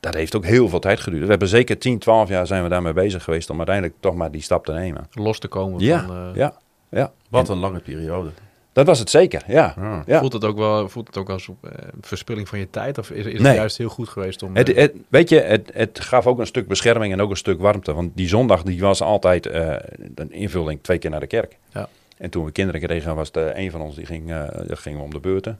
dat 0.00 0.14
heeft 0.14 0.36
ook 0.36 0.44
heel 0.44 0.68
veel 0.68 0.78
tijd 0.78 1.00
geduurd. 1.00 1.22
We 1.24 1.30
hebben 1.30 1.48
zeker 1.48 1.78
10, 1.78 1.98
12 1.98 2.28
jaar 2.28 2.46
zijn 2.46 2.62
we 2.62 2.68
daarmee 2.68 2.92
bezig 2.92 3.24
geweest 3.24 3.50
om 3.50 3.56
uiteindelijk 3.56 3.96
toch 4.00 4.14
maar 4.14 4.30
die 4.30 4.42
stap 4.42 4.64
te 4.64 4.72
nemen. 4.72 5.06
Los 5.12 5.38
te 5.38 5.48
komen 5.48 5.80
Ja, 5.80 6.06
van... 6.06 6.16
eh, 6.16 6.34
ja, 6.34 6.54
ja. 6.90 7.12
Wat 7.28 7.48
En 7.48 7.54
een 7.54 7.60
lange 7.60 7.80
periode. 7.80 8.30
Dat 8.72 8.86
was 8.86 8.98
het 8.98 9.10
zeker, 9.10 9.42
ja. 9.46 9.74
Ja. 9.76 10.02
ja. 10.06 10.18
Voelt, 10.18 10.32
het 10.32 10.44
ook 10.44 10.56
wel, 10.56 10.88
voelt 10.88 11.06
het 11.06 11.16
ook 11.16 11.30
als 11.30 11.48
eh, 11.62 11.70
verspilling 12.00 12.48
van 12.48 12.58
je 12.58 12.70
tijd? 12.70 12.98
Of 12.98 13.10
is, 13.10 13.26
is 13.26 13.42
het 13.42 13.54
juist 13.54 13.78
heel 13.78 13.88
goed 13.88 14.08
geweest 14.08 14.42
om... 14.42 14.56
Het, 14.56 14.68
eh, 14.72 14.76
het, 14.76 14.92
weet 15.08 15.28
je, 15.28 15.40
het, 15.40 15.70
het 15.74 16.00
gaf 16.00 16.26
ook 16.26 16.38
een 16.38 16.46
stuk 16.46 16.68
bescherming 16.68 17.12
en 17.12 17.20
ook 17.20 17.30
een 17.30 17.36
stuk 17.36 17.60
warmte. 17.60 17.94
Want 17.94 18.10
die 18.14 18.28
zondag 18.28 18.62
die 18.62 18.80
was 18.80 19.02
altijd 19.02 19.46
eh, 19.46 19.74
een 20.14 20.32
invulling 20.32 20.78
twee 20.82 20.98
keer 20.98 21.10
naar 21.10 21.20
de 21.20 21.26
kerk. 21.26 21.56
Ja. 21.72 21.88
En 22.18 22.30
toen 22.30 22.44
we 22.44 22.52
kinderen 22.52 22.80
kregen, 22.80 23.14
was 23.14 23.32
de, 23.32 23.52
een 23.54 23.70
van 23.70 23.80
ons 23.80 23.94
die 23.94 24.06
ging, 24.06 24.30
eh 24.30 24.44
dat 24.66 24.78
gingen 24.78 24.98
we 24.98 25.04
om 25.04 25.12
de 25.12 25.20
beurten. 25.20 25.58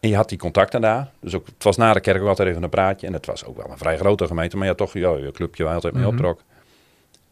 En 0.00 0.08
je 0.08 0.16
had 0.16 0.28
die 0.28 0.38
contacten 0.38 0.80
daar. 0.80 1.10
Dus 1.20 1.34
ook, 1.34 1.46
het 1.46 1.64
was 1.64 1.76
na 1.76 1.92
de 1.92 2.00
kerk 2.00 2.22
ook 2.22 2.28
altijd 2.28 2.48
even 2.48 2.62
een 2.62 2.68
praatje. 2.68 3.06
En 3.06 3.12
het 3.12 3.26
was 3.26 3.44
ook 3.44 3.56
wel 3.56 3.70
een 3.70 3.78
vrij 3.78 3.96
grote 3.96 4.26
gemeente. 4.26 4.56
Maar 4.56 4.66
ja, 4.66 4.74
toch 4.74 4.92
ja, 4.92 5.16
je 5.16 5.30
clubje 5.32 5.62
waar 5.62 5.72
je 5.72 5.76
altijd 5.78 5.94
mee 5.94 6.02
Mhm. 6.02 6.12
optrok. 6.12 6.40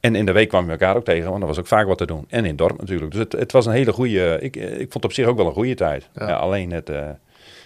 En 0.05 0.15
in 0.15 0.27
de 0.27 0.33
week 0.33 0.49
kwamen 0.49 0.67
we 0.67 0.73
elkaar 0.73 0.97
ook 0.97 1.05
tegen, 1.05 1.31
want 1.31 1.43
er 1.43 1.49
was 1.49 1.59
ook 1.59 1.67
vaak 1.67 1.87
wat 1.87 1.99
te 1.99 2.07
doen. 2.07 2.25
En 2.29 2.39
in 2.39 2.49
het 2.49 2.59
dorp 2.59 2.81
natuurlijk. 2.81 3.11
Dus 3.11 3.21
het, 3.21 3.33
het 3.33 3.53
was 3.53 3.67
een 3.67 3.73
hele 3.73 3.93
goede... 3.93 4.39
Ik, 4.41 4.57
ik 4.57 4.77
vond 4.79 4.95
het 4.95 5.05
op 5.05 5.13
zich 5.13 5.27
ook 5.27 5.37
wel 5.37 5.47
een 5.47 5.53
goede 5.53 5.75
tijd. 5.75 6.09
Ja. 6.15 6.29
Ja. 6.29 6.35
alleen 6.35 6.73
het, 6.73 6.89
eh, 6.89 7.09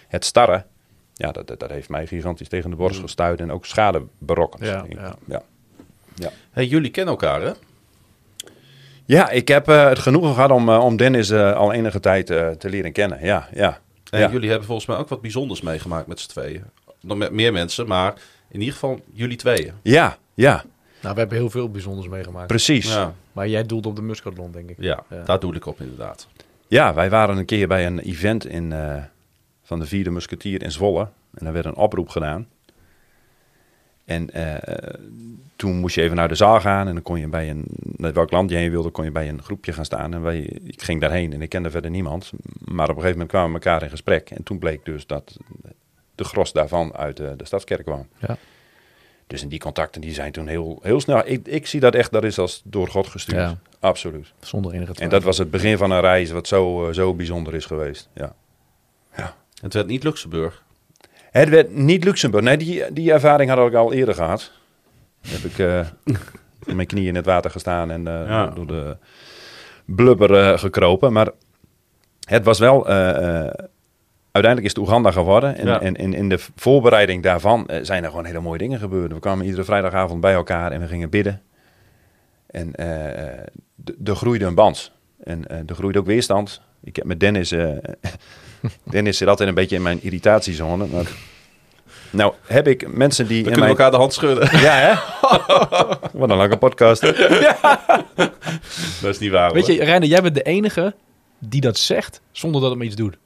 het 0.07 0.25
starren, 0.25 0.65
ja, 1.13 1.31
dat, 1.31 1.47
dat, 1.47 1.59
dat 1.59 1.69
heeft 1.69 1.89
mij 1.89 2.07
gigantisch 2.07 2.47
tegen 2.47 2.69
de 2.69 2.75
borst 2.75 2.99
gestuurd. 2.99 3.39
En 3.39 3.51
ook 3.51 3.65
schade 3.65 4.03
berokkend. 4.17 4.65
Ja, 4.65 4.85
ja. 5.25 5.41
ja. 6.15 6.31
Hey, 6.51 6.65
jullie 6.65 6.91
kennen 6.91 7.13
elkaar, 7.13 7.41
hè? 7.41 7.51
Ja, 9.05 9.29
ik 9.29 9.47
heb 9.47 9.67
eh, 9.67 9.87
het 9.87 9.99
genoegen 9.99 10.33
gehad 10.33 10.51
om, 10.51 10.69
eh, 10.69 10.83
om 10.83 10.97
Dennis 10.97 11.31
al 11.33 11.73
enige 11.73 11.99
tijd 11.99 12.25
te 12.25 12.69
leren 12.69 12.91
kennen. 12.91 13.19
Ja, 13.21 13.47
ja. 13.53 13.79
En 14.09 14.31
jullie 14.31 14.49
hebben 14.49 14.67
volgens 14.67 14.87
mij 14.87 14.97
ook 14.97 15.09
wat 15.09 15.21
bijzonders 15.21 15.61
meegemaakt 15.61 16.07
met 16.07 16.19
z'n 16.19 16.29
tweeën. 16.29 16.63
Nog 17.01 17.17
met 17.17 17.31
meer 17.31 17.53
mensen, 17.53 17.87
maar 17.87 18.13
in 18.49 18.59
ieder 18.59 18.73
geval 18.73 18.99
jullie 19.13 19.37
tweeën. 19.37 19.73
Ja, 19.81 20.17
ja, 20.33 20.63
Nou, 21.01 21.13
we 21.13 21.19
hebben 21.19 21.37
heel 21.37 21.49
veel 21.49 21.69
bijzonders 21.71 22.07
meegemaakt. 22.07 22.47
precies. 22.47 22.87
Ja. 22.93 22.99
Ja, 22.99 23.13
Maar 23.31 23.47
jij 23.47 23.63
doelt 23.63 23.85
op 23.85 23.95
de 23.95 24.01
Muscatlon, 24.01 24.51
denk 24.51 24.69
ik. 24.69 24.75
ja, 24.79 25.03
Ja. 25.09 25.23
daar 25.23 25.39
doe 25.39 25.55
ik 25.55 25.65
op 25.65 25.79
inderdaad. 25.81 26.27
wij 26.69 27.09
waren 27.09 27.37
een 27.37 27.45
keer 27.45 27.67
bij 27.67 27.85
een 27.85 27.99
event 27.99 28.45
in, 28.45 28.73
eh, 28.73 29.03
van 29.63 29.79
de 29.79 29.85
Vierde 29.85 30.09
Musketier 30.09 30.63
in 30.63 30.71
Zwolle. 30.71 31.01
En 31.33 31.43
daar 31.45 31.53
werd 31.53 31.65
een 31.65 31.75
oproep 31.75 32.09
gedaan. 32.09 32.47
En 34.05 34.29
eh, 34.29 34.93
toen 35.55 35.75
moest 35.77 35.95
je 35.95 36.01
even 36.01 36.15
naar 36.15 36.27
de 36.27 36.35
zaal 36.35 36.59
gaan. 36.59 36.87
En 36.87 36.93
dan 36.93 37.03
kon 37.03 37.19
je 37.19 37.27
bij 37.27 37.49
een, 37.49 37.65
naar 37.97 38.13
welk 38.13 38.31
land 38.31 38.49
je 38.49 38.55
heen 38.55 38.69
wilde, 38.71 38.89
kon 38.89 39.03
je 39.03 39.11
bij 39.11 39.29
een 39.29 39.43
groepje 39.43 39.73
gaan 39.73 39.85
staan. 39.85 40.13
En 40.13 40.21
wij, 40.21 40.39
ik 40.63 40.81
ging 40.81 41.01
daarheen 41.01 41.33
en 41.33 41.41
ik 41.41 41.49
kende 41.49 41.69
verder 41.71 41.91
niemand. 41.91 42.31
Maar 42.65 42.89
op 42.89 42.95
een 42.95 43.01
gegeven 43.01 43.11
moment 43.11 43.29
kwamen 43.29 43.49
we 43.49 43.53
elkaar 43.65 43.83
in 43.83 43.89
gesprek. 43.89 44.29
En 44.29 44.43
toen 44.43 44.59
bleek 44.59 44.85
dus 44.85 45.07
dat 45.07 45.37
de 46.15 46.23
gros 46.23 46.51
daarvan 46.53 46.93
uit 46.95 47.17
de, 47.17 47.33
de 47.37 47.45
stadskerk 47.45 47.85
kwam. 47.85 48.07
Ja. 48.17 48.37
Dus 49.29 49.41
in 49.41 49.49
die 49.49 49.59
contacten 49.59 50.01
die 50.01 50.13
zijn 50.13 50.31
toen 50.31 50.47
heel, 50.47 50.79
heel 50.81 50.99
snel. 51.01 51.21
Ik, 51.25 51.47
ik 51.47 51.67
zie 51.67 51.79
dat 51.79 51.95
echt, 51.95 52.11
dat 52.11 52.23
is 52.23 52.37
als 52.39 52.61
door 52.65 52.87
God 52.87 53.07
gestuurd. 53.07 53.39
Ja. 53.39 53.57
Absoluut. 53.79 54.33
Zonder 54.39 54.71
enige 54.71 54.87
En 54.87 54.93
twijfel. 54.95 55.17
dat 55.17 55.25
was 55.27 55.37
het 55.37 55.51
begin 55.51 55.77
van 55.77 55.91
een 55.91 56.01
reis 56.01 56.31
wat 56.31 56.47
zo, 56.47 56.87
eh, 56.87 56.93
zo 56.93 57.13
bijzonder 57.13 57.53
is 57.55 57.65
geweest. 57.65 58.09
Ja. 58.13 58.35
Het 59.61 59.73
werd 59.73 59.87
niet 59.87 60.03
Luxemburg. 60.03 60.63
Het 61.31 61.49
werd 61.49 61.75
niet 61.75 62.03
Luxemburg. 62.03 62.43
Nee, 62.43 62.57
die, 62.57 62.93
die 62.93 63.11
ervaring 63.11 63.49
had 63.49 63.67
ik 63.67 63.73
al 63.73 63.93
eerder 63.93 64.15
gehad. 64.15 64.51
Heb 65.27 65.39
ik 65.51 65.59
eh, 65.59 65.87
met 66.65 66.75
mijn 66.75 66.87
knieën 66.87 67.07
in 67.07 67.15
het 67.15 67.25
water 67.25 67.51
gestaan 67.51 67.91
en 67.91 68.07
eh, 68.07 68.27
Ja. 68.27 68.45
door 68.47 68.67
de 68.67 68.97
blubber 69.85 70.59
gekropen. 70.59 71.13
Maar 71.13 71.29
het 72.27 72.43
was 72.45 72.59
wel... 72.59 72.87
eh, 74.43 74.45
eh, 74.45 74.45
uiteindelijk 74.45 74.63
is 74.65 74.69
het 74.69 74.77
Oeganda 74.77 75.11
geworden. 75.11 75.57
En, 75.57 75.65
Ja. 75.67 75.81
en, 75.81 75.95
en 75.95 76.13
in 76.13 76.29
de 76.29 76.39
voorbereiding 76.55 77.23
daarvan 77.23 77.67
eh, 77.67 77.79
zijn 77.81 78.03
er 78.03 78.09
gewoon 78.09 78.25
hele 78.25 78.39
mooie 78.39 78.57
dingen 78.57 78.79
gebeurd. 78.79 79.13
We 79.13 79.19
kwamen 79.19 79.45
iedere 79.45 79.63
vrijdagavond 79.63 80.21
bij 80.21 80.33
elkaar 80.33 80.71
en 80.71 80.79
we 80.81 80.87
gingen 80.87 81.09
bidden. 81.09 81.41
En 82.47 82.75
eh, 82.75 82.87
er 84.03 84.15
groeide 84.15 84.45
een 84.45 84.55
band. 84.55 84.91
En 85.23 85.47
eh, 85.47 85.57
er 85.57 85.75
groeide 85.75 85.99
ook 85.99 86.05
weerstand. 86.05 86.61
Ik 86.83 86.95
heb 86.95 87.05
met 87.05 87.19
Dennis... 87.19 87.51
eh, 87.51 87.67
Dennis 88.91 89.17
zit 89.17 89.27
altijd 89.27 89.49
een 89.49 89.55
beetje 89.55 89.75
in 89.75 89.81
mijn 89.81 90.03
irritatiezone. 90.03 90.85
Maar... 90.85 91.07
Nou, 92.11 92.33
heb 92.45 92.67
ik 92.67 92.93
mensen 92.95 93.27
die... 93.27 93.37
In 93.37 93.43
kunnen 93.43 93.59
mijn... 93.59 93.71
elkaar 93.71 93.91
de 93.91 93.97
hand 93.97 94.13
schudden. 94.13 94.49
Ja, 94.59 94.73
hè? 94.75 94.93
Wat 96.19 96.29
een 96.29 96.37
lange 96.37 96.57
podcast. 96.57 97.01
dat 99.01 99.09
is 99.09 99.19
niet 99.19 99.31
waar 99.31 99.53
Weet 99.53 99.67
hoor. 99.67 99.75
je, 99.75 99.83
Reiner, 99.83 100.07
jij 100.09 100.21
bent 100.21 100.35
de 100.35 100.41
enige 100.41 100.93
die 101.39 101.61
dat 101.61 101.77
zegt 101.77 102.21
zonder 102.31 102.61
dat 102.61 102.69
het 102.69 102.79
me 102.79 102.85
iets 102.85 102.95
doet. 102.95 103.17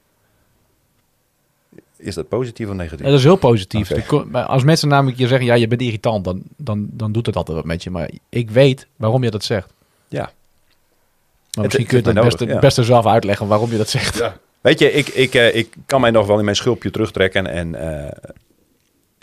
Is 2.03 2.15
dat 2.15 2.27
positief 2.27 2.67
of 2.67 2.73
negatief? 2.73 2.99
Ja, 2.99 3.09
dat 3.09 3.17
is 3.17 3.23
heel 3.23 3.35
positief. 3.35 3.91
Als 4.33 4.63
mensen 4.63 4.87
namelijk 4.87 5.17
je 5.17 5.27
zeggen, 5.27 5.47
ja, 5.47 5.53
je 5.53 5.67
bent 5.67 5.81
irritant, 5.81 6.23
dan, 6.23 6.41
dan, 6.57 6.87
dan 6.91 7.11
doet 7.11 7.25
het 7.25 7.35
altijd 7.35 7.57
wat 7.57 7.65
met 7.65 7.83
je. 7.83 7.89
Maar 7.89 8.09
ik 8.29 8.51
weet 8.51 8.87
waarom 8.95 9.23
je 9.23 9.31
dat 9.31 9.43
zegt. 9.43 9.73
Ja. 10.07 10.21
Maar 10.21 11.63
misschien 11.63 11.85
het 11.85 11.93
kun 11.93 12.01
je 12.01 12.05
het 12.05 12.13
mij 12.13 12.23
beste, 12.23 12.43
nodig, 12.43 12.55
ja. 12.55 12.61
beste 12.61 12.83
zelf 12.83 13.05
uitleggen 13.05 13.47
waarom 13.47 13.71
je 13.71 13.77
dat 13.77 13.89
zegt. 13.89 14.17
Ja. 14.17 14.37
Weet 14.61 14.79
je, 14.79 14.91
ik, 14.91 15.07
ik, 15.07 15.33
eh, 15.33 15.55
ik 15.55 15.75
kan 15.85 16.01
mij 16.01 16.11
nog 16.11 16.27
wel 16.27 16.37
in 16.37 16.43
mijn 16.43 16.55
schulpje 16.55 16.91
terugtrekken. 16.91 17.47
En 17.47 17.75
eh, 17.75 18.31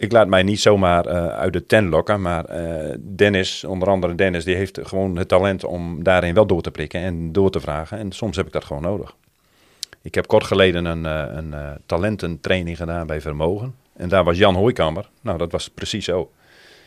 ik 0.00 0.12
laat 0.12 0.28
mij 0.28 0.42
niet 0.42 0.60
zomaar 0.60 1.06
eh, 1.06 1.26
uit 1.26 1.52
de 1.52 1.66
tent 1.66 1.90
lokken. 1.90 2.20
Maar 2.20 2.44
eh, 2.44 2.96
Dennis, 2.98 3.64
onder 3.64 3.88
andere 3.88 4.14
Dennis, 4.14 4.44
die 4.44 4.54
heeft 4.54 4.78
gewoon 4.82 5.16
het 5.16 5.28
talent 5.28 5.64
om 5.64 6.02
daarin 6.02 6.34
wel 6.34 6.46
door 6.46 6.62
te 6.62 6.70
prikken 6.70 7.00
en 7.00 7.32
door 7.32 7.50
te 7.50 7.60
vragen. 7.60 7.98
En 7.98 8.12
soms 8.12 8.36
heb 8.36 8.46
ik 8.46 8.52
dat 8.52 8.64
gewoon 8.64 8.82
nodig. 8.82 9.14
Ik 10.02 10.14
heb 10.14 10.26
kort 10.26 10.44
geleden 10.44 10.84
een, 10.84 11.06
eh, 11.06 11.36
een 11.36 11.54
eh, 11.54 11.70
talententraining 11.86 12.76
gedaan 12.76 13.06
bij 13.06 13.20
Vermogen. 13.20 13.74
En 13.96 14.08
daar 14.08 14.24
was 14.24 14.38
Jan 14.38 14.54
Hooikammer. 14.54 15.08
Nou, 15.20 15.38
dat 15.38 15.52
was 15.52 15.68
precies 15.68 16.04
zo. 16.04 16.30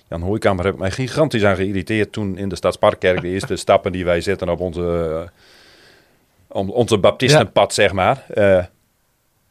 Jan 0.10 0.22
Hooikammer 0.22 0.66
heb 0.66 0.74
ik 0.74 0.80
mij 0.80 0.92
gigantisch 0.92 1.44
aan 1.44 1.56
geïrriteerd 1.56 2.12
toen 2.12 2.38
in 2.38 2.50
de 2.50 2.56
Stadsparkkerk 2.56 3.22
de 3.22 3.28
eerste 3.28 3.56
stappen 3.66 3.92
die 3.92 4.06
wij 4.06 4.22
zetten 4.22 4.50
op 4.50 4.60
onze, 4.60 5.10
eh, 5.24 5.30
om, 6.58 6.70
onze 6.70 6.98
baptistenpad, 6.98 7.74
zeg 7.74 7.92
maar. 7.92 8.26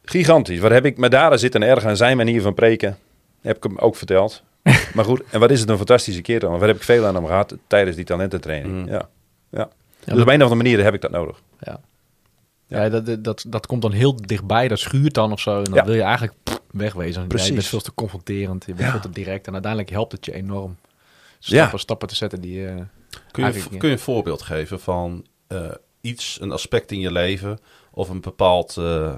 Gigantisch. 0.05 0.59
Wat 0.59 0.71
heb 0.71 0.85
ik 0.85 0.97
me 0.97 1.09
daar 1.09 1.39
zitten 1.39 1.61
erg 1.61 1.85
aan 1.85 1.97
zijn 1.97 2.17
manier 2.17 2.41
van 2.41 2.53
preken? 2.53 2.97
Heb 3.41 3.57
ik 3.57 3.63
hem 3.63 3.77
ook 3.77 3.95
verteld. 3.95 4.43
maar 4.95 5.05
goed, 5.05 5.21
en 5.29 5.39
wat 5.39 5.51
is 5.51 5.59
het 5.59 5.69
een 5.69 5.77
fantastische 5.77 6.21
keer 6.21 6.39
dan? 6.39 6.51
Wat 6.51 6.61
heb 6.67 6.75
ik 6.75 6.83
veel 6.83 7.05
aan 7.05 7.15
hem 7.15 7.25
gehad 7.25 7.55
tijdens 7.67 7.95
die 7.95 8.05
talententraining? 8.05 8.73
Mm. 8.73 8.87
Ja. 8.87 9.09
ja. 9.49 9.69
dus 9.99 10.13
maar- 10.13 10.21
op 10.21 10.27
een 10.27 10.35
of 10.35 10.51
andere 10.51 10.55
manier 10.55 10.83
heb 10.83 10.93
ik 10.93 11.01
dat 11.01 11.11
nodig. 11.11 11.41
Ja, 11.59 11.79
ja. 12.81 12.89
dat, 12.89 13.05
dat- 13.05 13.23
dat, 13.23 13.45
dat 13.47 13.65
komt 13.65 13.81
dan 13.81 13.91
heel 13.91 14.15
dichtbij, 14.15 14.67
dat 14.67 14.79
schuurt 14.79 15.13
dan 15.13 15.31
of 15.31 15.39
zo. 15.39 15.57
En 15.57 15.63
dan 15.63 15.73
Ja. 15.73 15.85
wil 15.85 15.93
je 15.95 16.01
eigenlijk 16.01 16.33
pff, 16.43 16.61
wegwezen. 16.71 17.21
Ja, 17.21 17.27
Precies. 17.27 17.47
je 17.47 17.53
bent 17.53 17.65
veel 17.65 17.79
te 17.81 17.93
confronterend, 17.93 18.65
je 18.65 18.73
bent 18.73 18.85
Ja. 18.85 18.91
veel 18.91 19.01
te 19.01 19.09
direct. 19.09 19.47
En 19.47 19.53
uiteindelijk 19.53 19.91
helpt 19.91 20.11
het 20.11 20.25
je 20.25 20.33
enorm. 20.33 20.75
Stappen, 21.39 21.79
stappen 21.79 22.07
te 22.07 22.15
zetten 22.15 22.41
die... 22.41 22.67
eh, 22.67 22.75
Kun 23.31 23.53
je, 23.53 23.63
kun 23.77 23.87
je 23.89 23.93
een 23.93 23.99
voorbeeld 23.99 24.41
geven 24.41 24.79
van 24.79 25.25
eh, 25.47 25.71
iets, 26.01 26.37
een 26.41 26.51
aspect 26.51 26.91
in 26.91 26.99
je 26.99 27.11
leven 27.11 27.59
of 27.91 28.09
een 28.09 28.21
bepaald, 28.21 28.77
eh, 28.77 29.13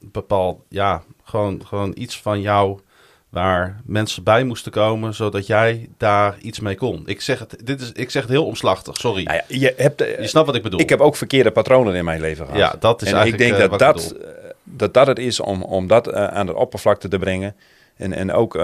bepaald 0.00 0.60
ja, 0.68 1.02
gewoon, 1.24 1.66
gewoon 1.66 1.92
iets 1.96 2.20
van 2.20 2.40
jou 2.40 2.80
waar 3.28 3.80
mensen 3.84 4.22
bij 4.22 4.44
moesten 4.44 4.72
komen 4.72 5.14
zodat 5.14 5.46
jij 5.46 5.88
daar 5.96 6.38
iets 6.40 6.60
mee 6.60 6.74
kon. 6.74 7.02
Ik 7.06 7.20
zeg 7.20 7.38
het, 7.38 7.56
dit 7.64 7.80
is, 7.80 7.92
ik 7.92 8.10
zeg 8.10 8.22
het 8.22 8.30
heel 8.30 8.46
omslachtig, 8.46 8.96
sorry. 8.96 9.22
Nou 9.22 9.36
ja, 9.36 9.56
je 9.58 9.74
hebt, 9.76 10.00
eh, 10.00 10.20
je 10.20 10.26
snapt 10.26 10.46
wat 10.46 10.54
ik 10.54 10.62
bedoel. 10.62 10.80
ik 10.80 10.88
heb 10.88 11.00
ook 11.00 11.16
verkeerde 11.16 11.50
patronen 11.50 11.94
in 11.94 12.04
mijn 12.04 12.20
leven 12.20 12.44
gehad. 12.46 12.60
ja, 12.60 12.74
dat 12.80 13.02
is 13.02 13.12
en 13.12 13.26
ik 13.26 13.38
denk 13.38 13.52
eh, 13.52 13.58
dat, 13.58 13.70
wat 13.70 13.80
ik 13.80 13.86
dat, 13.86 14.10
eh, 14.10 14.28
dat 14.62 14.94
dat 14.94 15.06
het 15.06 15.18
is 15.18 15.40
om, 15.40 15.62
om 15.62 15.86
dat 15.86 16.12
aan 16.12 16.46
de 16.46 16.56
oppervlakte 16.56 17.08
te 17.08 17.18
brengen. 17.18 17.54
En, 17.96 18.12
en 18.12 18.32
ook 18.32 18.58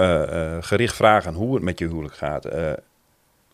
gericht 0.59 0.95
vragen 0.95 1.33
hoe 1.33 1.53
het 1.53 1.63
met 1.63 1.79
je 1.79 1.87
huwelijk 1.87 2.15
gaat. 2.15 2.47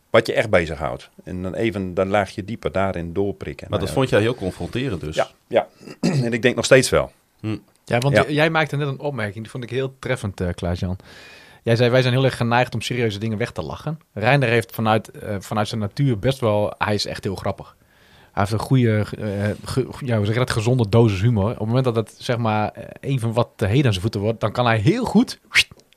wat 0.10 0.28
je 0.28 0.34
echt 0.34 0.50
bezighoudt. 0.50 1.10
En 1.24 1.42
dan 1.42 1.54
even 1.54 1.94
dat 1.94 2.08
laagje 2.08 2.46
dieper 2.46 2.72
daarin 2.72 3.14
doorprikken. 3.14 3.68
Maar 3.70 3.80
dat 3.80 3.88
Nou 3.88 4.00
vond 4.00 4.10
jij 4.10 4.22
heel 4.22 4.36
confronterend 4.36 5.02
dus. 5.02 5.16
ja, 5.16 5.28
ja, 5.48 5.68
en 6.26 6.34
ik 6.34 6.42
denk 6.42 6.56
nog 6.56 6.66
steeds 6.66 6.90
wel. 6.90 7.12
Ja, 7.90 7.98
want 8.00 8.16
Ja. 8.16 8.26
jij 8.28 8.50
maakte 8.50 8.76
net 8.76 8.88
een 8.88 9.00
opmerking, 9.00 9.42
die 9.44 9.50
vond 9.52 9.64
ik 9.64 9.70
heel 9.70 9.96
treffend, 10.00 10.42
eh 10.42 10.48
Klaas-Jan. 10.56 10.98
Jij 11.64 11.76
zei, 11.76 11.90
wij 11.90 12.02
zijn 12.02 12.14
heel 12.14 12.24
erg 12.26 12.38
geneigd 12.38 12.74
om 12.74 12.82
serieuze 12.82 13.20
dingen 13.20 13.38
weg 13.38 13.52
te 13.52 13.62
lachen. 13.62 14.00
Reiner 14.14 14.50
heeft 14.50 14.72
vanuit, 14.72 15.10
eh, 15.12 15.36
vanuit 15.40 15.68
zijn 15.68 15.82
natuur 15.82 16.20
best 16.20 16.40
wel... 16.40 16.74
Hij 16.78 16.94
is 16.94 17.06
echt 17.06 17.24
heel 17.24 17.36
grappig. 17.36 17.76
Hij 18.32 18.44
heeft 18.48 18.52
een 18.52 18.60
goede, 18.68 19.06
eh, 19.20 19.50
ge- 19.70 19.88
ja, 20.06 20.18
hoe 20.18 20.26
zeg 20.26 20.36
dat, 20.36 20.50
gezonde 20.50 20.90
dosis 20.90 21.22
humor. 21.22 21.50
Op 21.52 21.58
het 21.58 21.68
moment 21.68 21.86
dat 21.86 21.96
het, 21.96 22.16
zeg 22.18 22.38
maar, 22.38 22.72
eh, 22.72 22.84
even 23.00 23.34
wat 23.34 23.50
te 23.56 23.66
heet 23.66 23.86
aan 23.86 23.90
zijn 23.92 24.02
voeten 24.02 24.22
wordt... 24.22 24.40
dan 24.40 24.52
kan 24.52 24.66
hij 24.66 24.78
heel 24.78 25.06
goed 25.06 25.40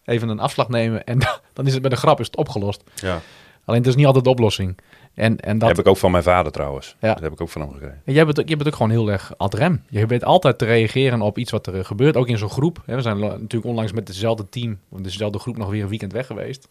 even 0.04 0.28
een 0.28 0.40
afslag 0.40 0.68
nemen... 0.68 1.04
en 1.04 1.18
dan 1.52 1.66
is 1.66 1.72
het 1.74 1.82
met 1.82 1.92
een 1.92 1.98
grap 1.98 2.20
is 2.20 2.26
het 2.26 2.36
opgelost. 2.36 2.82
Ja. 2.94 3.20
Alleen 3.64 3.80
het 3.80 3.88
is 3.88 3.94
niet 3.96 4.06
altijd 4.06 4.24
de 4.24 4.30
oplossing. 4.30 4.78
En, 5.14 5.40
en 5.40 5.58
dat, 5.58 5.68
heb 5.68 5.78
ik 5.78 5.86
ook 5.86 5.96
van 5.96 6.10
mijn 6.10 6.22
vader 6.22 6.52
trouwens. 6.52 6.96
Ja. 7.00 7.12
Dat 7.14 7.22
heb 7.22 7.32
ik 7.32 7.40
ook 7.40 7.48
van 7.48 7.60
hem 7.60 7.70
gekregen. 7.72 8.00
En 8.04 8.12
jij 8.12 8.24
bent, 8.24 8.40
ook- 8.40 8.48
jij 8.48 8.56
bent 8.56 8.68
ook 8.68 8.74
gewoon 8.74 8.90
heel 8.90 9.10
erg 9.10 9.32
ad 9.36 9.54
rem. 9.54 9.82
Je 9.88 10.06
weet 10.06 10.24
altijd 10.24 10.58
te 10.58 10.64
reageren 10.64 11.20
op 11.20 11.38
iets 11.38 11.50
wat 11.50 11.66
er 11.66 11.78
eh, 11.78 11.84
gebeurt. 11.84 12.16
Ook 12.16 12.28
in 12.28 12.38
zo'n 12.38 12.50
groep. 12.50 12.82
Hè, 12.86 12.94
We 12.94 13.02
zijn 13.02 13.18
natuurlijk 13.18 13.64
onlangs 13.64 13.92
met 13.92 14.08
hetzelfde 14.08 14.48
team, 14.48 14.78
of 14.88 15.00
dezelfde 15.00 15.38
groep 15.38 15.56
nog 15.56 15.68
weer 15.70 15.82
een 15.82 15.88
weekend 15.88 16.12
weg 16.12 16.26
geweest. 16.26 16.68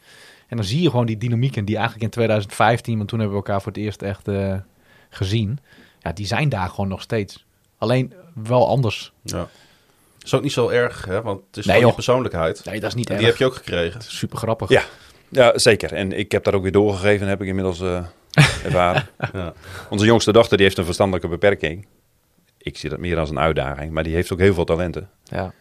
En 0.48 0.58
dan 0.58 0.66
zie 0.66 0.82
je 0.82 0.90
gewoon 0.90 1.06
die 1.06 1.18
dynamieken 1.18 1.66
die 1.66 1.76
eigenlijk 1.76 2.04
in 2.06 2.10
2015, 2.12 2.98
want 2.98 3.10
toen 3.10 3.20
hebben 3.20 3.38
we 3.38 3.44
elkaar 3.44 3.62
voor 3.62 3.72
het 3.72 3.82
eerst 3.82 4.02
echt 4.02 4.28
eh, 4.28 4.56
gezien. 5.10 5.60
Ja, 6.00 6.12
die 6.12 6.26
zijn 6.26 6.50
daar 6.50 6.70
gewoon 6.70 6.88
nog 6.88 7.02
steeds. 7.02 7.46
Alleen 7.78 8.14
wel 8.34 8.68
anders. 8.68 9.12
ja. 9.22 9.48
Is 10.24 10.34
ook 10.34 10.42
niet 10.42 10.52
zo 10.52 10.70
erg, 10.70 11.06
hè? 11.06 11.22
want 11.22 11.42
het 11.48 11.58
is 11.58 11.66
Nee, 11.66 11.74
gewoon 11.76 11.90
je 11.90 11.96
persoonlijkheid. 11.96 12.66
Nee, 12.66 12.80
dat 12.80 12.90
is 12.90 12.96
niet 12.96 13.06
En 13.10 13.12
erg. 13.12 13.20
die 13.22 13.30
heb 13.32 13.40
je 13.40 13.46
ook 13.46 13.56
gekregen. 13.56 14.02
Super 14.02 14.38
grappig. 14.38 14.70
Ja. 14.70 14.84
Ja, 15.32 15.58
zeker. 15.58 15.94
En 15.94 16.12
ik 16.12 16.32
heb 16.32 16.44
dat 16.44 16.54
ook 16.54 16.62
weer 16.62 16.72
doorgegeven, 16.72 17.28
heb 17.28 17.42
ik 17.42 17.48
inmiddels 17.48 17.82
eh, 17.82 18.06
ervaren. 18.66 19.08
Ja. 19.34 19.54
Onze 19.90 20.06
jongste 20.06 20.32
dochter 20.32 20.58
die 20.58 20.66
heeft 20.66 20.78
een 20.78 20.86
verstandelijke 20.86 21.28
beperking. 21.30 21.88
Ik 22.58 22.78
zie 22.78 22.90
dat 22.90 23.00
meer 23.00 23.20
als 23.20 23.30
een 23.30 23.40
uitdaging, 23.40 23.92
maar 23.92 24.04
die 24.04 24.14
heeft 24.16 24.34
ook 24.34 24.40
heel 24.40 24.54
veel 24.54 24.64
talenten. 24.66 25.10
Ja. 25.24 25.54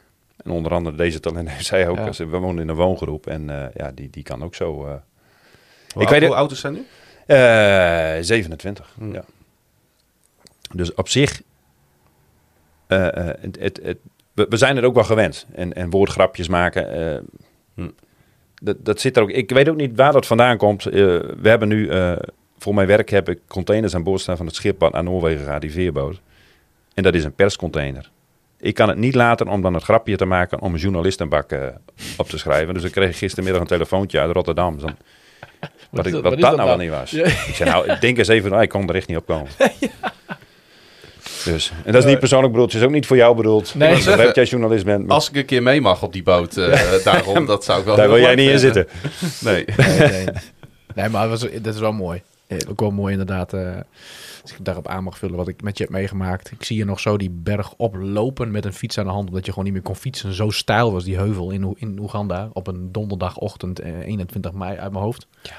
En 0.44 0.50
onder 0.50 0.72
andere 0.72 0.96
deze 0.96 1.20
talenten 1.20 1.52
heeft 1.54 1.66
zij 1.66 1.88
ook. 1.88 1.96
Ja. 1.96 2.12
Ze- 2.12 2.26
We 2.26 2.36
wonen 2.38 2.62
in 2.62 2.68
een 2.68 2.74
woongroep 2.76 3.26
en 3.26 3.50
eh, 3.50 3.74
ja, 3.74 3.90
die, 3.94 4.10
die 4.10 4.22
kan 4.22 4.42
ook 4.44 4.54
zo. 4.54 4.86
eh 4.86 4.90
Hoe, 5.92 6.02
Ik 6.02 6.08
oud- 6.08 6.10
weet 6.10 6.24
hoe 6.28 6.34
oud 6.36 6.50
is 6.50 6.60
zij 6.60 6.70
nu? 6.70 6.86
eh, 7.26 8.16
27. 8.24 8.92
Hmm. 8.98 9.12
Ja. 9.14 9.24
Dus 10.74 10.94
op 10.94 11.08
zich, 11.08 11.42
eh, 12.86 13.06
eh, 13.28 13.36
het, 13.40 13.56
het, 13.60 13.80
het- 13.82 13.98
we, 14.32 14.46
we 14.48 14.56
zijn 14.56 14.76
het 14.76 14.84
ook 14.84 14.94
wel 14.94 15.04
gewend. 15.04 15.46
En, 15.54 15.72
en 15.72 15.90
woordgrapjes 15.90 16.48
maken. 16.48 16.92
eh, 17.14 17.20
Hm. 17.74 17.88
Dat, 18.60 18.76
dat 18.84 19.00
zit 19.00 19.16
er 19.16 19.22
ook. 19.22 19.30
Ik 19.30 19.50
weet 19.50 19.68
ook 19.68 19.76
niet 19.76 19.96
waar 19.96 20.12
dat 20.12 20.26
vandaan 20.26 20.56
komt. 20.56 20.86
Eh, 20.86 20.92
we 21.40 21.48
hebben 21.48 21.68
nu, 21.68 21.88
eh, 21.88 22.12
voor 22.58 22.74
mijn 22.74 22.86
werk 22.86 23.08
heb 23.10 23.28
ik 23.28 23.38
containers 23.48 23.94
aan 23.94 24.02
boord 24.02 24.20
staan 24.20 24.36
van 24.36 24.46
het 24.46 24.54
schip 24.54 24.90
naar 24.92 25.04
Noorwegen 25.04 25.44
gaat, 25.46 25.60
die 25.60 25.72
veerboot. 25.72 26.20
En 26.94 27.02
dat 27.02 27.14
is 27.14 27.24
een 27.24 27.34
perscontainer. 27.34 28.10
Ik 28.58 28.74
kan 28.74 28.88
het 28.88 28.98
niet 28.98 29.14
laten 29.14 29.48
om 29.48 29.62
dan 29.62 29.74
het 29.74 29.82
grapje 29.82 30.16
te 30.16 30.24
maken 30.24 30.60
om 30.60 30.74
een 30.74 30.80
journalistenbak 30.80 31.52
eh, 31.52 31.66
op 32.16 32.28
te 32.28 32.38
schrijven. 32.38 32.74
Dus 32.74 32.82
ik 32.84 32.92
kreeg 32.92 33.18
gistermiddag 33.18 33.60
een 33.60 33.66
telefoontje 33.66 34.20
uit 34.20 34.32
Rotterdam. 34.32 34.78
Dan, 34.78 34.96
wat, 35.90 36.06
ik, 36.06 36.12
wat, 36.12 36.22
dat- 36.22 36.22
wat 36.22 36.32
is 36.32 36.40
dat 36.40 36.40
dat 36.40 36.56
nou 36.56 36.68
wel 36.68 36.78
niet 36.78 36.90
was. 36.90 37.10
Ja. 37.10 37.24
Ik 37.24 37.54
zei, 37.54 37.70
nou, 37.70 37.90
ik 37.90 38.00
denk 38.00 38.18
eens 38.18 38.28
even, 38.28 38.50
nou, 38.50 38.62
ik 38.62 38.68
kon 38.68 38.88
er 38.88 38.94
echt 38.94 39.08
niet 39.08 39.16
op 39.16 39.26
komen. 39.26 39.48
Dus, 41.44 41.72
en 41.84 41.92
dat 41.92 42.04
is 42.04 42.10
niet 42.10 42.18
persoonlijk 42.18 42.52
bedoeld, 42.52 42.72
het 42.72 42.80
is 42.80 42.86
ook 42.86 42.94
niet 42.94 43.06
voor 43.06 43.16
jou 43.16 43.36
bedoeld. 43.36 43.74
Nee. 43.74 43.96
Ik 43.96 44.04
dat 44.04 44.34
jij 44.34 44.44
journalist 44.44 44.84
bent. 44.84 45.06
maar 45.06 45.14
Als 45.14 45.28
ik 45.28 45.36
een 45.36 45.44
keer 45.44 45.62
mee 45.62 45.80
mag 45.80 46.02
op 46.02 46.12
die 46.12 46.22
boot, 46.22 46.56
eh, 46.56 47.04
daarom, 47.04 47.46
dat 47.46 47.64
zou 47.64 47.78
ik 47.78 47.84
wel 47.84 47.96
daar 47.96 48.08
wil 48.08 48.20
jij 48.20 48.34
niet 48.34 48.50
in 48.50 48.58
zitten. 48.58 48.86
Nee. 49.40 49.64
Nee, 49.76 49.98
nee. 49.98 50.26
nee 50.94 51.08
maar 51.08 51.30
het 51.30 51.40
was, 51.40 51.50
dat 51.62 51.74
is 51.74 51.80
wel 51.80 51.92
mooi. 51.92 52.22
Eh, 52.46 52.58
Ook 52.68 52.80
wel 52.80 52.90
mooi 52.90 53.12
inderdaad. 53.12 53.52
eh, 53.52 53.76
als 54.42 54.52
ik 54.52 54.64
daarop 54.64 54.88
aan 54.88 55.04
mag 55.04 55.18
vullen 55.18 55.36
wat 55.36 55.48
ik 55.48 55.62
met 55.62 55.78
je 55.78 55.84
heb 55.84 55.92
meegemaakt. 55.92 56.50
Ik 56.50 56.64
zie 56.64 56.76
je 56.76 56.84
nog 56.84 57.00
zo 57.00 57.16
die 57.16 57.30
berg 57.30 57.74
oplopen 57.76 58.50
met 58.50 58.64
een 58.64 58.72
fiets 58.72 58.98
aan 58.98 59.04
de 59.04 59.10
hand. 59.10 59.28
Omdat 59.28 59.44
je 59.44 59.50
gewoon 59.50 59.64
niet 59.64 59.74
meer 59.74 59.82
kon 59.82 59.96
fietsen. 59.96 60.34
Zo 60.34 60.50
stijl 60.50 60.92
was 60.92 61.04
die 61.04 61.16
heuvel 61.16 61.50
in, 61.50 61.74
in 61.78 61.98
Oeganda. 61.98 62.48
Op 62.52 62.66
een 62.66 62.92
donderdagochtend, 62.92 63.78
eh, 63.78 63.98
21 63.98 64.52
mei 64.52 64.78
uit 64.78 64.92
mijn 64.92 65.04
hoofd. 65.04 65.26
Ja, 65.42 65.52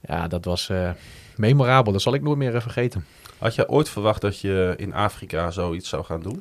ja 0.00 0.28
dat 0.28 0.44
was 0.44 0.68
eh, 0.68 0.90
memorabel. 1.36 1.92
Dat 1.92 2.02
zal 2.02 2.14
ik 2.14 2.22
nooit 2.22 2.38
meer 2.38 2.54
eh, 2.54 2.60
vergeten. 2.60 3.04
Had 3.38 3.54
je 3.54 3.68
ooit 3.68 3.88
verwacht 3.88 4.20
dat 4.20 4.40
je 4.40 4.74
in 4.76 4.94
Afrika 4.94 5.50
zoiets 5.50 5.88
zou 5.88 6.04
gaan 6.04 6.20
doen? 6.22 6.40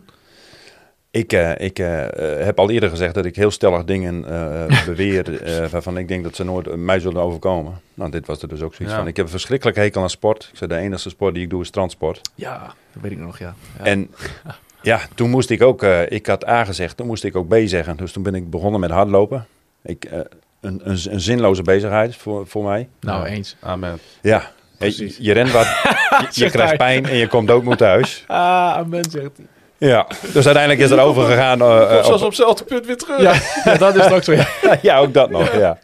Ik, 1.11 1.33
eh, 1.33 1.51
ik 1.57 1.79
eh, 1.79 2.03
eh, 2.39 2.45
heb 2.45 2.59
al 2.59 2.69
eerder 2.69 2.89
gezegd 2.89 3.13
dat 3.13 3.25
ik 3.25 3.35
heel 3.35 3.51
stellig 3.51 3.83
dingen 3.83 4.25
eh, 4.69 4.85
beweer 4.85 5.41
eh, 5.43 5.67
waarvan 5.69 5.97
ik 5.97 6.07
denk 6.07 6.23
dat 6.23 6.35
ze 6.35 6.43
nooit 6.43 6.75
mij 6.75 6.99
zullen 6.99 7.21
overkomen. 7.21 7.81
Nou, 7.93 8.11
dit 8.11 8.27
was 8.27 8.41
er 8.41 8.47
dus 8.47 8.61
ook 8.61 8.73
zoiets 8.75 8.93
Ja. 8.95 8.99
van. 9.01 9.09
Ik 9.09 9.15
heb 9.15 9.25
een 9.25 9.31
verschrikkelijk 9.31 9.77
hekel 9.77 10.01
aan 10.01 10.09
sport. 10.09 10.47
Ik 10.51 10.57
zei, 10.57 10.69
de 10.69 10.77
enige 10.77 11.09
sport 11.09 11.33
die 11.33 11.43
ik 11.43 11.49
doe 11.49 11.61
is 11.61 11.67
strandsport. 11.67 12.21
Ja, 12.35 12.73
dat 12.93 13.01
weet 13.01 13.11
ik 13.11 13.17
nog, 13.17 13.37
ja. 13.39 13.55
ja. 13.77 13.83
En 13.83 14.11
ja, 14.81 14.99
toen 15.15 15.29
moest 15.29 15.49
ik 15.49 15.61
ook, 15.61 15.83
eh, 15.83 16.11
ik 16.11 16.25
had 16.25 16.47
A 16.47 16.65
gezegd, 16.65 16.97
toen 16.97 17.07
moest 17.07 17.23
ik 17.23 17.35
ook 17.35 17.47
B 17.47 17.55
zeggen. 17.65 17.97
Dus 17.97 18.11
toen 18.11 18.23
ben 18.23 18.35
ik 18.35 18.49
begonnen 18.49 18.79
met 18.79 18.91
hardlopen. 18.91 19.47
Ik, 19.83 20.05
eh, 20.05 20.19
een, 20.61 20.81
een, 20.83 20.97
een 21.09 21.21
zinloze 21.21 21.61
bezigheid 21.61 22.15
voor, 22.15 22.47
voor 22.47 22.63
mij. 22.63 22.89
nou, 22.99 23.25
eens. 23.25 23.55
Amen. 23.59 23.99
Ja, 24.21 24.51
Precies. 24.77 25.17
je 25.19 25.33
rent 25.33 25.51
wat, 25.51 25.65
je, 26.35 26.49
krijgt 26.49 26.55
hij. 26.67 26.75
pijn 26.77 27.05
en 27.05 27.15
je 27.17 27.27
komt 27.27 27.47
doodmoed 27.47 27.77
thuis. 27.77 28.23
Ah, 28.27 28.37
amen, 28.77 29.03
zegt 29.09 29.29
hij. 29.37 29.45
Ja, 29.89 30.07
dus 30.33 30.45
uiteindelijk 30.45 30.79
is 30.79 30.89
er 30.91 30.99
overgegaan. 30.99 31.61
eh, 31.61 31.81
eh, 31.81 31.89
Zoals 31.89 32.07
op- 32.07 32.13
op 32.21 32.25
hetzelfde 32.27 32.63
punt 32.63 32.85
weer 32.85 32.97
terug. 32.97 33.21
Ja, 33.21 33.33
ja, 33.71 33.77
dat 33.77 33.95
is 33.95 34.03
het 34.03 34.13
ook 34.13 34.23
zo, 34.23 34.31
ja. 34.33 34.47
ja, 34.81 34.97
ook 34.97 35.13
dat 35.13 35.29
nog, 35.29 35.55
ja. 35.57 35.77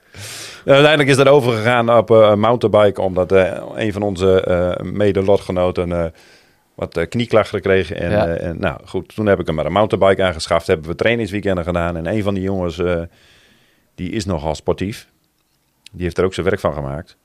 Uiteindelijk 0.65 1.09
is 1.09 1.15
dat 1.15 1.27
overgegaan 1.27 1.97
op 1.97 2.11
eh, 2.11 2.17
een 2.31 2.39
mountainbike, 2.39 3.01
omdat 3.01 3.31
eh, 3.31 3.61
een 3.75 3.93
van 3.93 4.01
onze 4.01 4.41
eh 4.41 4.85
mede-lotgenoten 4.91 5.91
eh, 5.91 6.05
wat 6.75 6.97
eh, 6.97 7.07
knieklachten 7.09 7.61
kreeg. 7.61 7.91
En, 7.91 8.11
Ja. 8.11 8.27
eh, 8.27 8.47
en 8.47 8.59
nou 8.59 8.79
goed, 8.85 9.15
toen 9.15 9.25
heb 9.25 9.39
ik 9.39 9.45
hem 9.45 9.55
maar 9.55 9.65
een 9.65 9.71
mountainbike 9.71 10.23
aangeschaft. 10.23 10.67
Hebben 10.67 10.89
we 10.89 10.95
trainingsweekenden 10.95 11.63
gedaan. 11.63 11.97
En 11.97 12.05
een 12.07 12.23
van 12.23 12.33
die 12.33 12.43
jongens, 12.43 12.79
eh, 12.79 12.99
die 13.95 14.11
is 14.11 14.25
nogal 14.25 14.55
sportief. 14.55 15.07
Die 15.91 16.03
heeft 16.03 16.17
er 16.17 16.23
ook 16.25 16.33
zijn 16.33 16.45
werk 16.45 16.59
van 16.59 16.73
gemaakt. 16.73 17.17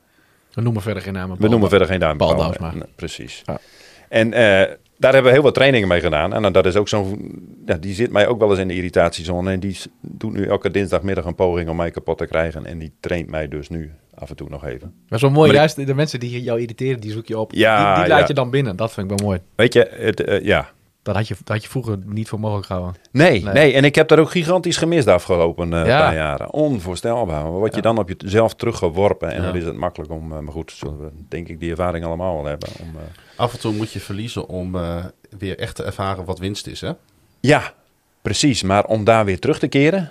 We 0.57 0.63
noemen 0.63 0.83
verder 0.83 1.03
geen 1.03 1.13
namen. 1.13 1.37
We 1.41 1.49
noemen 1.49 1.69
verder 1.69 1.89
geen 1.89 1.99
naam. 2.01 2.17
Paul. 2.17 2.53
Precies. 2.95 3.43
Ja. 3.47 3.59
En 4.09 4.33
eh, 4.33 4.41
daar 4.99 5.13
hebben 5.13 5.23
we 5.23 5.31
heel 5.31 5.43
wat 5.43 5.55
trainingen 5.55 5.89
mee 5.89 6.01
gedaan. 6.01 6.33
En 6.33 6.43
dan, 6.43 6.53
dat 6.53 6.67
is 6.67 6.77
ook 6.77 6.89
zo'n... 6.89 7.33
Ja, 7.67 7.75
die 7.77 7.95
zit 7.95 8.11
mij 8.13 8.27
ook 8.27 8.39
wel 8.39 8.51
eens 8.51 8.59
in 8.59 8.69
de 8.69 8.75
irritatiezone. 8.75 9.51
En 9.53 9.61
die 9.61 9.79
doet 10.01 10.33
nu 10.33 10.47
elke 10.47 10.71
dinsdagmiddag 10.71 11.25
een 11.25 11.35
poging 11.35 11.69
om 11.69 11.77
mij 11.77 11.91
kapot 11.91 12.19
te 12.19 12.27
krijgen. 12.27 12.67
En 12.67 12.79
die 12.79 12.93
traint 13.01 13.31
mij 13.31 13.49
dus 13.49 13.69
nu 13.69 13.91
af 14.15 14.31
en 14.31 14.37
toe 14.37 14.49
nog 14.49 14.65
even. 14.65 14.95
Maar 15.09 15.19
zo 15.19 15.27
mooi, 15.31 15.39
Maar 15.41 15.49
ik- 15.63 15.75
juist 15.75 15.87
de 15.87 15.95
mensen 15.95 16.21
die 16.21 16.43
jou 16.43 16.61
irriteren, 16.61 17.01
die 17.01 17.13
zoek 17.13 17.27
je 17.27 17.39
op. 17.39 17.53
Ja, 17.53 17.95
die 17.95 18.03
die 18.03 18.13
laat 18.13 18.21
ja. 18.21 18.27
je 18.27 18.35
dan 18.35 18.51
binnen. 18.51 18.77
Dat 18.77 18.93
vind 18.93 19.11
ik 19.11 19.19
wel 19.19 19.29
mooi. 19.29 19.41
Weet 19.55 19.73
je, 19.73 19.89
het, 19.93 20.21
eh, 20.25 20.45
ja. 20.45 20.69
Dat 21.07 21.15
had, 21.17 21.29
je, 21.29 21.35
dat 21.39 21.49
had 21.49 21.63
je 21.63 21.69
vroeger 21.69 21.99
niet 22.05 22.29
voor 22.29 22.41
mogelijk 22.41 22.67
gehouden. 22.67 22.95
Nee, 23.13 23.43
Nee. 23.45 23.53
nee, 23.53 23.73
en 23.73 23.85
ik 23.85 23.95
heb 23.95 24.09
daar 24.09 24.19
ook 24.19 24.31
gigantisch 24.31 24.77
gemist 24.77 25.05
de 25.05 25.13
afgelopen 25.13 25.73
eh, 25.73 25.87
Ja. 25.87 25.99
paar 25.99 26.15
jaren. 26.15 26.53
Onvoorstelbaar. 26.53 27.43
Maar 27.43 27.51
word 27.53 27.71
je 27.71 27.77
Ja. 27.77 27.83
dan 27.83 27.99
op 27.99 28.13
jezelf 28.19 28.55
teruggeworpen 28.55 29.31
en 29.31 29.41
Ja. 29.41 29.47
dan 29.47 29.57
is 29.57 29.65
het 29.65 29.77
makkelijk 29.77 30.11
om... 30.13 30.33
eh, 30.33 30.39
maar 30.39 30.53
goed, 30.53 30.73
zullen 30.73 30.99
we 31.01 31.09
denk 31.29 31.49
ik 31.49 31.61
die 31.61 31.71
ervaring 31.71 32.05
allemaal 32.05 32.35
wel 32.35 32.45
hebben. 32.45 32.69
Om, 32.81 32.89
eh, 32.97 33.03
Af 33.39 33.53
en 33.53 33.59
toe 33.61 33.73
moet 33.73 33.93
je 33.93 34.01
verliezen 34.01 34.49
om 34.49 34.75
eh, 34.77 35.05
weer 35.39 35.59
echt 35.59 35.77
te 35.77 35.83
ervaren 35.85 36.25
wat 36.25 36.39
winst 36.39 36.67
is, 36.67 36.81
hè? 36.81 36.91
Ja, 37.41 37.73
precies. 38.23 38.63
Maar 38.63 38.85
om 38.87 39.05
daar 39.05 39.25
weer 39.25 39.39
terug 39.39 39.59
te 39.59 39.69
keren... 39.69 40.11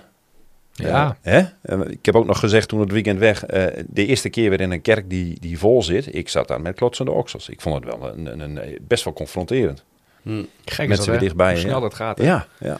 Ja. 0.72 1.16
hè? 1.22 1.40
Ik 1.88 2.06
heb 2.06 2.14
ook 2.16 2.26
nog 2.26 2.38
gezegd 2.38 2.68
toen 2.68 2.80
het 2.80 2.92
weekend 2.92 3.18
weg... 3.18 3.44
eh, 3.44 3.82
de 3.88 4.06
eerste 4.06 4.28
keer 4.28 4.50
weer 4.50 4.60
in 4.60 4.70
een 4.70 4.80
kerk 4.82 5.10
die, 5.10 5.40
die 5.40 5.58
vol 5.58 5.82
zit. 5.82 6.14
Ik 6.14 6.28
zat 6.28 6.48
daar 6.48 6.60
met 6.60 6.74
klotsende 6.76 7.10
oksels. 7.10 7.48
Ik 7.48 7.60
vond 7.60 7.84
het 7.84 7.84
wel 7.98 8.08
een, 8.12 8.26
een, 8.26 8.40
een, 8.40 8.78
best 8.82 9.04
wel 9.04 9.12
confronterend. 9.12 9.84
Hm. 10.26 10.44
Gek 10.64 10.88
Met 10.88 11.02
z'n 11.02 11.10
weer 11.10 11.18
dichtbij, 11.18 11.50
Hoe 11.52 11.60
snel 11.60 11.74
ja. 11.74 11.80
dat 11.80 11.94
gaat. 11.94 12.18
hè? 12.18 12.24
Ja, 12.24 12.46
ja. 12.58 12.78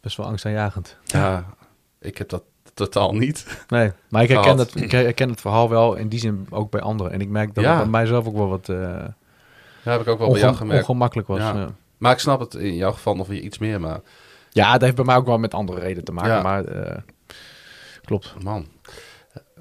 Best 0.00 0.16
wel 0.16 0.26
angstaanjagend. 0.26 0.96
Ja, 1.04 1.44
ik 2.00 2.18
heb 2.18 2.28
dat 2.28 2.42
totaal 2.74 3.12
niet. 3.14 3.64
Nee, 3.68 3.92
maar 4.08 4.22
ik 4.22 4.28
herken, 4.28 4.58
het, 4.58 4.74
ik 4.80 4.90
herken 4.90 5.28
het 5.30 5.40
verhaal 5.40 5.68
wel 5.68 5.94
in 5.94 6.08
die 6.08 6.18
zin 6.18 6.46
ook 6.50 6.70
bij 6.70 6.80
anderen. 6.80 7.12
En 7.12 7.20
ik 7.20 7.28
merk 7.28 7.54
dat 7.54 7.64
Ja. 7.64 7.70
het 7.70 7.80
bij 7.80 7.90
mijzelf 7.90 8.26
ook 8.26 8.36
wel 8.36 8.48
wat 8.48 8.68
eh, 8.68 8.76
Ja, 9.82 9.92
heb 9.92 10.00
ik 10.00 10.08
ook 10.08 10.18
wel 10.18 10.30
bij 10.30 10.40
jou 10.40 10.54
gemerkt. 10.54 10.80
ongemakkelijk 10.88 11.28
was. 11.28 11.38
Ja. 11.38 11.54
Ja. 11.54 11.68
Maar 11.98 12.12
ik 12.12 12.18
snap 12.18 12.40
het 12.40 12.54
in 12.54 12.74
jouw 12.76 12.92
geval 12.92 13.16
nog 13.16 13.26
weer 13.26 13.40
iets 13.40 13.58
meer, 13.58 13.80
maar 13.80 14.00
ja, 14.50 14.72
het 14.72 14.82
heeft 14.82 14.94
bij 14.96 15.04
mij 15.04 15.16
ook 15.16 15.26
wel 15.26 15.38
met 15.38 15.54
andere 15.54 15.80
redenen 15.80 16.04
te 16.04 16.12
maken. 16.12 16.30
Ja. 16.32 16.42
Maar 16.42 16.64
eh, 16.64 16.96
klopt. 18.04 18.34
man. 18.42 18.66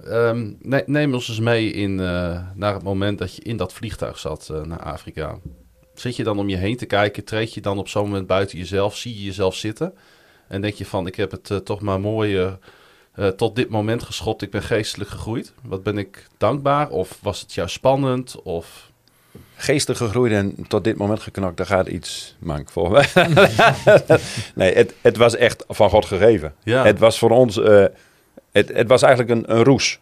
Ehm, 0.05 0.51
ne- 0.61 0.83
neem 0.85 1.13
ons 1.13 1.29
eens 1.29 1.39
mee 1.39 1.71
in, 1.71 1.99
eh, 1.99 2.41
naar 2.55 2.73
het 2.73 2.83
moment 2.83 3.17
dat 3.17 3.35
je 3.35 3.41
in 3.41 3.57
dat 3.57 3.73
vliegtuig 3.73 4.19
zat 4.19 4.51
naar 4.63 4.79
Afrika. 4.83 5.37
Zit 5.99 6.15
je 6.15 6.23
dan 6.23 6.39
om 6.39 6.49
je 6.49 6.57
heen 6.57 6.77
te 6.77 6.85
kijken? 6.85 7.23
Treed 7.23 7.53
je 7.53 7.61
dan 7.61 7.77
op 7.77 7.87
zo'n 7.87 8.03
moment 8.03 8.27
buiten 8.27 8.57
jezelf? 8.57 8.97
Zie 8.97 9.15
je 9.15 9.23
jezelf 9.23 9.55
zitten? 9.55 9.93
En 10.47 10.61
denk 10.61 10.73
je 10.73 10.85
van, 10.85 11.07
ik 11.07 11.15
heb 11.15 11.31
het 11.31 11.51
eh, 11.51 11.57
toch 11.57 11.81
maar 11.81 11.99
mooi 11.99 12.37
eh, 12.37 12.51
eh, 13.19 13.27
tot 13.27 13.55
dit 13.55 13.69
moment 13.69 14.03
geschopt. 14.03 14.41
Ik 14.41 14.51
ben 14.51 14.63
geestelijk 14.63 15.09
gegroeid. 15.09 15.53
Wat 15.61 15.83
ben 15.83 15.97
ik 15.97 16.27
dankbaar? 16.37 16.89
Of 16.89 17.19
was 17.21 17.41
het 17.41 17.53
juist 17.53 17.73
spannend? 17.73 18.41
Of... 18.41 18.91
geestig 19.55 19.97
gegroeid 19.97 20.31
en 20.31 20.65
tot 20.67 20.83
dit 20.83 20.97
moment 20.97 21.19
geknakt, 21.19 21.57
daar 21.57 21.65
gaat 21.65 21.87
iets 21.87 22.35
mank 22.39 22.69
voor. 22.69 22.91
nee, 24.55 24.73
het, 24.73 24.93
het 25.01 25.17
was 25.17 25.35
echt 25.35 25.63
van 25.67 25.89
God 25.89 26.05
gegeven. 26.05 26.55
Ja, 26.63 26.83
Het 26.83 26.99
was 26.99 27.19
voor 27.19 27.29
ons, 27.29 27.57
eh, 27.57 27.85
het, 28.51 28.69
het 28.73 28.87
was 28.87 29.01
eigenlijk 29.01 29.39
een, 29.39 29.57
een 29.57 29.63
roes. 29.63 29.99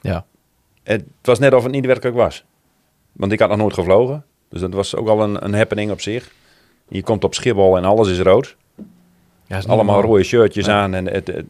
Ja. 0.00 0.26
Het 0.82 1.04
was 1.22 1.38
net 1.38 1.54
of 1.54 1.62
het 1.62 1.72
niet 1.72 1.86
werkelijk 1.86 2.16
was. 2.16 2.44
Want 3.12 3.32
ik 3.32 3.40
had 3.40 3.48
nog 3.48 3.58
nooit 3.58 3.74
gevlogen. 3.74 4.24
Dus 4.48 4.60
dat 4.60 4.72
was 4.72 4.94
ook 4.94 5.08
al 5.08 5.22
een, 5.22 5.44
een 5.44 5.54
happening 5.54 5.90
op 5.90 6.00
zich. 6.00 6.30
Je 6.88 7.02
komt 7.02 7.24
op 7.24 7.34
Schiphol 7.34 7.76
en 7.76 7.84
alles 7.84 8.08
is 8.08 8.18
rood. 8.18 8.56
Ja, 9.46 9.56
is 9.56 9.66
Allemaal 9.66 10.00
rode 10.00 10.22
shirtjes 10.24 10.66
Ja. 10.66 10.82
aan. 10.82 10.94
En 10.94 11.04
het, 11.06 11.26
het, 11.26 11.36
het 11.36 11.44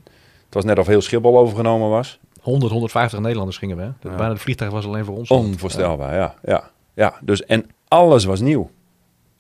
was 0.51 0.65
net 0.65 0.79
of 0.79 0.87
heel 0.87 1.01
Schiphol 1.01 1.39
overgenomen 1.39 1.89
was. 1.89 2.19
100, 2.41 2.73
150 2.73 3.19
Nederlanders 3.21 3.59
gingen 3.59 3.77
we. 3.77 3.83
Hè? 3.83 3.91
Dat 4.01 4.11
Ja. 4.11 4.17
Bijna 4.17 4.33
het 4.33 4.43
vliegtuig 4.43 4.71
was 4.71 4.85
alleen 4.85 5.05
voor 5.05 5.17
ons. 5.17 5.29
Onvoorstelbaar, 5.31 6.15
ja. 6.15 6.35
ja, 6.45 6.71
ja. 6.95 7.15
Dus, 7.21 7.45
en 7.45 7.71
alles 7.89 8.25
was 8.25 8.41
nieuw. 8.41 8.71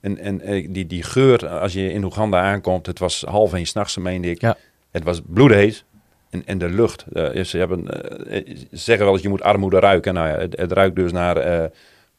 En, 0.00 0.18
en 0.18 0.40
eh, 0.40 0.68
die, 0.70 0.86
die 0.86 1.02
geur, 1.02 1.48
als 1.48 1.72
je 1.72 1.92
in 1.92 2.04
Oeganda 2.04 2.42
aankomt, 2.42 2.86
het 2.86 2.98
was 2.98 3.24
half 3.28 3.52
één 3.54 3.66
s'nachts, 3.66 3.96
meende 3.96 4.30
ik. 4.30 4.40
Ja. 4.40 4.56
Het 4.90 5.04
was 5.04 5.20
bloedheet. 5.26 5.84
En, 6.30 6.42
en 6.46 6.58
de 6.58 6.68
lucht, 6.68 7.04
eh, 7.12 7.44
ze, 7.44 7.58
hebben, 7.58 7.88
eh, 8.30 8.56
ze 8.56 8.66
zeggen 8.70 9.04
wel 9.04 9.14
eens 9.14 9.22
je 9.22 9.28
moet 9.28 9.42
armoede 9.42 9.78
ruiken. 9.78 10.14
Nou 10.14 10.28
ja, 10.28 10.38
het, 10.38 10.56
het 10.56 10.72
ruikt 10.72 10.96
dus 10.96 11.12
naar 11.12 11.70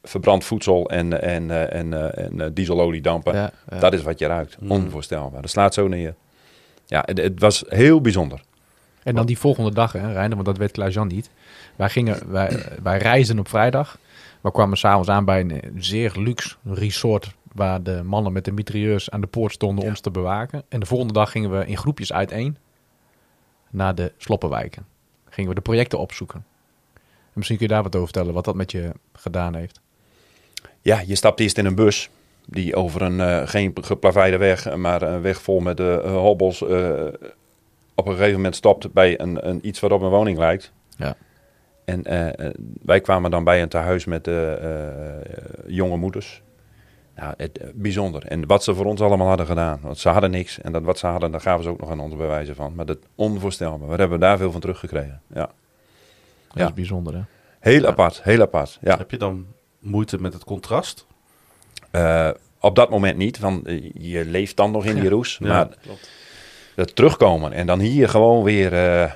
verbrand 0.03 0.43
voedsel 0.43 0.89
en, 0.89 1.21
en, 1.21 1.51
eh, 1.51 1.79
en, 1.79 1.93
eh, 1.93 2.25
en 2.25 2.41
eh, 2.41 2.47
dieseloliedampen. 2.53 3.33
Ja, 3.33 3.51
ja. 3.69 3.79
Dat 3.79 3.93
is 3.93 4.01
wat 4.01 4.19
je 4.19 4.27
ruikt. 4.27 4.61
Mm. 4.61 4.71
Onvoorstelbaar. 4.71 5.41
Dat 5.41 5.49
slaat 5.49 5.73
zo 5.73 5.87
neer. 5.87 6.15
Ja, 6.85 7.03
het, 7.05 7.17
het 7.17 7.39
was 7.39 7.63
heel 7.67 8.01
bijzonder. 8.01 8.41
En 9.03 9.15
dan 9.15 9.25
die 9.25 9.37
volgende 9.37 9.73
dag, 9.73 9.91
hè, 9.91 10.11
Reiner, 10.11 10.35
want 10.35 10.45
dat 10.45 10.57
weet 10.57 10.71
Klaas-Jan 10.71 11.07
niet. 11.07 11.29
Wij, 11.75 11.89
gingen, 11.89 12.31
wij, 12.31 12.65
wij 12.83 12.97
reisden 12.97 13.39
op 13.39 13.47
vrijdag. 13.47 13.97
We 14.41 14.51
kwamen 14.51 14.77
s'avonds 14.77 15.09
aan 15.09 15.25
bij 15.25 15.39
een 15.39 15.61
zeer 15.75 16.13
luxe 16.15 16.55
resort... 16.63 17.35
waar 17.53 17.83
de 17.83 18.01
mannen 18.03 18.33
met 18.33 18.45
de 18.45 18.51
mitrailleurs 18.51 19.09
aan 19.09 19.21
de 19.21 19.27
poort 19.27 19.53
stonden 19.53 19.85
ons 19.85 19.99
te 19.99 20.11
bewaken. 20.11 20.63
En 20.69 20.79
de 20.79 20.85
volgende 20.85 21.13
dag 21.13 21.31
gingen 21.31 21.59
we 21.59 21.65
in 21.65 21.77
groepjes 21.77 22.13
uiteen 22.13 22.57
naar 23.69 23.95
de 23.95 24.13
sloppenwijken. 24.17 24.85
Gingen 25.29 25.49
we 25.49 25.55
de 25.55 25.61
projecten 25.61 25.99
opzoeken. 25.99 26.45
En 26.93 27.33
misschien 27.33 27.57
kun 27.57 27.67
je 27.67 27.73
daar 27.73 27.83
wat 27.83 27.95
over 27.95 28.07
vertellen, 28.07 28.33
wat 28.33 28.45
dat 28.45 28.55
met 28.55 28.71
je 28.71 28.91
gedaan 29.13 29.55
heeft. 29.55 29.81
Ja, 30.87 31.01
je 31.05 31.15
stapt 31.15 31.39
eerst 31.39 31.57
in 31.57 31.65
een 31.65 31.75
bus 31.75 32.09
die 32.45 32.75
over 32.75 33.01
een 33.01 33.19
eh, 33.19 33.47
geen 33.47 33.73
geplaveide 33.81 34.37
weg, 34.37 34.75
maar 34.75 35.01
een 35.01 35.21
weg 35.21 35.41
vol 35.41 35.59
met 35.59 35.79
eh, 35.79 35.97
hobbels 36.11 36.61
eh, 36.67 37.05
op 37.95 38.07
een 38.07 38.13
gegeven 38.13 38.35
moment 38.35 38.55
stopt 38.55 38.93
bij 38.93 39.19
een, 39.19 39.47
een, 39.49 39.67
iets 39.67 39.79
wat 39.79 39.91
op 39.91 40.01
een 40.01 40.09
woning 40.09 40.37
lijkt. 40.37 40.71
Ja. 40.97 41.15
En 41.85 42.03
eh, 42.03 42.45
eh, 42.47 42.53
wij 42.81 43.01
kwamen 43.01 43.31
dan 43.31 43.43
bij 43.43 43.61
een 43.61 43.69
tehuis 43.69 44.05
met 44.05 44.27
eh, 44.27 44.53
eh, 44.53 45.25
jonge 45.67 45.97
moeders. 45.97 46.41
Nou, 47.15 47.33
het, 47.37 47.57
eh, 47.57 47.67
bijzonder. 47.73 48.25
En 48.25 48.45
wat 48.47 48.63
ze 48.63 48.75
voor 48.75 48.85
ons 48.85 49.01
allemaal 49.01 49.27
hadden 49.27 49.45
gedaan. 49.45 49.79
Want 49.81 49.97
ze 49.97 50.09
hadden 50.09 50.31
niks. 50.31 50.61
En 50.61 50.71
dat 50.71 50.83
wat 50.83 50.97
ze 50.99 51.07
hadden, 51.07 51.31
daar 51.31 51.41
gaven 51.41 51.63
ze 51.63 51.69
ook 51.69 51.79
nog 51.79 51.89
aan 51.89 51.99
ons 51.99 52.15
bij 52.15 52.27
wijze 52.27 52.55
van. 52.55 52.75
Maar 52.75 52.85
dat 52.85 52.97
onvoorstelbaar. 53.15 53.87
Waar 53.87 53.99
hebben 53.99 54.19
we 54.19 54.25
daar 54.25 54.37
veel 54.37 54.51
van 54.51 54.61
teruggekregen? 54.61 55.21
Ja. 55.33 55.49
Dat 56.47 56.57
Ja. 56.57 56.65
is 56.65 56.73
bijzonder, 56.73 57.13
hè? 57.13 57.21
Heel 57.59 57.81
Ja. 57.81 57.87
apart, 57.87 58.23
heel 58.23 58.41
apart. 58.41 58.77
Ja. 58.81 58.97
Heb 58.97 59.11
je 59.11 59.17
dan 59.17 59.45
moeite 59.87 60.21
met 60.21 60.33
het 60.33 60.43
contrast? 60.43 61.05
Eh, 61.91 62.29
op 62.59 62.75
dat 62.75 62.89
moment 62.89 63.17
niet, 63.17 63.39
want 63.39 63.67
eh, 63.67 63.91
je 63.93 64.25
leeft 64.25 64.55
dan 64.55 64.71
nog 64.71 64.85
in 64.85 64.95
die 64.95 65.09
roes. 65.09 65.37
Ja, 65.39 65.47
maar 65.47 65.67
klopt. 65.81 66.09
het 66.75 66.95
terugkomen 66.95 67.53
en 67.53 67.67
dan 67.67 67.79
hier 67.79 68.09
gewoon 68.09 68.43
weer 68.43 68.73
eh, 68.73 69.11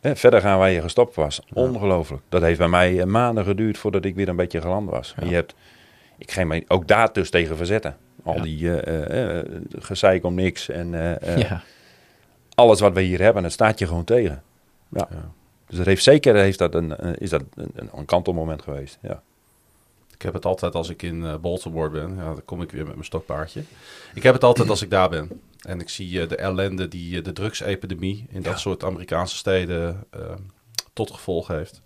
verder 0.00 0.40
gaan 0.40 0.58
waar 0.58 0.70
je 0.70 0.80
gestopt 0.80 1.14
was. 1.14 1.40
Ongelooflijk. 1.52 2.22
Dat 2.28 2.42
heeft 2.42 2.58
bij 2.58 2.68
mij 2.68 3.06
maanden 3.06 3.44
geduurd 3.44 3.78
voordat 3.78 4.04
ik 4.04 4.14
weer 4.14 4.28
een 4.28 4.36
beetje 4.36 4.60
geland 4.60 4.90
was. 4.90 5.14
Je 5.22 5.34
hebt, 5.34 5.54
ik 6.18 6.30
ging 6.30 6.48
me 6.48 6.64
ook 6.68 6.88
daar 6.88 7.12
dus 7.12 7.30
tegen 7.30 7.56
verzetten. 7.56 7.96
Al 8.22 8.42
die 8.42 8.80
eh, 8.80 9.60
gezeik 9.78 10.24
om 10.24 10.34
niks 10.34 10.68
en 10.68 11.18
alles 12.54 12.80
wat 12.80 12.92
we 12.92 13.00
hier 13.00 13.20
hebben, 13.20 13.42
het 13.42 13.52
staat 13.52 13.78
je 13.78 13.86
gewoon 13.86 14.04
tegen. 14.04 14.42
Ja. 14.88 15.08
Dus 15.66 15.76
dat 15.76 15.86
heeft 15.86 16.02
zeker 16.02 16.34
heeft 16.34 16.58
dat 16.58 16.74
een, 16.74 16.98
is 17.18 17.30
dat 17.30 17.42
een, 17.54 17.70
een, 17.74 17.90
een 17.94 18.04
kantelmoment 18.04 18.62
geweest. 18.62 18.98
Ja. 19.02 19.22
Ik 20.24 20.32
heb 20.32 20.42
het 20.42 20.52
altijd 20.52 20.74
als 20.74 20.88
ik 20.88 21.02
in 21.02 21.24
eh 21.24 21.34
Baltimore 21.36 21.90
ben. 21.90 22.16
Ja, 22.16 22.24
dan 22.24 22.44
kom 22.44 22.62
ik 22.62 22.70
weer 22.70 22.84
met 22.84 22.92
mijn 22.92 23.04
stokpaardje. 23.04 23.62
Ik 24.14 24.22
heb 24.22 24.34
het 24.34 24.44
altijd 24.44 24.68
als 24.70 24.82
ik 24.82 24.90
daar 24.90 25.08
ben. 25.08 25.40
En 25.60 25.80
ik 25.80 25.88
zie 25.88 26.20
eh, 26.20 26.28
de 26.28 26.36
ellende 26.36 26.88
die 26.88 27.18
eh, 27.18 27.24
de 27.24 27.32
drugsepidemie 27.32 28.26
in 28.28 28.42
dat 28.42 28.52
Ja. 28.52 28.58
soort 28.58 28.84
Amerikaanse 28.84 29.36
steden 29.36 30.04
eh, 30.10 30.20
tot 30.92 31.10
gevolg 31.10 31.48
heeft. 31.48 31.82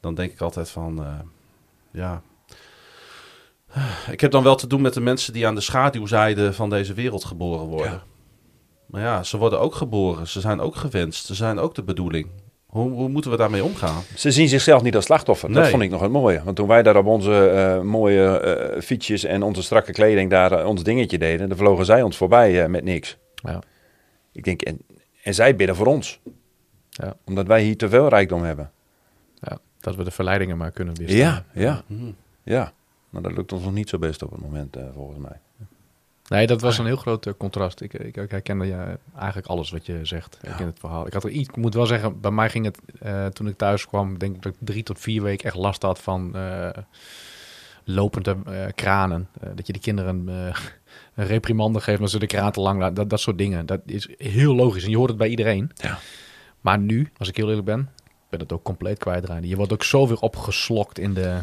Dan 0.00 0.14
denk 0.14 0.32
ik 0.32 0.40
altijd 0.40 0.70
van, 0.70 1.06
ja... 1.90 2.22
Ik 4.10 4.20
heb 4.20 4.30
dan 4.30 4.42
wel 4.42 4.56
te 4.56 4.66
doen 4.66 4.80
met 4.80 4.94
de 4.94 5.00
mensen 5.00 5.32
die 5.32 5.46
aan 5.46 5.54
de 5.54 5.60
schaduwzijde 5.60 6.52
van 6.52 6.70
deze 6.70 6.94
wereld 6.94 7.24
geboren 7.24 7.66
worden. 7.66 7.92
Ja. 7.92 8.02
Maar 8.86 9.00
ja, 9.00 9.22
ze 9.22 9.36
worden 9.36 9.60
ook 9.60 9.74
geboren. 9.74 10.28
Ze 10.28 10.40
zijn 10.40 10.60
ook 10.60 10.76
gewenst. 10.76 11.26
Ze 11.26 11.34
zijn 11.34 11.58
ook 11.58 11.74
de 11.74 11.82
bedoeling. 11.82 12.28
Hoe, 12.66 12.90
hoe 12.90 13.08
moeten 13.08 13.30
we 13.30 13.36
daarmee 13.36 13.64
omgaan? 13.64 14.02
Ze 14.14 14.30
zien 14.30 14.48
zichzelf 14.48 14.82
niet 14.82 14.94
als 14.96 15.04
slachtoffer. 15.04 15.52
Dat 15.52 15.68
vond 15.68 15.82
ik 15.82 15.90
nog 15.90 16.00
het 16.00 16.10
mooie. 16.10 16.42
Want 16.44 16.56
toen 16.56 16.68
wij 16.68 16.82
daar 16.82 16.96
op 16.96 17.06
onze 17.06 17.48
eh, 17.50 17.80
mooie 17.80 18.38
eh, 18.38 18.80
fietsjes 18.82 19.24
en 19.24 19.42
onze 19.42 19.62
strakke 19.62 19.92
kleding 19.92 20.30
daar 20.30 20.52
eh, 20.52 20.66
ons 20.66 20.82
dingetje 20.82 21.18
deden, 21.18 21.48
dan 21.48 21.58
vlogen 21.58 21.84
zij 21.84 22.02
ons 22.02 22.16
voorbij 22.16 22.62
eh, 22.62 22.68
met 22.68 22.84
niks. 22.84 23.16
Ja. 23.34 23.60
Ik 24.32 24.44
denk, 24.44 24.62
en, 24.62 24.78
en 25.22 25.34
zij 25.34 25.56
bidden 25.56 25.76
voor 25.76 25.86
ons. 25.86 26.20
Ja. 26.90 27.16
Omdat 27.24 27.46
wij 27.46 27.62
hier 27.62 27.76
te 27.76 27.88
veel 27.88 28.08
rijkdom 28.08 28.42
hebben. 28.42 28.70
ja. 29.40 29.58
Dat 29.80 29.96
we 29.96 30.04
de 30.04 30.10
verleidingen 30.10 30.56
maar 30.56 30.70
kunnen 30.70 30.94
weerstaan. 30.96 31.18
Ja, 31.20 31.44
ja, 31.62 31.82
Hm. 31.86 32.10
ja. 32.42 32.72
Maar 33.10 33.22
dat 33.22 33.32
lukt 33.32 33.52
ons 33.52 33.62
nog 33.64 33.72
niet 33.72 33.88
zo 33.88 33.98
best 33.98 34.22
op 34.22 34.30
het 34.30 34.40
moment, 34.40 34.76
eh, 34.76 34.82
volgens 34.94 35.18
mij. 35.18 35.40
Nee, 36.28 36.46
dat 36.46 36.60
was 36.60 36.78
een 36.78 36.86
heel 36.86 36.96
groot 36.96 37.26
eh, 37.26 37.32
contrast. 37.38 37.80
Ik, 37.80 37.94
ik, 37.94 38.16
ik 38.16 38.30
herkende 38.30 38.66
ja, 38.66 38.96
eigenlijk 39.16 39.46
alles 39.46 39.70
wat 39.70 39.86
je 39.86 40.00
zegt 40.02 40.38
ik 40.42 40.58
in 40.58 40.66
het 40.66 40.78
verhaal. 40.78 41.06
Ik, 41.06 41.12
had 41.12 41.24
er 41.24 41.30
iets, 41.30 41.48
ik 41.48 41.56
moet 41.56 41.74
wel 41.74 41.86
zeggen, 41.86 42.20
bij 42.20 42.30
mij 42.30 42.50
ging 42.50 42.64
het, 42.64 42.78
eh, 43.00 43.26
toen 43.26 43.48
ik 43.48 43.56
thuis 43.56 43.86
kwam, 43.86 44.18
denk 44.18 44.36
ik 44.36 44.42
dat 44.42 44.52
ik 44.52 44.58
drie 44.60 44.82
tot 44.82 44.98
vier 45.00 45.22
weken 45.22 45.46
echt 45.46 45.56
last 45.56 45.82
had 45.82 46.00
van 46.00 46.36
eh, 46.36 46.68
lopende 47.86 48.36
eh, 48.46 48.66
kranen. 48.74 49.28
Eh, 49.40 49.50
dat 49.54 49.66
je 49.66 49.72
de 49.72 49.78
kinderen 49.78 50.28
eh, 50.28 50.34
een 51.14 51.26
reprimande 51.26 51.80
geeft, 51.80 52.00
maar 52.00 52.08
ze 52.08 52.18
de 52.18 52.26
kraan 52.26 52.52
te 52.52 52.60
lang 52.60 52.80
laten. 52.80 52.94
Dat, 52.94 53.10
dat 53.10 53.20
soort 53.20 53.38
dingen. 53.38 53.66
Dat 53.66 53.80
is 53.86 54.08
heel 54.18 54.54
logisch 54.54 54.84
en 54.84 54.90
je 54.90 54.96
hoort 54.96 55.08
het 55.08 55.18
bij 55.18 55.28
iedereen. 55.28 55.70
Ja. 55.74 55.98
Maar 56.60 56.78
nu, 56.78 57.10
als 57.16 57.28
ik 57.28 57.36
heel 57.36 57.48
eerlijk 57.48 57.66
ben, 57.66 57.90
ben 58.28 58.40
het 58.40 58.52
ook 58.52 58.62
compleet 58.62 58.98
kwijtraden. 58.98 59.48
Je 59.48 59.56
wordt 59.56 59.72
ook 59.72 59.84
zo 59.84 60.08
weer 60.08 60.18
opgeslokt 60.18 60.98
in 60.98 61.14
de, 61.14 61.38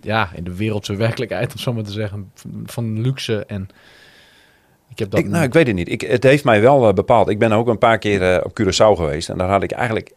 ja, 0.00 0.30
in 0.34 0.44
de 0.44 0.56
wereldse 0.56 0.96
werkelijkheid, 0.96 1.52
om 1.52 1.58
zo 1.58 1.72
maar 1.72 1.84
te 1.84 1.92
zeggen. 1.92 2.32
Van 2.64 3.00
luxe 3.00 3.44
en... 3.44 3.68
Ik 4.88 4.98
heb 4.98 5.10
dat 5.10 5.20
Ik, 5.20 5.26
nou, 5.26 5.44
ik 5.44 5.52
weet 5.52 5.66
het 5.66 5.76
niet. 5.76 5.88
Ik, 5.88 6.00
het 6.00 6.22
heeft 6.22 6.44
mij 6.44 6.60
wel 6.60 6.88
eh, 6.88 6.94
bepaald. 6.94 7.28
Ik 7.28 7.38
ben 7.38 7.52
ook 7.52 7.68
een 7.68 7.78
paar 7.78 7.98
keer 7.98 8.34
eh, 8.34 8.44
op 8.44 8.60
Curaçao 8.60 8.96
geweest. 8.96 9.28
En 9.28 9.38
daar 9.38 9.48
had 9.50 9.62
ik 9.62 9.70
eigenlijk 9.70 10.12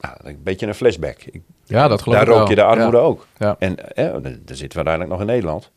nou, 0.00 0.14
een 0.22 0.40
beetje 0.42 0.66
een 0.66 0.74
flashback. 0.74 1.16
Ik, 1.22 1.42
Ja, 1.64 1.88
dat 1.88 2.02
geloof 2.02 2.18
daar 2.18 2.28
ik 2.28 2.34
rook 2.34 2.48
je 2.48 2.54
de 2.54 2.62
armoede 2.62 2.96
Ja. 2.96 3.02
ook. 3.02 3.26
Ja. 3.38 3.56
En 3.58 3.94
eh, 3.96 4.04
daar 4.04 4.22
daar 4.22 4.56
zitten 4.56 4.68
we 4.68 4.74
uiteindelijk 4.74 5.10
nog 5.10 5.20
in 5.20 5.26
Nederland. 5.26 5.70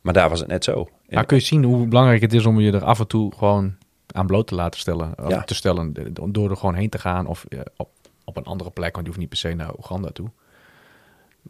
Maar 0.00 0.12
daar 0.12 0.28
was 0.28 0.38
het 0.38 0.48
net 0.48 0.64
zo. 0.64 0.78
En- 1.08 1.14
Maar 1.14 1.26
kun 1.26 1.36
je 1.36 1.42
zien 1.42 1.64
hoe 1.64 1.86
belangrijk 1.86 2.20
het 2.20 2.32
is 2.32 2.46
om 2.46 2.60
je 2.60 2.72
er 2.72 2.84
af 2.84 2.98
en 3.00 3.06
toe 3.06 3.32
gewoon 3.36 3.74
aan 4.12 4.26
bloot 4.26 4.46
te 4.46 4.54
laten 4.54 4.80
stellen. 4.80 5.14
Ja. 5.28 5.42
te 5.42 5.54
stellen 5.54 5.94
door 6.28 6.50
er 6.50 6.56
gewoon 6.56 6.74
heen 6.74 6.88
te 6.90 6.98
gaan 6.98 7.26
of 7.26 7.44
eh, 7.48 7.60
op, 7.76 7.88
op 8.24 8.36
een 8.36 8.44
andere 8.44 8.70
plek, 8.70 8.92
want 8.92 9.00
je 9.00 9.06
hoeft 9.06 9.18
niet 9.18 9.28
per 9.28 9.38
se 9.38 9.54
naar 9.54 9.74
Oeganda 9.78 10.10
toe. 10.10 10.28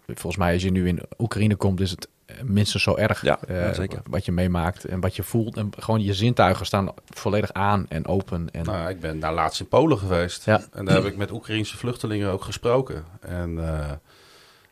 Volgens 0.07 0.37
mij 0.37 0.53
als 0.53 0.63
je 0.63 0.71
nu 0.71 0.89
in 0.89 1.01
Oekraïne 1.19 1.57
komt, 1.57 1.81
is 1.81 1.91
het 1.91 2.09
minstens 2.45 2.83
zo 2.83 2.97
erg 2.97 3.23
Ja, 3.23 3.39
eh, 3.49 3.73
zeker. 3.75 4.03
wat 4.11 4.25
je 4.25 4.33
meemaakt 4.33 4.85
en 4.85 5.01
wat 5.01 5.17
je 5.17 5.23
voelt. 5.23 5.57
En 5.57 5.71
gewoon 5.79 6.03
je 6.03 6.15
zintuigen 6.15 6.67
staan 6.67 6.89
volledig 7.09 7.53
aan 7.53 7.87
en 7.89 8.07
open. 8.07 8.49
En, 8.53 8.65
Nou, 8.65 8.89
ik 8.91 9.01
ben 9.01 9.21
daar 9.21 9.35
laatst 9.35 9.61
in 9.61 9.69
Polen 9.69 9.99
geweest. 9.99 10.45
Ja. 10.45 10.61
En 10.73 10.85
daar 10.85 10.95
heb 10.95 11.05
ik 11.05 11.17
met 11.17 11.31
Oekraïnse 11.31 11.77
vluchtelingen 11.77 12.31
ook 12.31 12.45
gesproken. 12.45 13.05
En, 13.21 13.59
eh, 13.59 13.91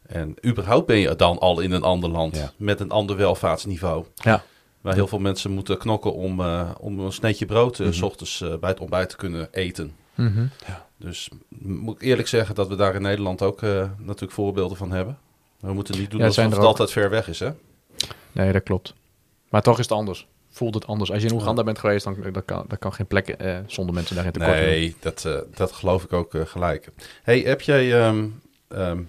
en 0.06 0.34
überhaupt 0.46 0.86
ben 0.86 0.98
je 0.98 1.16
dan 1.16 1.38
al 1.38 1.60
in 1.60 1.72
een 1.72 1.82
ander 1.82 2.10
land 2.10 2.36
Ja. 2.36 2.50
met 2.56 2.80
een 2.80 2.90
ander 2.90 3.16
welvaartsniveau. 3.16 4.04
Ja. 4.14 4.42
Waar 4.80 4.94
heel 4.94 5.06
veel 5.08 5.18
mensen 5.18 5.50
moeten 5.50 5.78
knokken 5.78 6.14
om, 6.14 6.40
eh, 6.40 6.70
om 6.80 6.98
een 7.00 7.12
sneetje 7.12 7.46
brood 7.46 7.78
eh, 7.80 7.90
s 7.90 8.02
ochtends 8.02 8.40
eh, 8.40 8.54
bij 8.56 8.70
het 8.70 8.80
ontbijt 8.80 9.08
te 9.08 9.16
kunnen 9.16 9.48
eten. 9.52 9.92
Mhm. 10.14 10.46
Dus 10.96 11.28
moet 11.58 11.94
ik 11.94 12.02
eerlijk 12.08 12.28
zeggen 12.28 12.54
dat 12.54 12.68
we 12.68 12.74
daar 12.76 12.94
in 12.94 13.02
Nederland 13.02 13.42
ook 13.42 13.62
eh, 13.62 13.84
natuurlijk 13.98 14.32
voorbeelden 14.32 14.76
van 14.76 14.90
hebben. 14.92 15.18
We 15.60 15.72
moeten 15.72 15.98
niet 15.98 16.10
doen 16.10 16.20
Ja, 16.20 16.26
alsof 16.26 16.44
het 16.44 16.54
ook. 16.56 16.64
altijd 16.64 16.90
ver 16.90 17.10
weg 17.10 17.28
is, 17.28 17.40
hè? 17.40 17.50
Nee, 18.32 18.52
dat 18.52 18.62
klopt. 18.62 18.94
Maar 19.48 19.62
toch 19.62 19.78
is 19.78 19.88
het 19.88 19.98
anders. 19.98 20.26
Voelt 20.48 20.74
het 20.74 20.86
anders. 20.86 21.12
Als 21.12 21.22
je 21.22 21.28
in 21.28 21.34
Oeganda 21.34 21.62
bent 21.62 21.78
geweest, 21.78 22.04
dan, 22.04 22.16
dan, 22.32 22.44
kan, 22.44 22.64
dan 22.68 22.78
kan 22.78 22.92
geen 22.92 23.06
plek 23.06 23.28
eh, 23.28 23.58
zonder 23.66 23.94
mensen 23.94 24.14
daarin 24.14 24.32
tekort 24.32 24.56
doen. 24.56 24.66
Nee, 24.66 24.96
dat, 25.00 25.24
eh, 25.24 25.38
dat 25.54 25.72
geloof 25.72 26.04
ik 26.04 26.12
ook 26.12 26.34
eh, 26.34 26.46
gelijk. 26.46 26.88
Hey, 27.22 27.40
heb 27.40 27.60
jij, 27.60 28.00
ehm, 28.00 28.26
ehm, 28.68 29.02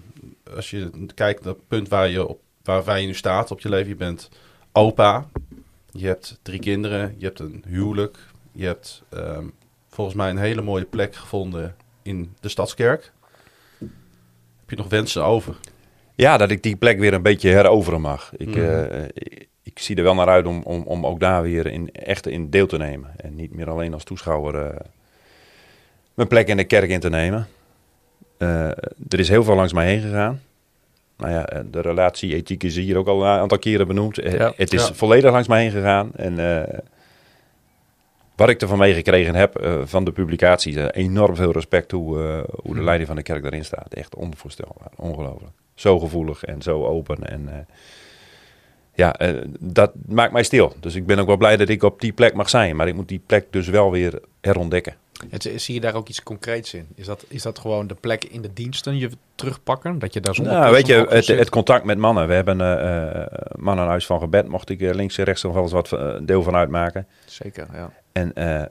als 0.54 0.70
je 0.70 0.90
kijkt 1.14 1.44
naar 1.44 1.52
het 1.52 1.68
punt 1.68 1.88
waar 1.88 2.08
je, 2.08 2.26
op, 2.26 2.40
waar, 2.62 2.82
waar 2.82 3.00
je 3.00 3.06
nu 3.06 3.14
staat 3.14 3.50
op 3.50 3.60
je 3.60 3.68
leven, 3.68 3.88
je 3.88 3.96
bent 3.96 4.28
opa, 4.72 5.26
je 5.90 6.06
hebt 6.06 6.38
drie 6.42 6.60
kinderen, 6.60 7.14
je 7.18 7.24
hebt 7.24 7.40
een 7.40 7.64
huwelijk, 7.66 8.18
je 8.52 8.64
hebt 8.64 9.02
ehm, 9.08 9.46
volgens 9.88 10.16
mij 10.16 10.30
een 10.30 10.38
hele 10.38 10.62
mooie 10.62 10.84
plek 10.84 11.14
gevonden 11.14 11.76
in 12.02 12.34
de 12.40 12.48
Stadskerk. 12.48 13.12
Heb 14.60 14.70
je 14.70 14.76
nog 14.76 14.88
wensen 14.88 15.24
over? 15.24 15.56
Ja, 16.20 16.36
dat 16.36 16.50
ik 16.50 16.62
die 16.62 16.76
plek 16.76 16.98
weer 16.98 17.14
een 17.14 17.22
beetje 17.22 17.48
heroveren 17.50 18.00
mag. 18.00 18.32
Ik, 18.36 18.48
Mhm. 18.48 18.58
eh, 18.60 19.02
ik, 19.12 19.48
ik 19.62 19.78
zie 19.78 19.96
er 19.96 20.02
wel 20.02 20.14
naar 20.14 20.28
uit 20.28 20.46
om, 20.46 20.62
om, 20.62 20.82
om 20.82 21.06
ook 21.06 21.20
daar 21.20 21.42
weer 21.42 21.66
in, 21.66 21.92
echt 21.92 22.26
in 22.26 22.50
deel 22.50 22.66
te 22.66 22.76
nemen. 22.76 23.10
En 23.16 23.34
niet 23.34 23.54
meer 23.54 23.70
alleen 23.70 23.92
als 23.94 24.04
toeschouwer 24.04 24.66
eh, 24.66 24.80
mijn 26.14 26.28
plek 26.28 26.48
in 26.48 26.56
de 26.56 26.64
kerk 26.64 26.90
in 26.90 27.00
te 27.00 27.08
nemen. 27.10 27.46
Eh, 28.38 28.66
er 29.08 29.18
is 29.18 29.28
heel 29.28 29.44
veel 29.44 29.54
langs 29.54 29.72
mij 29.72 29.86
heen 29.86 30.00
gegaan. 30.00 30.40
Nou 31.16 31.32
ja, 31.32 31.62
de 31.70 31.80
relatie, 31.80 32.34
ethiek 32.34 32.62
is 32.62 32.76
hier 32.76 32.96
ook 32.96 33.06
al 33.08 33.22
een 33.22 33.38
aantal 33.40 33.58
keren 33.58 33.86
benoemd. 33.86 34.16
Ja. 34.16 34.52
Het 34.56 34.72
is 34.72 34.86
Ja. 34.88 34.94
volledig 34.94 35.30
langs 35.32 35.48
mij 35.48 35.62
heen 35.62 35.70
gegaan. 35.70 36.10
En 36.16 36.34
wat 38.36 38.48
ik 38.48 38.60
ervan 38.62 38.78
meegekregen 38.78 39.34
heb 39.34 39.80
van 39.84 40.04
de 40.04 40.12
publicaties, 40.12 40.76
enorm 40.76 41.36
veel 41.36 41.52
respect 41.52 41.90
hoe, 41.90 42.44
hoe 42.62 42.74
de 42.74 42.82
leiding 42.82 43.06
van 43.06 43.16
de 43.16 43.22
kerk 43.22 43.42
daarin 43.42 43.64
staat. 43.64 43.94
Echt 43.94 44.14
onvoorstelbaar, 44.14 44.90
ongelooflijk. 44.96 45.52
Zo 45.80 45.98
gevoelig 45.98 46.44
en 46.44 46.62
zo 46.62 46.84
open. 46.84 47.26
En 47.26 47.48
eh, 47.48 47.58
ja, 48.94 49.14
eh, 49.16 49.34
dat 49.60 49.92
maakt 50.06 50.32
mij 50.32 50.42
stil. 50.42 50.72
Dus 50.80 50.94
ik 50.94 51.06
ben 51.06 51.18
ook 51.18 51.26
wel 51.26 51.36
blij 51.36 51.56
dat 51.56 51.68
ik 51.68 51.82
op 51.82 52.00
die 52.00 52.12
plek 52.12 52.34
mag 52.34 52.48
zijn. 52.48 52.76
Maar 52.76 52.88
ik 52.88 52.94
moet 52.94 53.08
die 53.08 53.22
plek 53.26 53.46
dus 53.50 53.68
wel 53.68 53.90
weer 53.90 54.20
herontdekken. 54.40 54.94
Het, 55.28 55.50
zie 55.56 55.74
je 55.74 55.80
daar 55.80 55.94
ook 55.94 56.08
iets 56.08 56.22
concreets 56.22 56.74
in? 56.74 56.86
Is 56.94 57.06
dat, 57.06 57.24
is 57.28 57.42
dat 57.42 57.58
gewoon 57.58 57.86
de 57.86 57.94
plek 57.94 58.24
in 58.24 58.42
de 58.42 58.52
diensten 58.52 58.96
je 58.96 59.10
terugpakken? 59.34 59.98
Dat 59.98 60.12
je 60.12 60.20
daar 60.20 60.34
zonder 60.34 60.52
Nou, 60.52 60.72
weet 60.72 60.86
je, 60.86 61.06
het, 61.08 61.26
het 61.26 61.50
contact 61.50 61.84
met 61.84 61.98
mannen. 61.98 62.28
We 62.28 62.34
hebben 62.34 62.60
uh, 62.60 63.26
mannenhuis 63.56 64.06
van 64.06 64.20
gebed. 64.20 64.48
Mocht 64.48 64.68
ik 64.68 64.80
eh, 64.80 64.94
links 64.94 65.18
en 65.18 65.24
rechts 65.24 65.42
nog 65.42 65.52
wel 65.52 65.62
eens 65.62 65.72
wat 65.72 65.92
eh, 65.92 66.16
deel 66.22 66.42
van 66.42 66.54
uitmaken. 66.54 67.06
Zeker, 67.24 67.66
ja. 67.72 67.92
En 68.12 68.34
eh, 68.34 68.62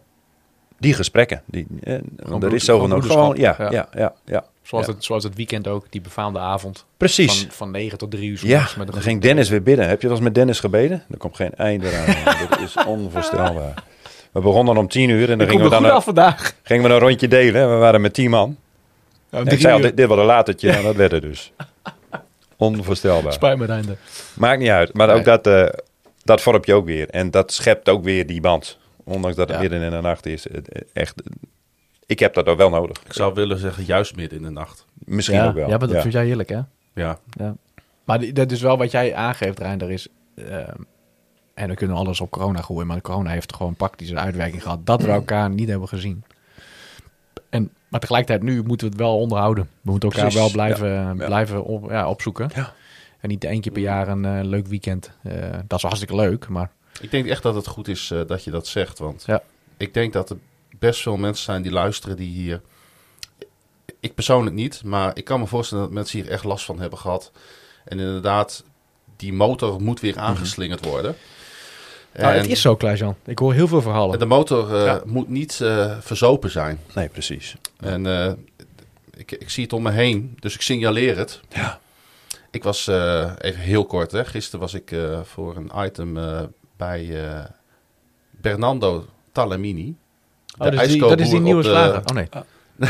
die 0.79 0.93
gesprekken. 0.93 1.41
Die, 1.45 1.67
eh, 1.83 1.93
er 1.93 2.01
broed- 2.15 2.53
is 2.53 2.63
zoveel 2.65 2.83
gewoon 2.83 2.89
nodig. 2.99 3.11
Gewoon, 3.11 3.35
ja, 3.37 3.55
ja, 3.57 3.71
Ja. 3.71 3.87
ja, 3.97 4.13
ja, 4.25 4.43
Zoals, 4.63 4.85
Ja. 4.85 4.93
Het, 4.93 5.03
zoals 5.03 5.23
het 5.23 5.35
weekend 5.35 5.67
ook, 5.67 5.85
die 5.89 6.01
befaamde 6.01 6.39
avond. 6.39 6.85
Precies. 6.97 7.41
Van, 7.41 7.51
van 7.51 7.71
9 7.71 7.97
tot 7.97 8.11
3 8.11 8.29
uur. 8.29 8.37
's 8.37 8.41
Ja, 8.41 8.67
met 8.77 8.87
een 8.87 8.93
dan 8.93 9.01
ging 9.01 9.21
Dennis 9.21 9.49
weer 9.49 9.63
bidden. 9.63 9.87
Heb 9.87 10.01
je 10.01 10.07
wel 10.07 10.15
eens 10.15 10.25
met 10.25 10.35
Dennis 10.35 10.59
gebeden? 10.59 11.03
Er 11.11 11.17
komt 11.17 11.35
geen 11.35 11.55
einde 11.55 11.87
aan. 11.97 12.35
Dat 12.49 12.59
is 12.59 12.75
onvoorstelbaar. 12.85 13.83
We 14.31 14.39
begonnen 14.41 14.77
om 14.77 14.87
tien 14.87 15.09
uur 15.09 15.29
en 15.31 15.37
dan 15.37 15.47
gingen 15.47 15.63
we, 15.69 15.75
goed 15.75 15.81
dan, 15.83 15.91
af 15.91 16.03
vandaag. 16.03 16.53
gingen 16.63 16.83
we 16.83 16.89
een 16.89 16.99
rondje 16.99 17.27
delen. 17.27 17.69
We 17.69 17.75
waren 17.75 18.01
met 18.01 18.13
tien 18.13 18.29
man. 18.29 18.57
Ik 19.43 19.59
zei 19.59 19.73
al, 19.73 19.81
dit, 19.81 19.97
dit 19.97 20.05
wordt 20.07 20.21
een 20.21 20.27
latertje. 20.27 20.71
En 20.71 20.83
dat 20.83 20.95
werd 20.95 21.11
het 21.11 21.21
dus. 21.21 21.51
Onvoorstelbaar. 22.57 23.33
Spijt 23.33 23.57
me, 23.57 23.65
Reinder. 23.65 23.97
Maakt 24.33 24.59
niet 24.59 24.69
uit. 24.69 24.93
Maar 24.93 25.07
Nee. 25.07 25.15
ook 25.15 25.25
dat, 25.25 25.47
eh, 25.47 25.65
dat 26.23 26.41
vormt 26.41 26.65
je 26.65 26.73
ook 26.73 26.85
weer. 26.85 27.09
En 27.09 27.31
dat 27.31 27.53
schept 27.53 27.89
ook 27.89 28.03
weer 28.03 28.27
die 28.27 28.41
band. 28.41 28.77
Ondanks 29.09 29.37
dat 29.37 29.47
het 29.47 29.55
Ja. 29.55 29.61
midden 29.61 29.81
in 29.81 29.91
de 29.91 30.01
nacht 30.01 30.25
is. 30.25 30.47
Echt, 30.93 31.21
ik 32.05 32.19
heb 32.19 32.33
dat 32.33 32.45
ook 32.45 32.57
wel 32.57 32.69
nodig. 32.69 32.97
Ik 33.05 33.13
zou 33.13 33.33
willen 33.33 33.57
zeggen, 33.57 33.83
juist 33.85 34.15
midden 34.15 34.37
in 34.37 34.43
de 34.43 34.49
nacht. 34.51 34.85
Misschien 34.93 35.37
ja, 35.37 35.47
ook 35.47 35.53
wel. 35.53 35.63
Ja, 35.69 35.77
maar 35.77 35.87
dat 35.87 35.91
Ja. 35.91 36.01
vind 36.01 36.13
jij 36.13 36.25
heerlijk, 36.25 36.49
hè? 36.49 36.59
Ja, 36.93 37.19
Ja. 37.29 37.55
Maar 38.03 38.33
dat 38.33 38.51
is 38.51 38.61
wel 38.61 38.77
wat 38.77 38.91
jij 38.91 39.15
aangeeft, 39.15 39.59
Reinder, 39.59 39.91
is... 39.91 40.07
ehm, 40.35 40.75
en 41.53 41.69
we 41.69 41.75
kunnen 41.75 41.97
alles 41.97 42.21
op 42.21 42.29
corona 42.31 42.61
gooien, 42.61 42.87
maar 42.87 43.01
corona 43.01 43.29
heeft 43.29 43.55
gewoon 43.55 43.75
praktisch 43.75 44.09
een 44.09 44.19
uitwerking 44.19 44.61
gehad. 44.63 44.85
Dat 44.85 45.01
we 45.01 45.11
elkaar 45.11 45.49
niet 45.49 45.69
hebben 45.69 45.87
gezien. 45.87 46.23
En, 47.49 47.71
maar 47.87 47.99
tegelijkertijd, 47.99 48.43
nu 48.43 48.63
moeten 48.63 48.87
we 48.87 48.93
het 48.93 49.01
wel 49.01 49.17
onderhouden. 49.19 49.69
We 49.81 49.91
moeten 49.91 50.09
elkaar 50.09 50.23
Precies, 50.23 50.39
wel 50.41 50.51
blijven, 50.51 50.89
ja. 50.89 51.13
blijven 51.25 51.63
op, 51.63 51.89
ja, 51.89 52.09
opzoeken. 52.09 52.49
Ja. 52.55 52.73
En 53.19 53.29
niet 53.29 53.43
één 53.43 53.61
keer 53.61 53.71
per 53.71 53.81
jaar 53.81 54.07
een 54.07 54.25
eh, 54.25 54.39
leuk 54.43 54.67
weekend. 54.67 55.11
Eh, 55.23 55.33
dat 55.67 55.77
is 55.77 55.83
hartstikke 55.83 56.15
leuk, 56.15 56.47
maar... 56.47 56.71
ik 56.99 57.11
denk 57.11 57.27
echt 57.27 57.43
dat 57.43 57.55
het 57.55 57.67
goed 57.67 57.87
is 57.87 58.11
eh, 58.11 58.21
dat 58.27 58.43
je 58.43 58.51
dat 58.51 58.67
zegt. 58.67 58.99
Want 58.99 59.23
Ja. 59.27 59.41
ik 59.77 59.93
denk 59.93 60.13
dat 60.13 60.29
er 60.29 60.37
best 60.79 61.01
veel 61.01 61.17
mensen 61.17 61.43
zijn 61.45 61.61
die 61.61 61.71
luisteren 61.71 62.15
die 62.17 62.29
hier... 62.29 62.61
Ik 63.99 64.15
persoonlijk 64.15 64.55
niet, 64.55 64.83
maar 64.83 65.11
ik 65.17 65.23
kan 65.25 65.39
me 65.39 65.47
voorstellen 65.47 65.83
dat 65.83 65.93
mensen 65.93 66.19
hier 66.21 66.29
echt 66.31 66.43
last 66.43 66.65
van 66.65 66.79
hebben 66.79 66.99
gehad. 66.99 67.31
En 67.85 67.99
inderdaad, 67.99 68.63
die 69.15 69.33
motor 69.33 69.81
moet 69.81 69.99
weer 69.99 70.17
aangeslingerd 70.17 70.85
worden. 70.85 71.15
Nou, 72.13 72.33
En 72.33 72.39
het 72.41 72.49
is 72.49 72.61
zo, 72.61 72.75
Klaas-Jan. 72.75 73.15
Ik 73.25 73.39
hoor 73.39 73.53
heel 73.53 73.67
veel 73.67 73.81
verhalen. 73.81 74.19
De 74.19 74.25
motor 74.25 74.75
eh, 74.75 74.85
Ja. 74.85 75.01
moet 75.05 75.29
niet 75.29 75.61
eh, 75.61 75.97
verzopen 75.99 76.49
zijn. 76.51 76.79
Nee, 76.95 77.07
precies. 77.09 77.55
En 77.79 78.05
ik, 79.15 79.31
ik 79.31 79.49
zie 79.49 79.63
het 79.63 79.73
om 79.73 79.83
me 79.83 79.91
heen, 79.91 80.37
dus 80.39 80.53
ik 80.53 80.61
signaleer 80.61 81.17
het. 81.17 81.39
Ja. 81.49 81.79
Ik 82.51 82.63
was 82.63 82.87
even 83.37 83.61
heel 83.61 83.85
kort, 83.85 84.11
hè. 84.11 84.25
gisteren 84.25 84.59
was 84.59 84.73
ik 84.73 84.95
voor 85.23 85.55
een 85.55 85.71
item 85.75 86.17
bij 86.79 87.25
eh, 87.27 87.45
Bernardo 88.29 89.05
Talamini. 89.31 89.95
Oh, 90.57 90.71
dat, 90.71 90.81
is 90.81 90.87
die, 90.87 90.99
dat 91.01 91.19
is 91.19 91.29
die 91.29 91.39
nieuwe 91.39 91.57
op 91.59 91.63
de- 91.65 91.69
slager. 91.69 92.01
Oh 92.05 92.15
nee. 92.15 92.29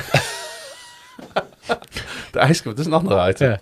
De 2.31 2.39
ijskoop, 2.39 2.71
dat 2.75 2.79
is 2.79 2.85
een 2.85 2.97
ander 2.97 3.29
item. 3.29 3.49
Ja. 3.49 3.59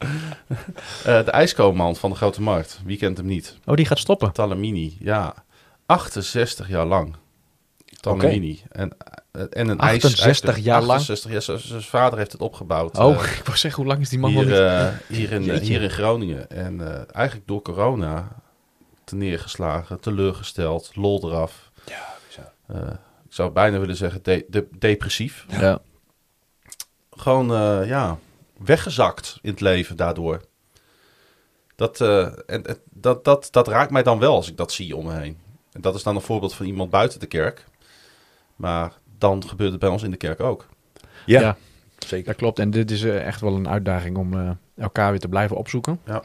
Eh, 1.20 1.26
de 1.26 1.32
ijskoopman 1.32 1.96
van 1.96 2.10
de 2.10 2.16
Grote 2.16 2.42
Markt, 2.42 2.80
wie 2.86 2.98
kent 2.98 3.18
hem 3.18 3.26
niet? 3.26 3.58
Oh, 3.66 3.76
die 3.76 3.86
gaat 3.86 4.00
stoppen. 4.00 4.32
Talamini, 4.32 4.98
ja. 5.00 5.34
68 5.86 6.68
jaar 6.68 6.86
lang. 6.86 7.16
Talamini. 8.00 8.62
En, 8.72 8.90
eh, 9.32 9.42
en 9.50 9.68
een 9.68 9.80
68 9.80 10.54
ijs, 10.56 10.64
jaar 10.66 10.82
lang? 10.82 11.00
68, 11.00 11.32
ja, 11.32 11.40
z- 11.40 11.66
zijn 11.66 11.82
vader 11.82 12.18
heeft 12.20 12.32
het 12.32 12.42
opgebouwd. 12.42 12.98
Oh, 12.98 13.12
ik 13.40 13.42
wou 13.46 13.58
zeggen, 13.58 13.84
hoe 13.84 13.92
lang 13.92 14.02
is 14.02 14.10
die 14.10 14.20
man 14.20 14.36
al 14.36 14.42
hier, 14.42 14.46
niet? 14.50 14.58
eh, 14.60 14.88
hier, 15.18 15.32
in, 15.32 15.52
hier 15.62 15.82
in 15.82 15.90
Groningen. 15.90 16.50
En 16.50 16.82
eh, 16.94 17.02
eigenlijk 17.16 17.48
door 17.48 17.62
corona 17.62 18.28
neergeslagen, 19.16 20.00
teleurgesteld, 20.00 20.96
lol 20.96 21.30
eraf. 21.30 21.72
Ja. 21.86 22.16
Eh, 22.68 22.90
ik 23.28 23.34
zou 23.34 23.52
bijna 23.52 23.80
willen 23.80 23.96
zeggen 23.96 24.24
de, 24.24 24.46
de- 24.50 24.68
depressief. 24.78 25.46
ja. 25.50 25.80
Gewoon, 27.12 27.52
eh, 27.54 27.88
ja, 27.88 28.18
weggezakt 28.58 29.40
in 29.42 29.50
het 29.52 29.60
leven 29.62 29.96
daardoor. 29.96 30.42
Dat, 31.76 32.02
eh, 32.02 32.26
en, 32.26 32.66
en 32.66 32.78
dat, 32.90 33.24
dat, 33.24 33.48
dat 33.52 33.68
raakt 33.68 33.92
mij 33.92 34.04
dan 34.04 34.20
wel 34.20 34.36
als 34.36 34.50
ik 34.50 34.58
dat 34.58 34.72
zie 34.72 34.96
om 34.96 35.06
me 35.06 35.14
heen. 35.14 35.38
En 35.72 35.82
dat 35.82 35.96
is 35.96 36.04
dan 36.04 36.16
een 36.16 36.22
voorbeeld 36.22 36.54
van 36.54 36.66
iemand 36.66 36.90
buiten 36.90 37.20
de 37.20 37.26
kerk. 37.26 37.66
Maar 38.56 38.94
dan 39.18 39.48
gebeurt 39.48 39.72
het 39.72 39.80
bij 39.80 39.90
ons 39.90 40.04
in 40.04 40.12
de 40.12 40.18
kerk 40.18 40.40
ook. 40.40 40.66
Ja, 41.26 41.40
Ja. 41.42 41.58
zeker. 41.98 42.26
Dat 42.26 42.36
klopt. 42.36 42.60
En 42.60 42.70
dit 42.72 42.92
is 42.92 43.04
echt 43.04 43.42
wel 43.42 43.56
een 43.56 43.70
uitdaging 43.70 44.18
om 44.18 44.34
eh, 44.34 44.50
elkaar 44.78 45.12
weer 45.12 45.20
te 45.20 45.28
blijven 45.28 45.58
opzoeken. 45.58 46.00
Ja. 46.06 46.24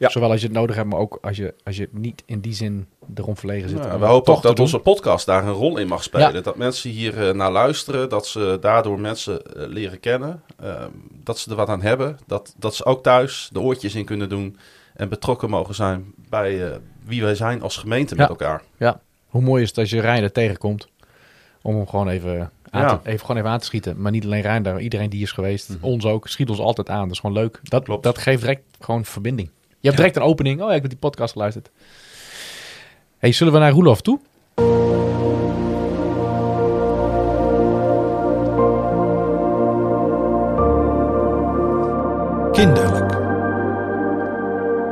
Ja. 0.00 0.08
Zowel 0.08 0.30
als 0.30 0.40
je 0.40 0.46
het 0.46 0.56
nodig 0.56 0.76
hebt, 0.76 0.88
maar 0.88 0.98
ook 0.98 1.18
als 1.22 1.36
je, 1.36 1.54
als 1.64 1.76
je 1.76 1.88
niet 1.92 2.22
in 2.26 2.40
die 2.40 2.52
zin 2.54 2.86
erom 3.14 3.36
verlegen 3.36 3.68
zit. 3.68 3.78
Ja, 3.84 3.94
om 3.94 4.00
we 4.00 4.06
hopen 4.06 4.24
toch 4.24 4.36
ook 4.36 4.42
dat 4.42 4.60
onze 4.60 4.78
podcast 4.78 5.26
daar 5.26 5.46
een 5.46 5.52
rol 5.52 5.76
in 5.78 5.86
mag 5.88 6.02
spelen. 6.02 6.32
Ja. 6.32 6.40
Dat 6.40 6.56
mensen 6.56 6.90
hier 6.90 7.28
eh, 7.28 7.34
naar 7.34 7.50
luisteren, 7.50 8.08
dat 8.08 8.26
ze 8.26 8.58
daardoor 8.60 9.00
mensen 9.00 9.42
eh, 9.56 9.66
leren 9.68 10.00
kennen. 10.00 10.42
ehm, 10.60 10.88
dat 11.24 11.38
ze 11.38 11.50
er 11.50 11.56
wat 11.56 11.68
aan 11.68 11.82
hebben. 11.82 12.18
Dat, 12.26 12.54
dat 12.58 12.74
ze 12.74 12.84
ook 12.84 13.02
thuis 13.02 13.48
de 13.52 13.60
oortjes 13.60 13.94
in 13.94 14.04
kunnen 14.04 14.28
doen. 14.28 14.56
En 14.94 15.08
betrokken 15.08 15.50
mogen 15.50 15.74
zijn 15.74 16.04
bij 16.28 16.70
eh, 16.70 16.76
wie 17.04 17.22
wij 17.22 17.34
zijn 17.34 17.62
als 17.62 17.76
gemeente 17.76 18.14
Ja. 18.14 18.20
met 18.20 18.30
elkaar. 18.30 18.62
doen. 18.78 18.92
Hoe 19.26 19.42
mooi 19.42 19.62
is 19.62 19.68
het 19.68 19.78
als 19.78 19.90
je 19.90 20.00
Reinder 20.00 20.32
tegenkomt, 20.32 20.88
om 21.62 21.76
hem 21.76 21.88
gewoon 21.88 22.08
even 22.08 22.50
aan, 22.70 22.82
Ja. 22.82 22.96
te, 22.96 23.08
even, 23.08 23.20
gewoon 23.20 23.36
even 23.36 23.50
aan 23.50 23.58
te 23.58 23.64
schieten. 23.64 24.00
Maar 24.00 24.12
niet 24.12 24.24
alleen 24.24 24.42
Reinder, 24.42 24.80
iedereen 24.80 25.10
die 25.10 25.22
is 25.22 25.32
geweest, 25.32 25.68
Mhm. 25.68 25.84
ons 25.84 26.04
ook, 26.04 26.28
schiet 26.28 26.48
ons 26.50 26.58
altijd 26.58 26.88
aan. 26.88 27.02
Dat 27.02 27.10
is 27.10 27.18
gewoon 27.18 27.36
leuk. 27.36 27.60
Dat, 27.62 27.84
Klopt. 27.84 28.02
dat 28.02 28.18
geeft 28.18 28.40
direct 28.40 28.62
gewoon 28.80 29.04
verbinding. 29.04 29.50
Je 29.80 29.88
hebt 29.88 29.96
direct 29.96 30.16
een 30.16 30.22
opening. 30.22 30.60
Oh 30.60 30.68
ja, 30.68 30.74
ik 30.74 30.80
heb 30.80 30.90
die 30.90 31.00
podcast 31.00 31.32
geluisterd. 31.32 31.70
Hey, 33.18 33.32
zullen 33.32 33.52
we 33.52 33.58
naar 33.58 33.72
Roelof 33.72 34.00
toe? 34.00 34.20
kinderlijk. 42.60 43.12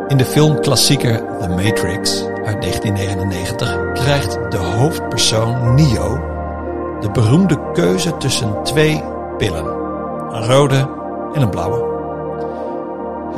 In 0.07 0.17
de 0.17 0.25
filmklassieker 0.25 1.17
The 1.41 1.49
Matrix 1.49 2.25
uit 2.25 2.63
1999 2.63 3.93
krijgt 3.93 4.51
de 4.51 4.57
hoofdpersoon 4.57 5.75
Neo 5.75 6.37
de 7.01 7.11
beroemde 7.11 7.73
keuze 7.73 8.17
tussen 8.17 8.63
twee 8.63 9.03
pillen: 9.37 9.65
een 10.31 10.47
rode 10.47 10.91
en 11.33 11.43
een 11.43 11.51
blauwe. 11.51 11.98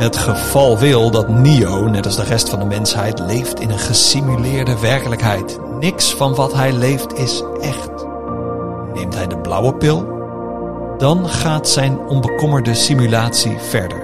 Het 0.01 0.16
geval 0.16 0.78
wil 0.78 1.11
dat 1.11 1.28
Neo, 1.28 1.88
net 1.88 2.07
als 2.07 2.16
de 2.16 2.24
rest 2.24 2.48
van 2.48 2.59
de 2.59 2.64
mensheid, 2.64 3.18
leeft 3.18 3.61
in 3.61 3.70
een 3.70 3.78
gesimuleerde 3.78 4.80
werkelijkheid. 4.80 5.59
Niks 5.80 6.14
van 6.14 6.34
wat 6.34 6.53
hij 6.53 6.72
leeft 6.72 7.18
is 7.18 7.42
echt. 7.61 7.90
Neemt 8.94 9.14
hij 9.14 9.26
de 9.26 9.38
blauwe 9.38 9.74
pil, 9.74 10.07
dan 10.98 11.28
gaat 11.28 11.68
zijn 11.68 11.98
onbekommerde 11.98 12.74
simulatie 12.74 13.59
verder. 13.59 14.03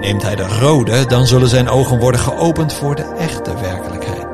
Neemt 0.00 0.22
hij 0.22 0.36
de 0.36 0.48
rode, 0.60 1.06
dan 1.06 1.26
zullen 1.26 1.48
zijn 1.48 1.68
ogen 1.68 1.98
worden 1.98 2.20
geopend 2.20 2.72
voor 2.72 2.94
de 2.94 3.14
echte 3.18 3.54
werkelijkheid. 3.60 4.26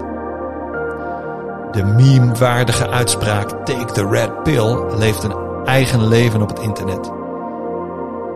De 1.72 1.84
meme-waardige 1.84 2.88
uitspraak 2.88 3.51
Take 3.51 3.92
the 3.92 4.09
Red 4.09 4.42
Pill 4.42 4.97
leeft 4.99 5.22
een 5.22 5.36
eigen 5.64 6.09
leven 6.09 6.42
op 6.42 6.49
het 6.49 6.59
internet. 6.59 7.11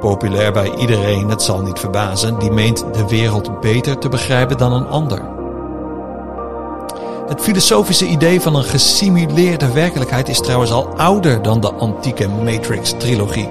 Populair 0.00 0.52
bij 0.52 0.74
iedereen, 0.74 1.28
het 1.28 1.42
zal 1.42 1.60
niet 1.60 1.78
verbazen, 1.78 2.38
die 2.38 2.50
meent 2.50 2.84
de 2.94 3.08
wereld 3.08 3.60
beter 3.60 3.98
te 3.98 4.08
begrijpen 4.08 4.58
dan 4.58 4.72
een 4.72 4.86
ander. 4.86 5.22
Het 7.28 7.40
filosofische 7.40 8.06
idee 8.06 8.40
van 8.40 8.54
een 8.54 8.64
gesimuleerde 8.64 9.72
werkelijkheid 9.72 10.28
is 10.28 10.40
trouwens 10.40 10.70
al 10.70 10.96
ouder 10.96 11.42
dan 11.42 11.60
de 11.60 11.72
antieke 11.72 12.28
Matrix-trilogie. 12.28 13.48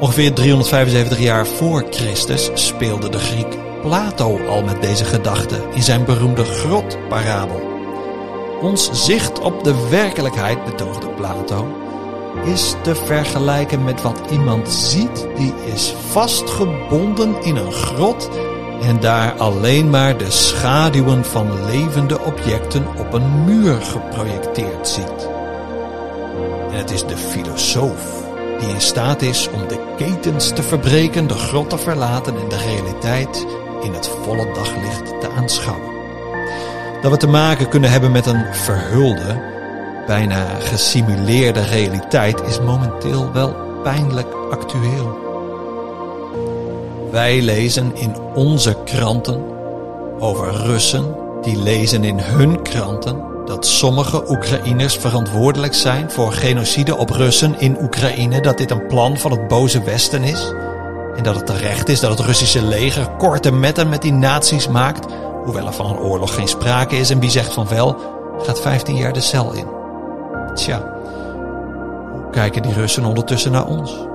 Ongeveer 0.00 0.32
375 0.32 1.18
jaar 1.18 1.46
voor 1.46 1.84
Christus 1.90 2.50
speelde 2.54 3.08
de 3.08 3.18
Griek 3.18 3.58
Plato 3.82 4.46
al 4.46 4.62
met 4.62 4.82
deze 4.82 5.04
gedachte 5.04 5.62
in 5.74 5.82
zijn 5.82 6.04
beroemde 6.04 6.44
grotparabel. 6.44 7.60
Ons 8.62 8.90
zicht 8.92 9.40
op 9.40 9.64
de 9.64 9.88
werkelijkheid, 9.90 10.64
betoogde 10.64 11.08
Plato, 11.08 11.66
is 12.46 12.74
te 12.82 12.94
vergelijken 12.94 13.84
met 13.84 14.02
wat 14.02 14.20
iemand 14.30 14.68
ziet 14.68 15.26
die 15.36 15.54
is 15.74 15.94
vastgebonden 16.10 17.42
in 17.42 17.56
een 17.56 17.72
grot 17.72 18.30
en 18.82 19.00
daar 19.00 19.32
alleen 19.32 19.90
maar 19.90 20.16
de 20.16 20.30
schaduwen 20.30 21.24
van 21.24 21.64
levende 21.64 22.20
objecten 22.20 22.86
op 22.98 23.12
een 23.12 23.44
muur 23.44 23.80
geprojecteerd 23.80 24.88
ziet. 24.88 25.28
En 26.70 26.78
het 26.78 26.90
is 26.90 27.06
de 27.06 27.16
filosoof 27.16 28.24
die 28.60 28.68
in 28.68 28.80
staat 28.80 29.22
is 29.22 29.48
om 29.50 29.68
de 29.68 29.78
ketens 29.96 30.48
te 30.48 30.62
verbreken, 30.62 31.26
de 31.26 31.34
grot 31.34 31.70
te 31.70 31.78
verlaten 31.78 32.36
en 32.36 32.48
de 32.48 32.56
realiteit 32.56 33.46
in 33.82 33.92
het 33.92 34.10
volle 34.24 34.52
daglicht 34.52 35.20
te 35.20 35.28
aanschouwen. 35.36 35.94
Dat 37.02 37.10
we 37.10 37.16
te 37.16 37.28
maken 37.28 37.68
kunnen 37.68 37.90
hebben 37.90 38.12
met 38.12 38.26
een 38.26 38.54
verhulde, 38.54 39.55
bijna 40.06 40.44
gesimuleerde 40.58 41.62
realiteit 41.62 42.42
is 42.46 42.60
momenteel 42.60 43.32
wel 43.32 43.56
pijnlijk 43.82 44.28
actueel. 44.50 45.24
Wij 47.10 47.42
lezen 47.42 47.90
in 47.94 48.16
onze 48.34 48.76
kranten 48.84 49.44
over 50.18 50.52
Russen 50.52 51.14
die 51.42 51.56
lezen 51.56 52.04
in 52.04 52.18
hun 52.18 52.62
kranten 52.62 53.24
dat 53.44 53.66
sommige 53.66 54.30
Oekraïners 54.30 54.96
verantwoordelijk 54.96 55.74
zijn 55.74 56.10
voor 56.10 56.32
genocide 56.32 56.96
op 56.96 57.10
Russen 57.10 57.60
in 57.60 57.82
Oekraïne, 57.82 58.40
dat 58.40 58.58
dit 58.58 58.70
een 58.70 58.86
plan 58.86 59.18
van 59.18 59.30
het 59.30 59.48
boze 59.48 59.82
Westen 59.82 60.22
is 60.22 60.52
en 61.16 61.22
dat 61.22 61.34
het 61.34 61.46
terecht 61.46 61.88
is 61.88 62.00
dat 62.00 62.18
het 62.18 62.26
Russische 62.26 62.62
leger 62.62 63.08
korte 63.08 63.52
metten 63.52 63.88
met 63.88 64.02
die 64.02 64.12
nazi's 64.12 64.68
maakt, 64.68 65.12
hoewel 65.44 65.66
er 65.66 65.72
van 65.72 65.86
een 65.86 65.98
oorlog 65.98 66.34
geen 66.34 66.48
sprake 66.48 66.96
is 66.96 67.10
en 67.10 67.20
wie 67.20 67.30
zegt 67.30 67.52
van 67.52 67.68
wel, 67.68 67.96
gaat 68.42 68.60
15 68.60 68.96
jaar 68.96 69.12
de 69.12 69.20
cel 69.20 69.52
in. 69.52 69.75
Tja, 70.56 70.80
hoe 72.12 72.30
kijken 72.30 72.62
die 72.62 72.72
Russen 72.72 73.04
ondertussen 73.04 73.52
naar 73.52 73.66
ons? 73.66 74.06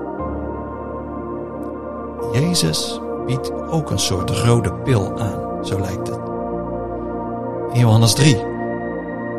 Jezus 2.31 2.99
biedt 3.25 3.51
ook 3.69 3.89
een 3.89 3.99
soort 3.99 4.29
rode 4.29 4.73
pil 4.73 5.19
aan, 5.19 5.65
zo 5.65 5.79
lijkt 5.79 6.07
het. 6.07 6.19
Johannes 7.73 8.13
3. 8.13 8.43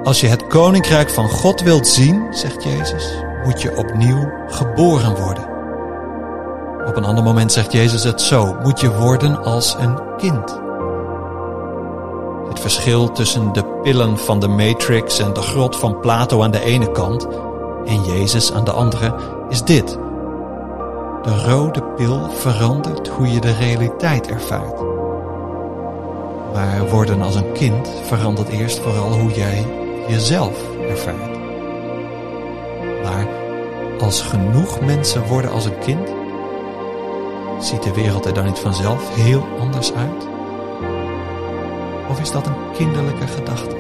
Als 0.05 0.21
je 0.21 0.27
het 0.27 0.47
koninkrijk 0.47 1.11
van 1.11 1.29
God 1.29 1.61
wilt 1.61 1.87
zien, 1.87 2.27
zegt 2.31 2.63
Jezus, 2.63 3.25
moet 3.45 3.63
je 3.63 3.77
opnieuw 3.77 4.31
geboren 4.47 5.21
worden. 5.23 5.45
Op 6.87 6.97
een 6.97 7.05
ander 7.05 7.25
moment 7.25 7.53
zegt 7.53 7.73
Jezus 7.73 8.05
het 8.05 8.21
zo: 8.21 8.57
moet 8.63 8.81
je 8.81 8.97
worden 8.97 9.43
als 9.45 9.77
een 9.79 10.01
kind. 10.17 10.62
Het 12.49 12.61
verschil 12.61 13.13
tussen 13.13 13.53
de 13.53 13.65
pillen 13.83 14.19
van 14.19 14.41
de 14.41 14.49
Matrix 14.49 15.19
en 15.19 15.33
de 15.33 15.41
grot 15.41 15.77
van 15.77 16.01
Plato 16.01 16.43
aan 16.43 16.51
de 16.51 16.61
ene 16.65 16.93
kant 16.93 17.29
en 17.85 18.05
Jezus 18.05 18.53
aan 18.53 18.65
de 18.65 18.73
andere 18.73 19.15
is 19.49 19.63
dit. 19.63 19.99
De 21.23 21.45
rode 21.47 21.83
pil 21.83 22.31
verandert 22.31 23.09
hoe 23.09 23.33
je 23.33 23.41
de 23.41 23.53
realiteit 23.53 24.29
ervaart. 24.29 24.81
Maar 26.53 26.89
worden 26.91 27.23
als 27.23 27.35
een 27.35 27.53
kind 27.53 27.91
verandert 28.03 28.49
eerst 28.49 28.79
vooral 28.79 29.13
hoe 29.13 29.31
jij 29.31 29.67
jezelf 30.09 30.59
ervaart. 30.89 31.39
Maar 33.03 33.27
als 34.01 34.23
genoeg 34.23 34.81
mensen 34.81 35.27
worden 35.27 35.51
als 35.51 35.65
een 35.65 35.79
kind, 35.79 36.09
ziet 37.59 37.83
de 37.83 37.95
wereld 37.95 38.27
er 38.27 38.35
dan 38.35 38.45
niet 38.45 38.59
vanzelf 38.59 39.15
heel 39.15 39.47
anders 39.61 39.93
uit? 39.93 40.32
Of 42.09 42.21
is 42.21 42.31
dat 42.31 42.47
een 42.47 42.73
kinderlijke 42.73 43.27
gedachte? 43.27 43.77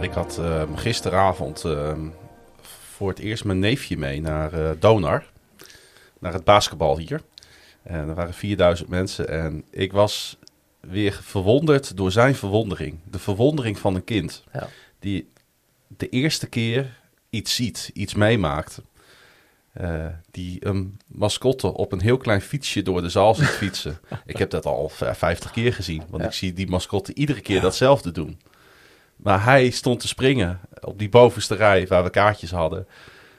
Ik 0.00 0.12
had 0.12 0.38
eh, 0.38 0.62
gisteravond 0.74 1.64
eh, 1.64 1.98
voor 2.60 3.08
het 3.08 3.18
eerst 3.18 3.44
mijn 3.44 3.58
neefje 3.58 3.96
mee 3.96 4.20
naar 4.20 4.52
eh, 4.52 4.70
Donar. 4.78 5.24
Naar 6.18 6.32
het 6.32 6.44
basketbal 6.44 6.98
hier. 6.98 7.22
En 7.82 8.08
er 8.08 8.14
waren 8.14 8.34
4000 8.34 8.88
mensen. 8.88 9.28
En 9.28 9.64
ik 9.70 9.92
was 9.92 10.38
weer 10.80 11.18
verwonderd 11.22 11.96
door 11.96 12.12
zijn 12.12 12.34
verwondering. 12.34 12.98
De 13.10 13.18
verwondering 13.18 13.78
van 13.78 13.94
een 13.94 14.04
kind. 14.04 14.44
Ja. 14.52 14.68
Die 14.98 15.28
de 15.86 16.08
eerste 16.08 16.48
keer 16.48 17.00
iets 17.30 17.54
ziet, 17.54 17.90
iets 17.94 18.14
meemaakt. 18.14 18.80
Eh, 19.76 20.06
die 20.30 20.66
een 20.66 20.98
mascotte 21.06 21.72
op 21.74 21.92
een 21.92 22.00
heel 22.00 22.16
klein 22.16 22.40
fietsje 22.40 22.82
door 22.82 23.02
de 23.02 23.08
zaal 23.08 23.34
ziet 23.34 23.46
fietsen. 23.48 23.98
ik 24.26 24.36
heb 24.36 24.50
dat 24.50 24.66
al 24.66 24.88
v- 24.88 25.16
50 25.16 25.50
keer 25.50 25.72
gezien. 25.72 26.02
Want 26.08 26.22
Ja. 26.22 26.28
ik 26.28 26.34
zie 26.34 26.52
die 26.52 26.68
mascotte 26.70 27.14
iedere 27.14 27.40
keer 27.40 27.60
datzelfde 27.60 28.12
doen. 28.12 28.40
Maar 29.16 29.44
hij 29.44 29.70
stond 29.70 30.00
te 30.00 30.08
springen 30.08 30.60
op 30.80 30.98
die 30.98 31.08
bovenste 31.08 31.54
rij 31.54 31.86
waar 31.86 32.04
we 32.04 32.10
kaartjes 32.10 32.50
hadden. 32.50 32.86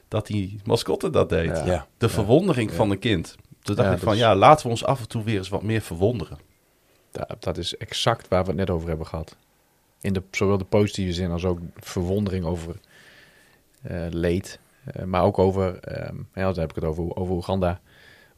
Dat 0.07 0.27
die 0.27 0.59
mascotte 0.63 1.09
dat 1.09 1.29
deed. 1.29 1.47
Ja. 1.47 1.65
Ja. 1.65 1.87
De 1.97 2.09
verwondering 2.09 2.71
van 2.71 2.91
een 2.91 2.99
kind. 2.99 3.35
Toen 3.61 3.75
dacht 3.75 3.87
Ja, 3.87 3.93
ik 3.95 4.01
van 4.01 4.13
is- 4.13 4.19
ja, 4.19 4.35
laten 4.35 4.65
we 4.65 4.71
ons 4.71 4.83
af 4.85 4.99
en 4.99 5.07
toe 5.07 5.23
weer 5.23 5.37
eens 5.37 5.49
wat 5.49 5.63
meer 5.63 5.81
verwonderen. 5.81 6.37
Dat 7.39 7.57
is 7.57 7.77
exact 7.77 8.27
waar 8.27 8.41
we 8.43 8.47
het 8.47 8.57
net 8.57 8.69
over 8.69 8.87
hebben 8.87 9.07
gehad. 9.07 9.35
In 10.01 10.13
de, 10.13 10.23
zowel 10.31 10.57
de 10.57 10.63
positieve 10.63 11.13
zin 11.13 11.31
als 11.31 11.45
ook 11.45 11.59
verwondering 11.79 12.45
over 12.45 12.75
eh, 13.81 14.05
leed. 14.09 14.59
Eh, 14.91 15.03
maar 15.05 15.23
ook 15.23 15.37
over, 15.39 15.79
ehm 15.79 16.15
ja, 16.33 16.43
dan 16.43 16.59
heb 16.59 16.69
ik 16.69 16.75
het 16.75 16.83
over, 16.85 17.15
over 17.15 17.35
Oeganda, 17.35 17.79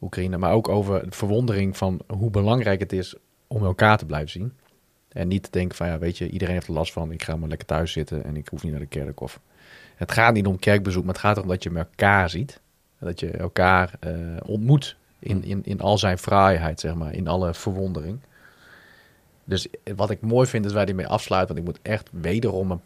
Oekraïne. 0.00 0.38
Maar 0.38 0.52
ook 0.52 0.68
over 0.68 1.10
de 1.10 1.16
verwondering 1.16 1.76
van 1.76 2.00
hoe 2.06 2.30
belangrijk 2.30 2.80
het 2.80 2.92
is 2.92 3.14
om 3.46 3.64
elkaar 3.64 3.98
te 3.98 4.06
blijven 4.06 4.30
zien. 4.30 4.52
En 5.08 5.28
niet 5.28 5.42
te 5.42 5.50
denken 5.50 5.76
van, 5.76 5.86
ja, 5.86 5.98
weet 5.98 6.18
je, 6.18 6.28
iedereen 6.30 6.54
heeft 6.54 6.66
er 6.66 6.72
last 6.72 6.92
van. 6.92 7.12
Ik 7.12 7.22
ga 7.22 7.36
maar 7.36 7.48
lekker 7.48 7.66
thuis 7.66 7.92
zitten 7.92 8.24
en 8.24 8.36
ik 8.36 8.48
hoef 8.48 8.62
niet 8.62 8.72
naar 8.72 8.80
de 8.80 8.86
kerk. 8.86 9.20
Of... 9.20 9.40
Het 9.96 10.12
gaat 10.12 10.34
niet 10.34 10.46
om 10.46 10.58
kerkbezoek, 10.58 11.04
maar 11.04 11.12
het 11.12 11.22
gaat 11.22 11.36
erom 11.36 11.48
dat 11.48 11.62
je 11.62 11.70
elkaar 11.74 12.30
ziet. 12.30 12.60
Dat 12.98 13.20
je 13.20 13.30
elkaar 13.30 13.92
eh, 14.00 14.12
ontmoet 14.46 14.96
in, 15.18 15.44
in, 15.44 15.60
in 15.64 15.80
al 15.80 15.98
zijn 15.98 16.18
fraaiheid, 16.18 16.80
zeg 16.80 16.94
maar. 16.94 17.14
In 17.14 17.28
alle 17.28 17.54
verwondering. 17.54 18.20
Dus 19.44 19.68
wat 19.96 20.10
ik 20.10 20.20
mooi 20.20 20.46
vind 20.46 20.64
is 20.64 20.72
waar 20.72 20.84
hij 20.84 20.94
mee 20.94 21.06
afsluit. 21.06 21.46
Want 21.46 21.58
ik 21.58 21.64
moet 21.64 21.78
echt 21.82 22.08
wederom, 22.12 22.70
een- 22.70 22.80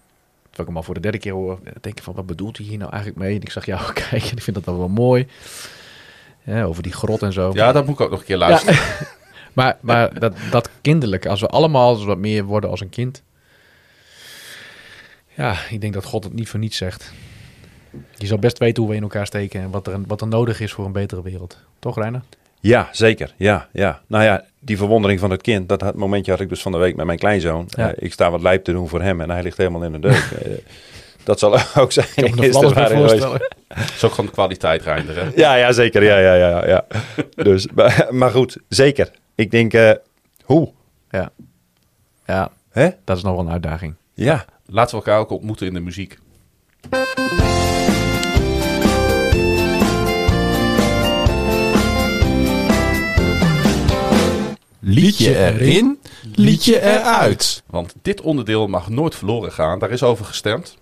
wat 0.57 0.61
ik 0.61 0.67
hem 0.67 0.77
al 0.77 0.83
voor 0.83 0.95
de 0.95 1.01
derde 1.01 1.19
keer 1.19 1.33
hoor, 1.33 1.59
denken 1.81 2.05
van 2.05 2.15
wat 2.15 2.27
bedoelt 2.27 2.57
hij 2.57 2.67
hier 2.67 2.79
nou 2.79 2.91
eigenlijk 2.91 3.23
mee? 3.23 3.35
En 3.35 3.43
ik 3.43 3.51
zag 3.51 3.67
jou 3.67 3.93
kijken 4.11 4.31
en 4.31 4.37
ik 4.37 4.43
vind 4.43 4.57
dat 4.57 4.65
dan 4.65 4.79
wel 4.79 4.89
mooi. 4.89 5.27
Ja, 6.43 6.65
over 6.65 6.83
die 6.83 6.93
grot 6.93 7.23
en 7.23 7.33
zo. 7.33 7.51
Ja, 7.55 7.73
dat 7.73 7.87
moet 7.87 7.95
ik 7.95 8.01
ook 8.01 8.11
nog 8.11 8.19
een 8.19 8.25
keer 8.25 8.37
luisteren. 8.37 8.79
Maar, 9.55 9.79
maar 9.81 10.19
dat, 10.19 10.35
dat 10.51 10.71
kinderlijke, 10.81 11.29
als 11.29 11.41
we 11.41 11.47
allemaal 11.47 12.05
wat 12.05 12.19
meer 12.19 12.45
worden 12.45 12.71
als 12.71 12.81
een 12.81 12.89
kind. 12.89 13.23
Ja, 15.35 15.57
ik 15.71 15.81
denk 15.81 15.93
dat 15.93 16.05
God 16.05 16.25
het 16.25 16.33
niet 16.33 16.49
voor 16.49 16.59
niets 16.59 16.77
zegt. 16.77 17.13
Je 18.17 18.27
zal 18.27 18.39
best 18.39 18.59
weten 18.59 18.83
hoe 18.83 18.91
we 18.91 18.97
in 18.97 19.03
elkaar 19.03 19.27
steken 19.27 19.61
en 19.61 19.71
wat 19.71 19.87
er, 19.87 20.01
wat 20.07 20.21
er 20.21 20.27
nodig 20.27 20.61
is 20.61 20.73
voor 20.73 20.85
een 20.85 20.93
betere 20.93 21.23
wereld. 21.23 21.59
Toch, 21.79 21.97
Reiner? 21.97 22.23
Ja, 22.67 22.89
zeker. 22.93 23.35
Ja, 23.37 23.69
ja. 23.73 24.01
Nou 24.07 24.25
ja, 24.25 24.45
die 24.61 24.77
verwondering 24.77 25.21
van 25.21 25.31
het 25.31 25.43
kind, 25.43 25.69
dat 25.69 25.81
had- 25.81 25.95
momentje 25.95 26.31
had 26.31 26.41
ik 26.41 26.49
dus 26.49 26.63
van 26.63 26.73
de 26.73 26.79
week 26.79 26.97
met 26.97 27.07
mijn 27.07 27.19
kleinzoon. 27.19 27.67
Ja. 27.69 27.93
Eh, 27.93 28.05
ik 28.05 28.13
sta 28.13 28.31
wat 28.31 28.43
lijp 28.43 28.65
te 28.65 28.73
doen 28.73 28.89
voor 28.89 29.03
hem 29.03 29.21
en 29.21 29.31
hij 29.31 29.43
ligt 29.43 29.57
helemaal 29.57 29.83
in 29.83 29.93
de 29.93 29.99
deuk. 29.99 30.31
Eh, 30.45 30.51
dat 31.25 31.39
zal 31.39 31.59
ook 31.83 31.93
zijn. 31.93 32.07
Ik 32.15 32.25
ervaring 32.37 32.75
geweest. 32.75 32.91
voorstellen. 32.97 33.39
Dat 33.69 33.79
is 33.95 34.05
ook 34.05 34.13
gewoon 34.13 34.31
kwaliteit, 34.31 34.83
Reinder. 34.83 35.17
Hè? 35.17 35.31
Ja, 35.37 35.55
ja, 35.55 35.73
zeker. 35.73 36.03
Ja, 36.03 36.19
ja, 36.19 36.35
ja, 36.35 36.67
ja. 36.67 36.85
Dus, 37.35 37.67
maar, 37.75 38.07
maar 38.11 38.31
goed, 38.31 38.57
zeker. 38.69 39.11
Ik 39.35 39.51
denk, 39.51 39.73
eh, 39.75 39.91
hoe? 40.45 40.73
Ja. 41.11 41.31
ja, 42.27 42.51
Hè? 42.71 42.89
dat 43.05 43.17
is 43.17 43.23
nog 43.23 43.35
wel 43.37 43.45
een 43.47 43.53
uitdaging. 43.53 43.95
Ja. 44.15 44.45
Laten 44.67 44.99
we 44.99 45.05
elkaar 45.05 45.21
ook 45.21 45.31
ontmoeten 45.31 45.67
in 45.67 45.75
de 45.75 45.81
muziek. 45.81 46.19
Liedje 54.87 55.37
erin, 55.37 55.99
liedje 56.35 56.81
eruit. 56.83 57.63
Want 57.67 57.95
dit 58.03 58.21
onderdeel 58.21 58.67
mag 58.67 58.89
nooit 58.89 59.15
verloren 59.15 59.53
gaan. 59.53 59.79
Daar 59.79 59.91
is 59.91 60.03
over 60.03 60.25
gestemd. 60.25 60.77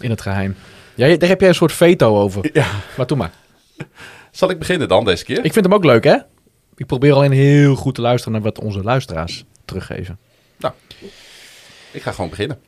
In 0.00 0.10
het 0.10 0.20
geheim. 0.20 0.56
Jij, 0.94 1.16
daar 1.16 1.28
heb 1.28 1.40
jij 1.40 1.48
een 1.48 1.54
soort 1.54 1.72
veto 1.72 2.20
over. 2.20 2.50
Ja. 2.52 2.66
Maar 2.96 3.06
doe 3.06 3.16
maar. 3.16 3.32
Zal 4.30 4.50
ik 4.50 4.58
beginnen 4.58 4.88
dan 4.88 5.04
deze 5.04 5.24
keer? 5.24 5.44
Ik 5.44 5.52
vind 5.52 5.64
hem 5.64 5.74
ook 5.74 5.84
leuk, 5.84 6.04
hè? 6.04 6.16
Ik 6.76 6.86
probeer 6.86 7.12
alleen 7.12 7.32
heel 7.32 7.74
goed 7.74 7.94
te 7.94 8.00
luisteren 8.00 8.32
naar 8.32 8.42
wat 8.42 8.60
onze 8.60 8.82
luisteraars 8.82 9.44
teruggeven. 9.64 10.18
Ik 11.90 12.02
ga 12.02 12.12
gewoon 12.12 12.30
beginnen. 12.30 12.58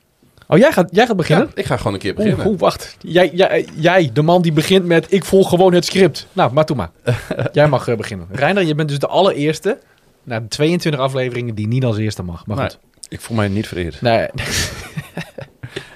Oh, 0.46 0.58
jij 0.58 0.72
gaat, 0.72 0.88
jij 0.92 1.06
gaat 1.06 1.16
beginnen? 1.16 1.46
Ja, 1.46 1.52
ik 1.54 1.66
ga 1.66 1.76
gewoon 1.76 1.92
een 1.92 1.98
keer 1.98 2.14
beginnen. 2.14 2.38
Oeh, 2.40 2.48
oeh, 2.48 2.58
wacht. 2.58 2.96
Jij, 3.00 3.30
jij, 3.32 3.66
jij, 3.74 4.10
de 4.12 4.22
man 4.22 4.42
die 4.42 4.52
begint 4.52 4.84
met 4.84 5.12
ik 5.12 5.24
volg 5.24 5.48
gewoon 5.48 5.74
het 5.74 5.84
script. 5.84 6.26
Nou, 6.32 6.52
maar 6.52 6.66
doe 6.66 6.76
maar. 6.76 6.90
jij 7.52 7.68
mag 7.68 7.88
eh, 7.88 7.96
beginnen. 7.96 8.26
Reiner, 8.30 8.64
je 8.64 8.74
bent 8.74 8.88
dus 8.88 8.98
de 8.98 9.06
allereerste 9.06 9.78
na 10.22 10.40
de 10.40 10.48
22 10.48 11.00
afleveringen 11.00 11.54
die 11.54 11.66
niet 11.68 11.84
als 11.84 11.96
eerste 11.98 12.22
mag. 12.22 12.46
Maar 12.46 12.56
Nee. 12.56 12.66
goed. 12.68 12.78
Ik 13.08 13.20
voel 13.20 13.36
mij 13.36 13.48
niet 13.48 13.66
vereerd. 13.66 14.00
Nee, 14.00 14.28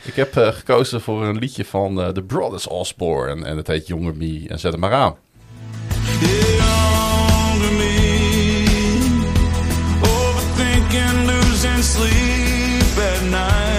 Ik 0.05 0.14
heb 0.14 0.37
eh, 0.37 0.49
gekozen 0.49 1.01
voor 1.01 1.25
een 1.25 1.39
liedje 1.39 1.64
van 1.64 2.01
eh, 2.01 2.09
The 2.09 2.22
Brothers 2.22 2.66
Osborne. 2.66 3.45
En 3.45 3.57
het 3.57 3.66
heet 3.66 3.87
Younger 3.87 4.14
Me. 4.16 4.45
En 4.49 4.59
zet 4.59 4.72
hem 4.72 4.81
maar 4.81 4.93
aan. 4.93 5.14
Younger 6.20 7.72
me, 7.72 8.64
overthinking, 10.01 11.27
losing 11.27 11.83
sleep 11.85 12.99
at 13.14 13.22
night, 13.31 13.74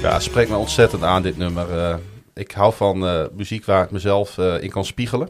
Ja, 0.00 0.20
spreekt 0.20 0.50
me 0.50 0.56
ontzettend 0.56 1.02
aan 1.02 1.22
dit 1.22 1.36
nummer. 1.36 1.78
Eh, 1.78 1.96
ik 2.34 2.52
hou 2.52 2.74
van 2.74 3.06
eh, 3.06 3.24
muziek 3.32 3.64
waar 3.64 3.84
ik 3.84 3.90
mezelf 3.90 4.38
eh, 4.38 4.62
in 4.62 4.70
kan 4.70 4.84
spiegelen. 4.84 5.28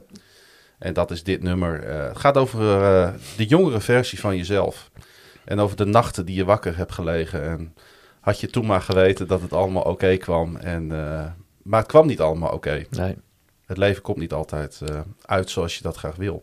En 0.79 0.95
dat 0.95 1.11
is 1.11 1.23
dit 1.23 1.43
nummer. 1.43 1.83
Het 1.83 2.19
gaat 2.19 2.37
over 2.37 2.59
de 3.37 3.47
jongere 3.47 3.81
versie 3.81 4.21
van 4.21 4.37
jezelf. 4.37 4.91
En 5.45 5.59
over 5.61 5.77
de 5.77 5.85
nachten 5.85 6.27
die 6.27 6.35
je 6.35 6.45
wakker 6.45 6.77
hebt 6.77 6.93
gelegen. 6.93 7.43
En 7.43 7.75
had 8.21 8.41
je 8.41 8.51
toen 8.51 8.67
maar 8.67 8.83
geweten 8.83 9.27
dat 9.27 9.41
het 9.41 9.53
allemaal 9.53 9.83
oké 9.83 10.17
kwam. 10.17 10.57
En, 10.57 10.87
maar 11.63 11.81
het 11.81 11.89
kwam 11.89 12.07
niet 12.07 12.21
allemaal 12.21 12.53
oké. 12.53 12.85
nee. 12.91 13.17
Het 13.67 13.77
leven 13.77 14.03
komt 14.03 14.19
niet 14.19 14.33
altijd 14.33 14.81
uit 15.25 15.51
zoals 15.51 15.77
je 15.77 15.83
dat 15.83 15.97
graag 15.97 16.17
wil. 16.17 16.43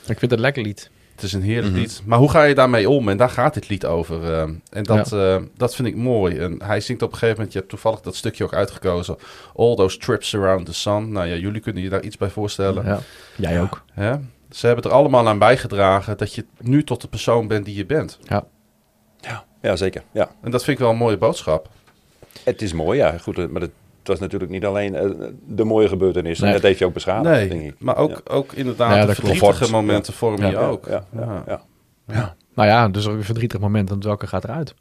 Ik 0.00 0.18
vind 0.18 0.20
het 0.20 0.32
een 0.32 0.40
lekker 0.40 0.62
lied. 0.62 0.90
Het 1.20 1.28
is 1.28 1.34
een 1.34 1.42
heerlijk 1.42 1.72
Mhm. 1.72 1.80
lied. 1.80 2.02
Maar 2.04 2.18
hoe 2.18 2.30
ga 2.30 2.42
je 2.42 2.54
daarmee 2.54 2.88
om? 2.90 3.08
En 3.08 3.16
daar 3.16 3.30
gaat 3.30 3.54
dit 3.54 3.68
lied 3.68 3.84
over. 3.86 4.32
eh, 4.32 4.40
en 4.70 4.82
dat, 4.82 5.12
eh, 5.12 5.36
dat 5.56 5.74
vind 5.74 5.88
ik 5.88 5.96
mooi. 5.96 6.38
En 6.38 6.62
hij 6.62 6.80
zingt 6.80 7.02
op 7.02 7.08
een 7.12 7.14
gegeven 7.14 7.34
moment, 7.36 7.52
je 7.52 7.58
hebt 7.58 7.70
toevallig 7.70 8.00
dat 8.00 8.14
stukje 8.16 8.44
ook 8.44 8.54
uitgekozen. 8.54 9.16
All 9.56 9.74
those 9.76 9.98
trips 9.98 10.34
around 10.34 10.66
the 10.66 10.72
sun. 10.74 11.12
Nou 11.12 11.26
ja, 11.26 11.34
jullie 11.34 11.60
kunnen 11.60 11.82
je 11.82 11.88
daar 11.88 12.02
iets 12.02 12.16
bij 12.16 12.30
voorstellen. 12.30 12.84
Ja. 12.84 12.98
Jij 13.36 13.60
ook. 13.60 13.82
Hè? 13.92 14.12
Ze 14.50 14.66
hebben 14.66 14.84
er 14.84 14.90
allemaal 14.90 15.28
aan 15.28 15.38
bijgedragen 15.38 16.16
dat 16.16 16.34
je 16.34 16.44
nu 16.60 16.84
tot 16.84 17.00
de 17.00 17.08
persoon 17.08 17.46
bent 17.48 17.64
die 17.64 17.74
je 17.76 17.86
bent. 17.86 18.18
Ja, 18.22 18.44
ja 19.62 19.76
zeker. 19.76 20.02
Ja. 20.12 20.30
En 20.42 20.50
dat 20.50 20.64
vind 20.64 20.76
ik 20.78 20.82
wel 20.82 20.92
een 20.92 20.98
mooie 20.98 21.18
boodschap. 21.18 21.68
Het 22.44 22.62
is 22.62 22.72
mooi, 22.72 22.98
ja. 22.98 23.18
Goed, 23.18 23.50
maar 23.50 23.60
het 23.62 23.70
was 24.10 24.20
natuurlijk 24.20 24.50
niet 24.50 24.64
alleen 24.64 24.94
eh, 24.94 25.10
de 25.46 25.64
mooie 25.64 25.88
gebeurtenis. 25.88 26.38
Nee. 26.38 26.52
Dat 26.52 26.62
heeft 26.62 26.78
je 26.78 26.84
ook 26.84 26.92
beschadigd, 26.94 27.34
denk 27.48 27.60
nee, 27.60 27.68
ik. 27.68 27.74
maar 27.78 27.96
ook, 27.96 28.10
Ja. 28.10 28.34
ook 28.34 28.52
inderdaad 28.52 28.94
Ja, 28.94 29.06
de 29.06 29.14
verdrietige 29.14 29.70
momenten 29.70 30.12
vormen 30.12 30.46
je 30.46 30.52
Ja. 30.52 30.66
ook. 30.68 30.86
Ja, 30.86 31.04
ja, 31.16 31.42
ja. 31.46 31.60
ja. 32.06 32.34
Nou 32.54 32.68
ja, 32.68 32.88
dus 32.88 33.06
ook 33.06 33.16
een 33.16 33.24
verdrietig 33.24 33.60
moment. 33.60 33.88
Want 33.88 34.04
welke 34.04 34.26
gaat 34.26 34.44
eruit? 34.44 34.74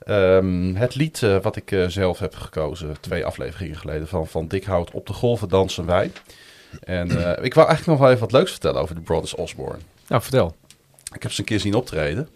Ehm, 0.00 0.74
het 0.74 0.94
lied 0.94 1.22
eh, 1.22 1.36
wat 1.42 1.56
ik 1.56 1.72
eh, 1.72 1.86
zelf 1.86 2.18
heb 2.18 2.34
gekozen, 2.34 2.96
twee 3.00 3.24
afleveringen 3.26 3.76
geleden, 3.76 4.08
van, 4.08 4.26
van 4.26 4.48
Dick 4.48 4.64
Hout, 4.64 4.90
Op 4.90 5.06
de 5.06 5.12
golven 5.12 5.48
dansen 5.48 5.86
wij. 5.86 6.10
En 6.80 7.10
eh, 7.10 7.44
ik 7.46 7.54
wou 7.54 7.66
eigenlijk 7.68 7.86
nog 7.86 7.98
wel 7.98 8.08
even 8.08 8.20
wat 8.20 8.32
leuks 8.32 8.50
vertellen 8.50 8.80
over 8.82 8.94
de 8.94 9.00
Brothers 9.00 9.34
Osborne. 9.34 9.78
Nou, 10.06 10.22
vertel. 10.22 10.54
Ik 11.14 11.22
heb 11.22 11.32
ze 11.32 11.40
een 11.40 11.46
keer 11.46 11.60
zien 11.60 11.74
optreden. 11.74 12.28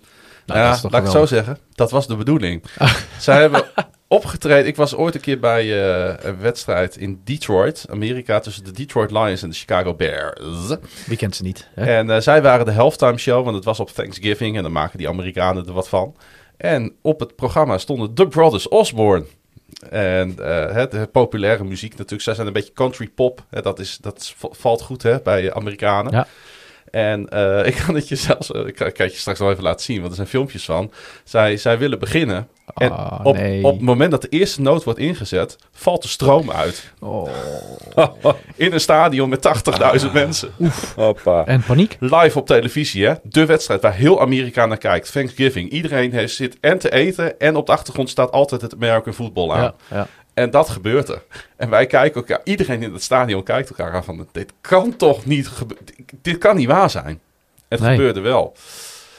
Nou, 0.47 0.61
ja, 0.61 0.67
dat 0.67 0.75
is 0.75 0.81
toch 0.81 0.91
laat 0.93 1.01
ik 1.01 1.07
het 1.07 1.17
zo 1.17 1.27
zeggen, 1.27 1.59
dat 1.75 1.91
was 1.91 2.07
de 2.07 2.17
bedoeling. 2.17 2.63
Zij 3.19 3.41
hebben 3.41 3.65
opgetreden. 4.09 4.67
Ik 4.67 4.77
was 4.77 4.95
ooit 4.95 5.15
een 5.15 5.21
keer 5.21 5.39
bij 5.39 5.63
eh, 5.63 6.25
een 6.25 6.39
wedstrijd 6.39 6.97
in 6.97 7.21
Detroit, 7.25 7.87
Amerika, 7.91 8.41
tussen 8.41 8.65
de 8.65 8.73
Detroit 8.73 9.11
Lions 9.11 9.43
en 9.43 9.49
de 9.49 9.55
Chicago 9.55 9.95
Bears. 9.95 10.77
Wie 11.07 11.17
kent 11.17 11.37
ze 11.37 11.43
niet? 11.43 11.69
Hè? 11.75 11.97
En 11.97 12.11
eh, 12.11 12.21
zij 12.21 12.43
waren 12.43 12.67
de 12.67 12.73
halftime 12.73 13.19
show, 13.19 13.45
want 13.45 13.57
het 13.57 13.65
was 13.65 13.81
op 13.81 13.91
Thanksgiving 13.91 14.57
en 14.57 14.63
dan 14.63 14.73
maken 14.73 14.99
die 14.99 15.09
Amerikanen 15.09 15.67
er 15.67 15.73
wat 15.73 15.89
van. 15.89 16.17
En 16.57 16.95
op 17.03 17.21
het 17.21 17.37
programma 17.37 17.79
stonden 17.79 18.15
The 18.15 18.29
Brothers 18.29 18.69
Osborne. 18.69 19.25
En 19.91 20.35
eh, 20.39 20.75
het, 20.75 20.93
het 20.93 21.13
populaire 21.13 21.65
muziek 21.65 21.91
natuurlijk. 21.91 22.23
Zij 22.23 22.35
zijn 22.35 22.47
een 22.47 22.53
beetje 22.53 22.73
country 22.73 23.09
pop. 23.09 23.45
Hè, 23.51 23.63
dat, 23.63 23.79
is, 23.79 23.99
dat 24.01 24.35
valt 24.37 24.83
goed 24.83 25.03
hè, 25.03 25.21
bij 25.21 25.53
Amerikanen. 25.53 26.13
Ja. 26.13 26.27
En 26.95 27.29
eh, 27.29 27.67
ik 27.71 27.83
kan 27.87 27.95
het 27.95 28.09
je 28.09 28.17
zelfs, 28.17 28.53
eh, 28.53 28.67
ik 28.67 28.75
kan, 28.75 28.87
het 28.87 28.97
je 28.97 29.19
straks 29.19 29.39
wel 29.39 29.51
even 29.51 29.63
laten 29.63 29.85
zien, 29.85 29.97
want 29.97 30.09
er 30.09 30.17
zijn 30.17 30.29
filmpjes 30.29 30.65
van. 30.65 30.93
Zij, 31.25 31.57
zij 31.57 31.79
willen 31.79 31.99
beginnen. 31.99 32.49
En 32.75 32.91
Ah, 32.91 33.21
op, 33.23 33.37
nee. 33.37 33.65
op 33.65 33.73
het 33.73 33.83
moment 33.83 34.11
dat 34.11 34.23
de 34.23 34.29
eerste 34.29 34.61
noot 34.61 34.85
wordt 34.85 34.99
ingezet, 34.99 35.57
valt 35.73 36.03
de 36.03 36.09
stroom 36.09 36.51
uit. 36.51 36.93
Oh. 37.01 37.29
In 38.57 38.73
een 38.73 38.81
stadion 38.81 39.29
met 39.29 39.49
80.000 40.07 40.13
mensen. 40.13 40.51
Hoppa. 40.97 41.45
En 41.45 41.63
paniek? 41.63 41.97
Live 42.01 42.39
op 42.39 42.47
televisie, 42.47 43.07
hè? 43.07 43.15
De 43.23 43.47
wedstrijd 43.47 43.83
waar 43.83 43.95
heel 43.95 44.21
Amerika 44.21 44.67
naar 44.67 44.79
kijkt. 44.79 45.13
Thanksgiving. 45.13 45.71
Iedereen 45.71 46.13
heeft, 46.13 46.35
zit 46.35 46.57
en 46.61 46.79
te 46.79 46.93
eten. 46.93 47.39
En 47.39 47.57
op 47.57 47.67
de 47.67 47.73
achtergrond 47.73 48.11
staat 48.11 48.33
altijd 48.33 48.61
het 48.61 48.75
American 48.75 49.13
football 49.13 49.51
aan. 49.51 49.63
Ja, 49.63 49.75
ja. 49.91 50.07
En 50.35 50.51
dat 50.51 50.69
gebeurt 50.69 51.09
er. 51.09 51.23
En 51.57 51.71
wij 51.71 51.87
kijken 51.87 52.15
elkaar. 52.21 52.41
Iedereen 52.45 52.83
in 52.83 52.93
het 52.93 53.03
stadion 53.03 53.43
kijkt 53.43 53.69
elkaar 53.69 53.93
aan 53.93 54.05
van... 54.05 54.29
Dit 54.33 54.53
kan 54.61 54.97
toch 54.97 55.25
niet 55.27 55.49
gebe- 55.49 55.77
Dit 56.23 56.39
kan 56.39 56.57
niet 56.57 56.67
waar 56.69 56.91
zijn. 56.91 57.21
Het 57.69 57.81
Nee. 57.81 57.91
gebeurde 57.97 58.21
wel. 58.21 58.55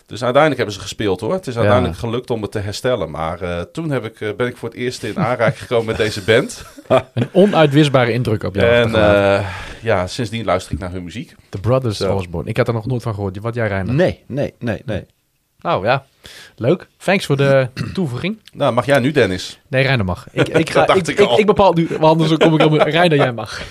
Dus 0.05 0.24
uiteindelijk 0.24 0.57
hebben 0.57 0.76
ze 0.76 0.82
gespeeld 0.88 1.20
hoor. 1.22 1.34
Het 1.34 1.47
is 1.47 1.57
uiteindelijk 1.57 1.97
gelukt 1.97 2.30
om 2.30 2.41
het 2.41 2.51
te 2.51 2.59
herstellen. 2.59 3.11
Maar 3.11 3.41
eh, 3.41 3.61
toen 3.61 3.89
heb 3.91 4.05
ik, 4.05 4.22
eh, 4.22 4.30
ben 4.38 4.47
ik 4.47 4.57
voor 4.57 4.70
het 4.70 4.78
eerst 4.78 5.03
in 5.03 5.18
aanraking 5.20 5.59
gekomen 5.59 5.86
met 5.86 5.97
deze 5.97 6.22
band. 6.24 6.66
Een 7.13 7.30
onuitwisbare 7.32 8.11
indruk 8.11 8.43
op 8.43 8.55
jou. 8.55 8.68
en 8.68 8.95
eh, 8.95 9.47
ja, 9.82 10.07
sindsdien 10.07 10.45
luister 10.45 10.74
ik 10.74 10.80
naar 10.80 10.91
hun 10.91 11.03
muziek. 11.03 11.36
The 11.49 11.57
Brothers. 11.59 12.01
Osborne. 12.01 12.49
Ik 12.49 12.57
had 12.57 12.68
er 12.68 12.74
nog 12.74 12.86
nooit 12.86 13.01
van 13.01 13.13
gehoord. 13.13 13.38
Wat 13.39 13.55
jij, 13.55 13.68
Reiner? 13.68 13.93
Nee, 13.93 14.24
nee, 14.28 14.53
nee, 14.59 14.82
nee. 14.86 15.05
Nou 15.66 15.86
ja, 15.86 16.05
leuk. 16.55 16.88
Thanks 16.97 17.26
voor 17.26 17.38
de 17.38 17.68
toevoeging. 17.93 18.39
Nou, 18.53 18.74
mag 18.74 18.86
jij 18.86 18.99
nu 18.99 19.11
Dennis? 19.11 19.59
Nee, 19.68 19.84
Reiner 19.84 20.05
mag. 20.05 20.28
Ik, 20.32 20.47
ik, 20.47 20.70
ga, 20.74 20.86
Dat 20.86 20.95
ik, 20.97 21.05
dacht 21.05 21.20
ik, 21.20 21.20
ik 21.20 21.28
al. 21.28 21.39
ik 21.39 21.45
bepaal 21.45 21.74
nu, 21.74 21.88
want 21.89 22.03
anders 22.03 22.38
kom 22.38 22.53
ik 22.59 22.66
op 22.66 22.72
Reiner, 22.97 23.18
jij 23.18 23.34
mag. 23.34 23.61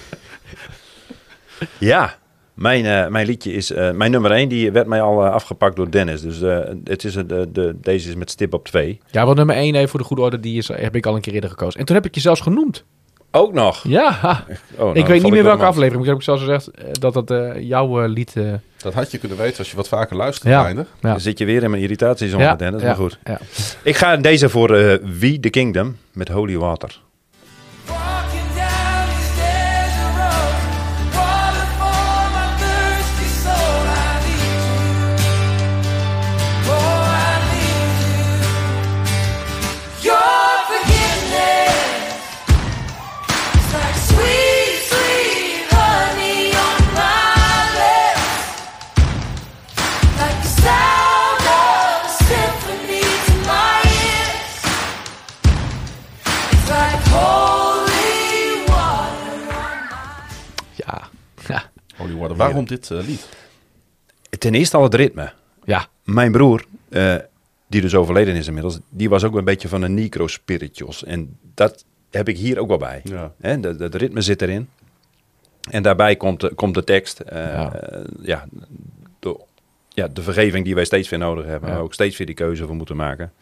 Ja, 1.79 2.15
mijn, 2.55 2.85
eh, 2.87 3.07
mijn 3.09 3.27
liedje 3.27 3.53
is... 3.53 3.71
eh, 3.73 3.91
mijn 3.91 4.11
nummer 4.11 4.31
1, 4.31 4.49
die 4.49 4.73
werd 4.73 4.87
mij 4.87 5.01
al 5.03 5.25
eh, 5.25 5.31
afgepakt 5.33 5.77
door 5.77 5.91
Dennis. 5.91 6.21
Dus 6.21 6.43
eh, 6.43 6.59
het 6.85 7.05
is, 7.05 7.13
de, 7.13 7.49
de, 7.53 7.77
deze 7.81 8.09
is 8.09 8.15
met 8.15 8.31
stip 8.31 8.55
op 8.55 8.65
2. 8.67 9.01
Ja, 9.11 9.25
want 9.25 9.37
nummer 9.37 9.57
1, 9.57 9.75
even 9.75 9.89
voor 9.89 10.01
de 10.01 10.07
goede 10.07 10.23
orde, 10.23 10.41
die 10.41 10.59
is, 10.59 10.69
heb 10.69 10.97
ik 10.97 11.07
al 11.07 11.15
een 11.15 11.21
keer 11.21 11.33
eerder 11.35 11.51
gekozen. 11.51 11.81
En 11.81 11.87
toen 11.87 11.97
heb 11.97 12.05
ik 12.07 12.15
je 12.15 12.21
zelfs 12.21 12.41
genoemd. 12.41 12.85
Ook 13.31 13.53
nog. 13.53 13.83
Ja, 13.89 14.45
Oh, 14.77 14.79
nou, 14.79 14.99
ik 14.99 15.07
weet 15.07 15.23
niet 15.23 15.33
meer 15.33 15.43
welke 15.45 15.65
aflevering. 15.65 16.03
Ik 16.03 16.09
heb 16.09 16.17
ik 16.17 16.23
zelfs 16.23 16.41
gezegd 16.41 16.71
dat 17.01 17.15
dat 17.15 17.31
eh, 17.31 17.61
jouw 17.61 18.03
eh, 18.03 18.09
lied... 18.09 18.35
Dat 18.85 18.95
had 18.95 19.11
je 19.11 19.19
kunnen 19.19 19.39
weten 19.39 19.59
als 19.59 19.71
je 19.71 19.77
wat 19.77 19.89
vaker 19.89 20.17
luistert, 20.17 20.49
Ja. 20.49 20.69
Ja. 20.69 20.85
Dan 21.01 21.21
zit 21.21 21.39
je 21.39 21.45
weer 21.45 21.63
in 21.63 21.71
mijn 21.71 21.83
irritaties 21.83 22.33
onder 22.33 22.59
Dennis, 22.59 22.81
ja, 22.81 22.87
maar 22.87 22.97
goed. 22.97 23.19
Ja. 23.25 23.39
Ik 23.83 23.97
ga 23.97 24.17
deze 24.17 24.49
voor 24.49 24.77
eh 24.77 24.99
We 25.19 25.41
the 25.41 25.51
Kingdom 25.51 25.97
met 26.13 26.29
Holy 26.29 26.57
Water. 26.57 27.01
Waarom 62.37 62.65
dit 62.67 62.91
eh, 62.91 62.99
lied? 63.07 63.29
Ten 64.39 64.55
eerste 64.55 64.77
al 64.77 64.83
het 64.83 64.95
ritme. 64.95 65.33
Ja, 65.65 65.87
Mijn 66.05 66.33
broer, 66.33 66.65
eh, 66.89 67.17
die 67.67 67.81
dus 67.81 67.95
overleden 67.95 68.35
is 68.35 68.47
inmiddels, 68.47 68.79
die 68.89 69.09
was 69.09 69.25
ook 69.25 69.35
een 69.35 69.45
beetje 69.45 69.69
van 69.69 69.83
een 69.83 69.95
necro-spirituals. 69.95 71.05
En 71.05 71.39
dat 71.55 71.85
heb 72.11 72.29
ik 72.29 72.37
hier 72.37 72.59
ook 72.59 72.69
wel 72.69 72.79
bij. 72.79 73.01
Ja. 73.05 73.33
Hè, 73.41 73.61
de, 73.61 73.77
de, 73.77 73.89
de 73.89 73.99
ritme 73.99 74.21
zit 74.21 74.43
erin. 74.43 74.69
En 75.71 75.83
daarbij 75.83 76.17
komt 76.17 76.41
de, 76.41 76.55
komt 76.55 76.75
de 76.75 76.85
tekst. 76.85 77.21
eh, 77.21 77.39
Ja. 77.43 77.73
ja. 78.23 78.47
de, 79.19 79.41
ja, 79.89 80.09
de 80.09 80.23
vergeving 80.23 80.65
die 80.65 80.75
wij 80.75 80.85
steeds 80.85 81.09
weer 81.09 81.19
nodig 81.19 81.45
hebben. 81.45 81.63
Ja. 81.63 81.69
Waar 81.69 81.77
we 81.79 81.87
ook 81.89 81.95
steeds 81.95 82.17
weer 82.17 82.27
die 82.27 82.37
keuze 82.37 82.67
voor 82.67 82.77
moeten 82.77 82.97
maken. 82.97 83.33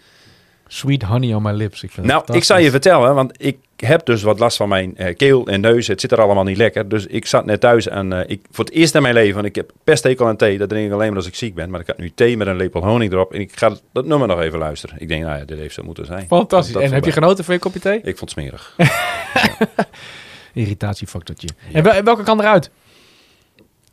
Sweet 0.72 1.02
honey 1.02 1.34
on 1.34 1.42
my 1.42 1.52
lips. 1.52 1.82
Ik 1.82 1.90
vind 1.90 2.06
Nou, 2.06 2.24
ik 2.32 2.44
zal 2.44 2.58
je 2.58 2.70
vertellen, 2.70 3.14
want 3.14 3.32
ik 3.42 3.58
heb 3.76 4.06
dus 4.06 4.22
wat 4.22 4.38
last 4.38 4.56
van 4.56 4.68
mijn 4.68 4.96
eh, 4.96 5.16
keel 5.16 5.46
en 5.46 5.60
neus. 5.60 5.86
Het 5.86 6.00
zit 6.00 6.12
er 6.12 6.20
allemaal 6.20 6.44
niet 6.44 6.56
lekker. 6.56 6.88
Dus 6.88 7.06
ik 7.06 7.26
zat 7.26 7.44
net 7.44 7.60
thuis 7.60 7.88
en 7.88 8.12
eh, 8.12 8.30
ik, 8.30 8.40
voor 8.50 8.64
het 8.64 8.74
eerst 8.74 8.94
in 8.94 9.02
mijn 9.02 9.14
leven, 9.14 9.34
want 9.34 9.46
ik 9.46 9.54
heb 9.54 9.70
pesthekel 9.84 10.26
aan 10.26 10.36
thee. 10.36 10.58
Dat 10.58 10.68
drink 10.68 10.86
ik 10.86 10.92
alleen 10.92 11.08
maar 11.08 11.16
als 11.16 11.26
ik 11.26 11.34
ziek 11.34 11.54
ben. 11.54 11.70
Maar 11.70 11.80
ik 11.80 11.86
had 11.86 11.98
nu 11.98 12.12
thee 12.14 12.36
met 12.36 12.46
een 12.46 12.56
lepel 12.56 12.84
honing 12.84 13.12
erop. 13.12 13.32
En 13.32 13.40
ik 13.40 13.56
ga 13.56 13.76
dat 13.92 14.06
nummer 14.06 14.28
nog 14.28 14.40
even 14.40 14.58
luisteren. 14.58 14.96
Ik 14.98 15.08
denk, 15.08 15.24
nou 15.24 15.38
ja, 15.38 15.44
dit 15.44 15.58
heeft 15.58 15.74
zo 15.74 15.82
moeten 15.82 16.06
zijn. 16.06 16.26
Fantastisch. 16.26 16.74
En 16.74 16.92
heb 16.92 17.04
je 17.04 17.12
genoten 17.12 17.44
van 17.44 17.54
je 17.54 17.60
kopje 17.60 17.80
thee? 17.80 17.96
Ik 18.02 18.18
vond 18.18 18.20
het 18.20 18.30
smerig. 18.30 18.76
Irritatiefactortje. 20.52 21.48
En 21.72 21.82
wel- 21.82 22.02
welke 22.02 22.22
kan 22.22 22.40
eruit? 22.40 22.70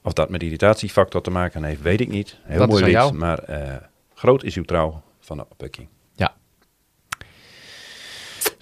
Of 0.04 0.14
dat 0.14 0.30
met 0.30 0.44
irritatiefactor 0.44 1.22
te 1.22 1.30
maken 1.32 1.64
heeft, 1.64 1.82
weet 1.82 2.02
ik 2.02 2.10
niet. 2.10 2.38
Heel 2.44 2.60
Dat 2.60 2.70
mooi 2.70 2.84
lied, 2.84 3.12
maar 3.12 3.40
eh, 3.40 3.76
groot 4.16 4.44
is 4.44 4.56
uw 4.56 4.64
trouw 4.64 5.02
van 5.20 5.38
de 5.38 5.46
opwekking. 5.50 5.88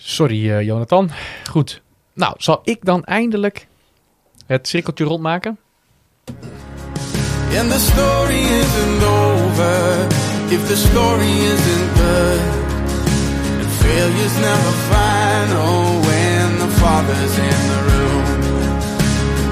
Sorry, 0.08 0.52
eh, 0.52 0.62
Jonathan. 0.62 1.10
Goed. 1.50 1.82
Nou, 2.14 2.34
zal 2.38 2.62
ik 2.64 2.86
dan 2.86 3.04
eindelijk 3.04 3.68
het 4.46 4.68
cirkeltje 4.68 5.04
rondmaken? 5.04 5.58
And 7.58 7.72
the 7.72 7.80
story 7.80 8.40
isn't 8.40 9.04
over 9.04 10.08
if 10.50 10.68
the 10.68 10.76
story 10.76 11.32
isn't 11.54 11.90
good. 11.96 12.40
And 13.60 13.72
failure's 13.82 14.38
never 14.40 14.74
final 14.92 16.00
when 16.02 16.58
the 16.58 16.70
father's 16.80 17.38
in 17.38 17.60
the 17.74 17.82
room. 17.90 18.24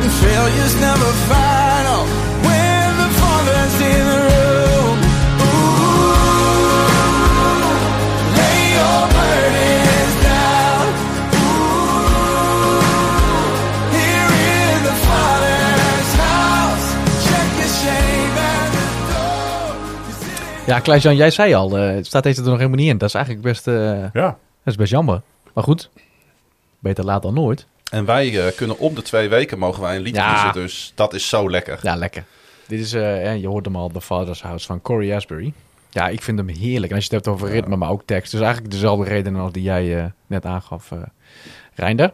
And 0.01 0.11
failure's 0.11 0.79
never 0.79 1.11
final 1.27 1.74
Ja, 20.67 20.79
Klaas-Jan, 20.79 21.15
jij 21.15 21.31
zei 21.31 21.53
al, 21.53 21.77
eh, 21.77 21.95
het 21.95 22.05
staat 22.05 22.23
deze 22.23 22.41
er 22.41 22.47
nog 22.47 22.57
helemaal 22.57 22.77
niet 22.79 22.89
in. 22.89 22.97
Dat 22.97 23.07
is 23.09 23.15
eigenlijk 23.15 23.45
best, 23.45 23.67
eh, 23.67 23.73
Ja. 24.01 24.11
dat 24.13 24.37
is 24.63 24.75
best 24.75 24.91
jammer. 24.91 25.21
Maar 25.53 25.63
goed, 25.63 25.89
beter 26.79 27.03
laat 27.05 27.21
dan 27.21 27.33
nooit. 27.33 27.67
En 27.91 28.05
wij 28.05 28.45
eh, 28.47 28.55
kunnen 28.55 28.79
om 28.79 28.95
de 28.95 29.01
twee 29.01 29.29
weken 29.29 29.59
mogen 29.59 29.81
wij 29.81 29.95
een 29.95 30.01
lied 30.01 30.15
Ja. 30.15 30.33
kiezen. 30.33 30.61
Dus 30.61 30.91
dat 30.95 31.13
is 31.13 31.29
zo 31.29 31.49
lekker. 31.49 31.79
Ja, 31.81 31.95
lekker. 31.95 32.23
Dit 32.67 32.79
is, 32.79 32.93
eh, 32.93 33.37
je 33.37 33.47
hoort 33.47 33.65
hem 33.65 33.75
al, 33.75 33.89
The 33.89 34.01
Father's 34.01 34.41
House 34.41 34.65
van 34.65 34.81
Corey 34.81 35.15
Asbury. 35.15 35.53
Ja, 35.89 36.07
ik 36.07 36.21
vind 36.21 36.37
hem 36.37 36.47
heerlijk. 36.47 36.91
En 36.91 36.95
als 36.97 37.05
je 37.07 37.15
het 37.15 37.25
hebt 37.25 37.35
over 37.37 37.49
ritme, 37.53 37.75
maar 37.75 37.89
ook 37.89 38.01
tekst. 38.05 38.31
Dus 38.31 38.41
eigenlijk 38.41 38.71
dezelfde 38.71 39.05
reden 39.09 39.35
als 39.35 39.51
die 39.51 39.63
jij 39.63 40.11
net 40.27 40.45
aangaf, 40.45 40.91
eh 40.91 40.97
Reinder. 41.77 42.11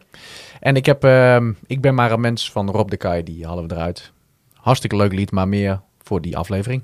En 0.60 0.76
ik, 0.76 0.86
heb, 0.86 1.04
ehm, 1.04 1.52
ik 1.68 1.82
ben 1.82 1.96
maar 1.96 2.12
een 2.12 2.20
mens 2.22 2.52
van 2.52 2.70
Rob 2.70 2.90
de 2.90 2.98
Kai, 2.98 3.24
die 3.24 3.46
halen 3.46 3.68
we 3.68 3.74
eruit. 3.76 4.12
Hartstikke 4.54 4.96
leuk 4.96 5.14
lied, 5.14 5.32
maar 5.32 5.48
meer 5.48 5.82
voor 6.04 6.22
die 6.22 6.38
aflevering. 6.38 6.82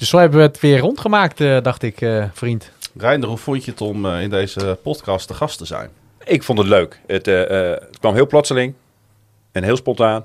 Dus 0.00 0.08
zo 0.08 0.18
hebben 0.18 0.38
we 0.38 0.44
het 0.46 0.60
weer 0.60 0.78
rondgemaakt, 0.78 1.40
eh, 1.40 1.56
dacht 1.62 1.82
ik, 1.82 2.00
eh, 2.00 2.24
vriend. 2.32 2.70
Reinder, 2.98 3.28
hoe 3.28 3.38
vond 3.38 3.64
je 3.64 3.70
het 3.70 3.80
om 3.80 4.06
eh, 4.06 4.22
in 4.22 4.30
deze 4.30 4.78
podcast 4.82 5.26
te 5.26 5.34
gast 5.34 5.58
te 5.58 5.64
zijn? 5.64 5.88
Ik 6.24 6.42
vond 6.42 6.58
het 6.58 6.66
leuk. 6.66 7.00
Het, 7.06 7.28
eh, 7.28 7.70
eh, 7.72 7.80
het 7.80 7.98
kwam 7.98 8.14
heel 8.14 8.26
plotseling 8.26 8.74
en 9.52 9.62
heel 9.62 9.76
spontaan. 9.76 10.24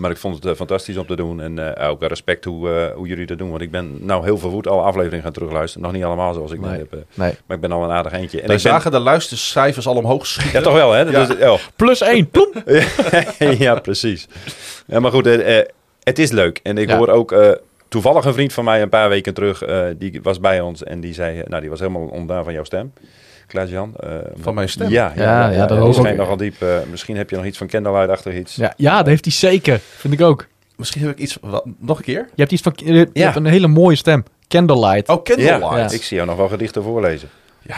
Maar 0.00 0.10
ik 0.10 0.16
vond 0.16 0.44
het 0.44 0.56
fantastisch 0.56 0.96
om 0.96 1.06
te 1.06 1.16
doen. 1.16 1.40
En 1.40 1.74
eh, 1.76 1.88
ook 1.90 2.02
respect 2.02 2.44
hoe, 2.44 2.92
hoe 2.96 3.06
jullie 3.06 3.26
dat 3.26 3.38
doen. 3.38 3.50
Want 3.50 3.62
ik 3.62 3.70
ben 3.70 4.04
nou 4.06 4.24
heel 4.24 4.38
verwoed 4.38 4.66
alle 4.66 4.82
afleveringen 4.82 5.22
gaan 5.22 5.32
terugluisteren. 5.32 5.82
Nog 5.86 5.92
niet 5.96 6.04
allemaal 6.04 6.34
zoals 6.34 6.50
ik 6.52 6.60
Nee. 6.60 6.78
heb. 6.78 6.92
Nee. 7.14 7.34
maar 7.46 7.56
ik 7.56 7.62
ben 7.62 7.72
al 7.72 7.84
een 7.84 7.90
aardig 7.90 8.12
eentje. 8.12 8.40
En 8.40 8.46
Wij 8.46 8.56
ik 8.56 8.62
ben, 8.62 8.72
zagen 8.72 8.90
de 8.90 8.98
luistercijfers 8.98 9.86
al 9.86 9.96
omhoog 9.96 10.26
schieten. 10.26 10.58
ja, 10.58 10.64
toch 10.64 10.74
wel, 10.74 10.92
hè? 10.92 11.04
Dat 11.10 11.28
Ja. 11.28 11.34
is- 11.36 11.48
oh. 11.48 11.58
Plus 11.76 12.00
één, 12.00 12.30
ploem! 12.30 12.52
ja, 13.58 13.74
precies. 13.74 14.26
Ja, 14.86 15.00
maar 15.00 15.10
goed, 15.10 15.24
het 16.02 16.18
is 16.18 16.30
leuk. 16.30 16.60
En 16.62 16.78
ik 16.78 16.88
Ja. 16.88 16.96
hoor 16.96 17.08
ook 17.08 17.32
eh, 17.32 17.50
toevallig 17.92 18.24
een 18.24 18.32
vriend 18.32 18.52
van 18.52 18.64
mij 18.64 18.82
een 18.82 18.88
paar 18.88 19.08
weken 19.08 19.34
terug. 19.34 19.62
eh, 19.62 19.84
die 19.98 20.20
was 20.22 20.40
bij 20.40 20.60
ons 20.60 20.82
en 20.84 21.00
die 21.00 21.14
zei, 21.14 21.38
eh, 21.40 21.46
nou, 21.46 21.60
die 21.60 21.70
was 21.70 21.80
helemaal 21.80 22.02
ondaan 22.02 22.44
van 22.44 22.52
jouw 22.52 22.64
stem. 22.64 22.92
Klaas-Jan. 23.46 23.94
eh, 23.96 24.10
Van 24.40 24.54
mijn 24.54 24.68
stem? 24.68 24.88
Ja, 24.90 25.12
ja, 25.16 25.22
Ja, 25.22 25.50
ja, 25.50 25.56
ja, 25.56 25.66
dat 25.66 25.94
schijnt 25.94 26.16
nogal 26.18 26.36
diep. 26.36 26.62
eh, 26.62 26.76
misschien 26.90 27.16
heb 27.16 27.30
je 27.30 27.36
nog 27.36 27.44
iets 27.44 27.58
van 27.58 27.66
Candlelight-achtig 27.66 28.34
iets. 28.34 28.54
Ja, 28.56 28.74
ja, 28.76 28.96
dat 28.96 29.06
heeft 29.06 29.24
hij 29.24 29.32
zeker. 29.34 29.80
Vind 29.96 30.14
ik 30.14 30.20
ook. 30.20 30.46
Misschien 30.76 31.02
heb 31.02 31.10
ik 31.10 31.18
iets... 31.18 31.38
wat- 31.40 31.64
nog 31.78 31.98
een 31.98 32.04
keer? 32.04 32.20
Je 32.34 32.40
hebt 32.40 32.52
iets 32.52 32.62
van, 32.62 32.72
je 32.76 32.92
hebt 32.94 33.10
Ja. 33.12 33.36
een 33.36 33.44
hele 33.46 33.66
mooie 33.66 33.96
stem. 33.96 34.24
Candlelight. 34.48 35.08
Oh, 35.08 35.22
Candlelight. 35.22 35.60
Ja, 35.70 35.76
Ja. 35.78 35.90
ik 35.90 36.02
zie 36.02 36.16
jou 36.16 36.28
nog 36.28 36.36
wel 36.38 36.48
gedichten 36.48 36.82
voorlezen. 36.82 37.28
Ja. 37.62 37.76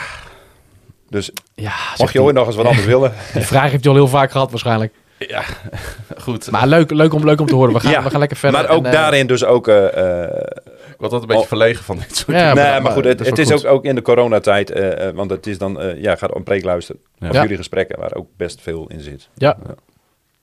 Dus 1.10 1.30
Ja, 1.54 1.72
mocht 1.98 2.12
je 2.12 2.22
ooit 2.22 2.34
nog 2.34 2.46
eens 2.46 2.56
wat 2.56 2.66
anders 2.66 2.86
willen. 2.94 3.12
Die 3.32 3.42
vraag 3.42 3.70
heeft 3.70 3.82
je 3.84 3.88
al 3.90 3.94
heel 3.94 4.08
vaak 4.08 4.30
gehad 4.30 4.50
waarschijnlijk. 4.50 4.92
Goed. 6.24 6.50
Maar 6.50 6.66
leuk, 6.66 6.90
leuk, 6.90 7.12
om, 7.14 7.24
leuk 7.24 7.40
om 7.40 7.46
te 7.46 7.54
horen. 7.54 7.72
We 7.74 7.80
gaan, 7.80 7.90
Ja, 7.90 8.02
we 8.02 8.10
gaan 8.10 8.18
lekker 8.20 8.36
verder. 8.36 8.60
Maar 8.60 8.70
ook 8.70 8.78
En, 8.84 8.86
eh, 8.86 8.92
daarin 8.92 9.26
dus 9.26 9.44
ook... 9.44 9.68
eh, 9.68 10.22
eh, 10.22 10.30
ik 10.70 11.00
word 11.00 11.12
altijd 11.12 11.20
een 11.22 11.26
beetje 11.26 11.42
Oh. 11.42 11.48
verlegen 11.48 11.84
van 11.84 11.96
dit 11.98 12.16
soort 12.16 12.36
Ja, 12.38 12.48
dingen. 12.48 12.54
nee, 12.54 12.72
maar- 12.72 12.82
maar, 12.82 12.92
goed, 12.92 13.04
het, 13.04 13.20
is 13.20 13.26
het 13.26 13.38
is 13.38 13.50
goed. 13.50 13.66
ook, 13.66 13.72
ook 13.74 13.84
in 13.84 13.94
de 13.94 14.02
coronatijd. 14.02 14.70
eh, 14.70 15.08
eh, 15.08 15.14
want 15.14 15.30
het 15.30 15.46
is 15.46 15.58
dan, 15.58 15.80
eh, 15.80 16.02
ja, 16.02 16.16
gaat 16.16 16.34
om 16.34 16.42
preek 16.44 16.64
luisteren. 16.64 17.00
Ja. 17.18 17.28
Of 17.28 17.34
Ja. 17.34 17.42
jullie 17.42 17.56
gesprekken, 17.56 17.98
waar 18.00 18.14
ook 18.14 18.26
best 18.36 18.60
veel 18.60 18.86
in 18.88 19.00
zit. 19.00 19.28
Ja, 19.34 19.56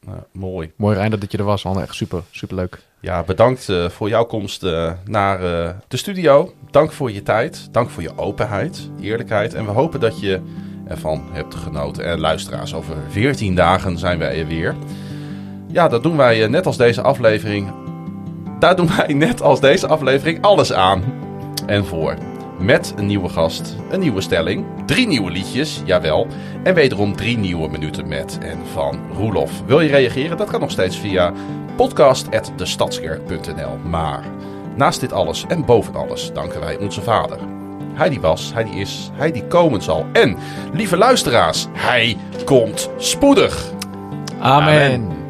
Ja, 0.07 0.23
mooi. 0.31 0.71
mooi 0.75 0.95
Reinder 0.95 1.19
dat 1.19 1.31
je 1.31 1.37
er 1.37 1.43
was. 1.43 1.65
Anne. 1.65 1.81
Echt 1.81 1.95
super, 1.95 2.21
super 2.31 2.55
leuk. 2.55 2.79
Ja, 2.99 3.23
bedankt 3.23 3.69
eh, 3.69 3.89
voor 3.89 4.09
jouw 4.09 4.23
komst 4.25 4.63
eh, 4.63 4.91
naar 5.05 5.43
eh, 5.43 5.69
de 5.87 5.97
studio. 5.97 6.53
Dank 6.71 6.91
voor 6.91 7.11
je 7.11 7.23
tijd. 7.23 7.67
Dank 7.71 7.89
voor 7.89 8.03
je 8.03 8.11
openheid, 8.17 8.89
eerlijkheid. 9.01 9.53
En 9.53 9.65
we 9.65 9.71
hopen 9.71 9.99
dat 9.99 10.19
je 10.19 10.39
ervan 10.91 11.23
hebt 11.31 11.55
genoten. 11.55 12.05
En 12.05 12.19
luisteraars, 12.19 12.73
over 12.73 12.95
14 13.09 13.55
dagen 13.55 13.97
zijn 13.97 14.19
wij 14.19 14.39
er 14.39 14.47
weer. 14.47 14.75
Ja, 15.67 15.87
dat 15.87 16.03
doen 16.03 16.17
wij 16.17 16.43
eh, 16.43 16.49
net 16.49 16.65
als 16.65 16.77
deze 16.77 17.01
aflevering. 17.01 17.71
Daar 18.59 18.75
doen 18.75 18.89
wij 18.97 19.13
net 19.13 19.41
als 19.41 19.59
deze 19.59 19.87
aflevering 19.87 20.41
alles 20.41 20.73
aan. 20.73 21.03
En 21.65 21.85
voor. 21.85 22.15
Met 22.59 22.93
een 22.97 23.05
nieuwe 23.05 23.29
gast, 23.29 23.75
een 23.89 23.99
nieuwe 23.99 24.21
stelling, 24.21 24.65
drie 24.85 25.07
nieuwe 25.07 25.31
liedjes, 25.31 25.81
jawel. 25.85 26.27
En 26.63 26.73
wederom 26.73 27.15
drie 27.15 27.37
nieuwe 27.37 27.69
minuten 27.69 28.07
met 28.07 28.37
en 28.41 28.57
van 28.73 28.99
Roelof. 29.17 29.63
Wil 29.65 29.81
je 29.81 29.89
reageren? 29.89 30.37
Dat 30.37 30.49
kan 30.49 30.59
nog 30.59 30.71
steeds 30.71 30.99
via 30.99 31.33
podcast.destadskerk.nl. 31.75 33.77
Maar 33.89 34.23
naast 34.75 34.99
dit 34.99 35.13
alles 35.13 35.45
en 35.47 35.65
boven 35.65 35.95
alles 35.95 36.31
danken 36.33 36.59
wij 36.59 36.77
onze 36.77 37.01
vader. 37.01 37.60
Hij 37.93 38.09
die 38.09 38.19
was, 38.21 38.51
hij 38.53 38.63
die 38.63 38.73
is, 38.73 39.09
hij 39.13 39.31
die 39.31 39.47
komen 39.47 39.81
zal. 39.81 40.05
En, 40.13 40.37
lieve 40.73 40.97
luisteraars, 40.97 41.67
hij 41.71 42.17
komt 42.45 42.89
spoedig. 42.97 43.71
Amen. 44.39 44.93
Amen. 44.93 45.20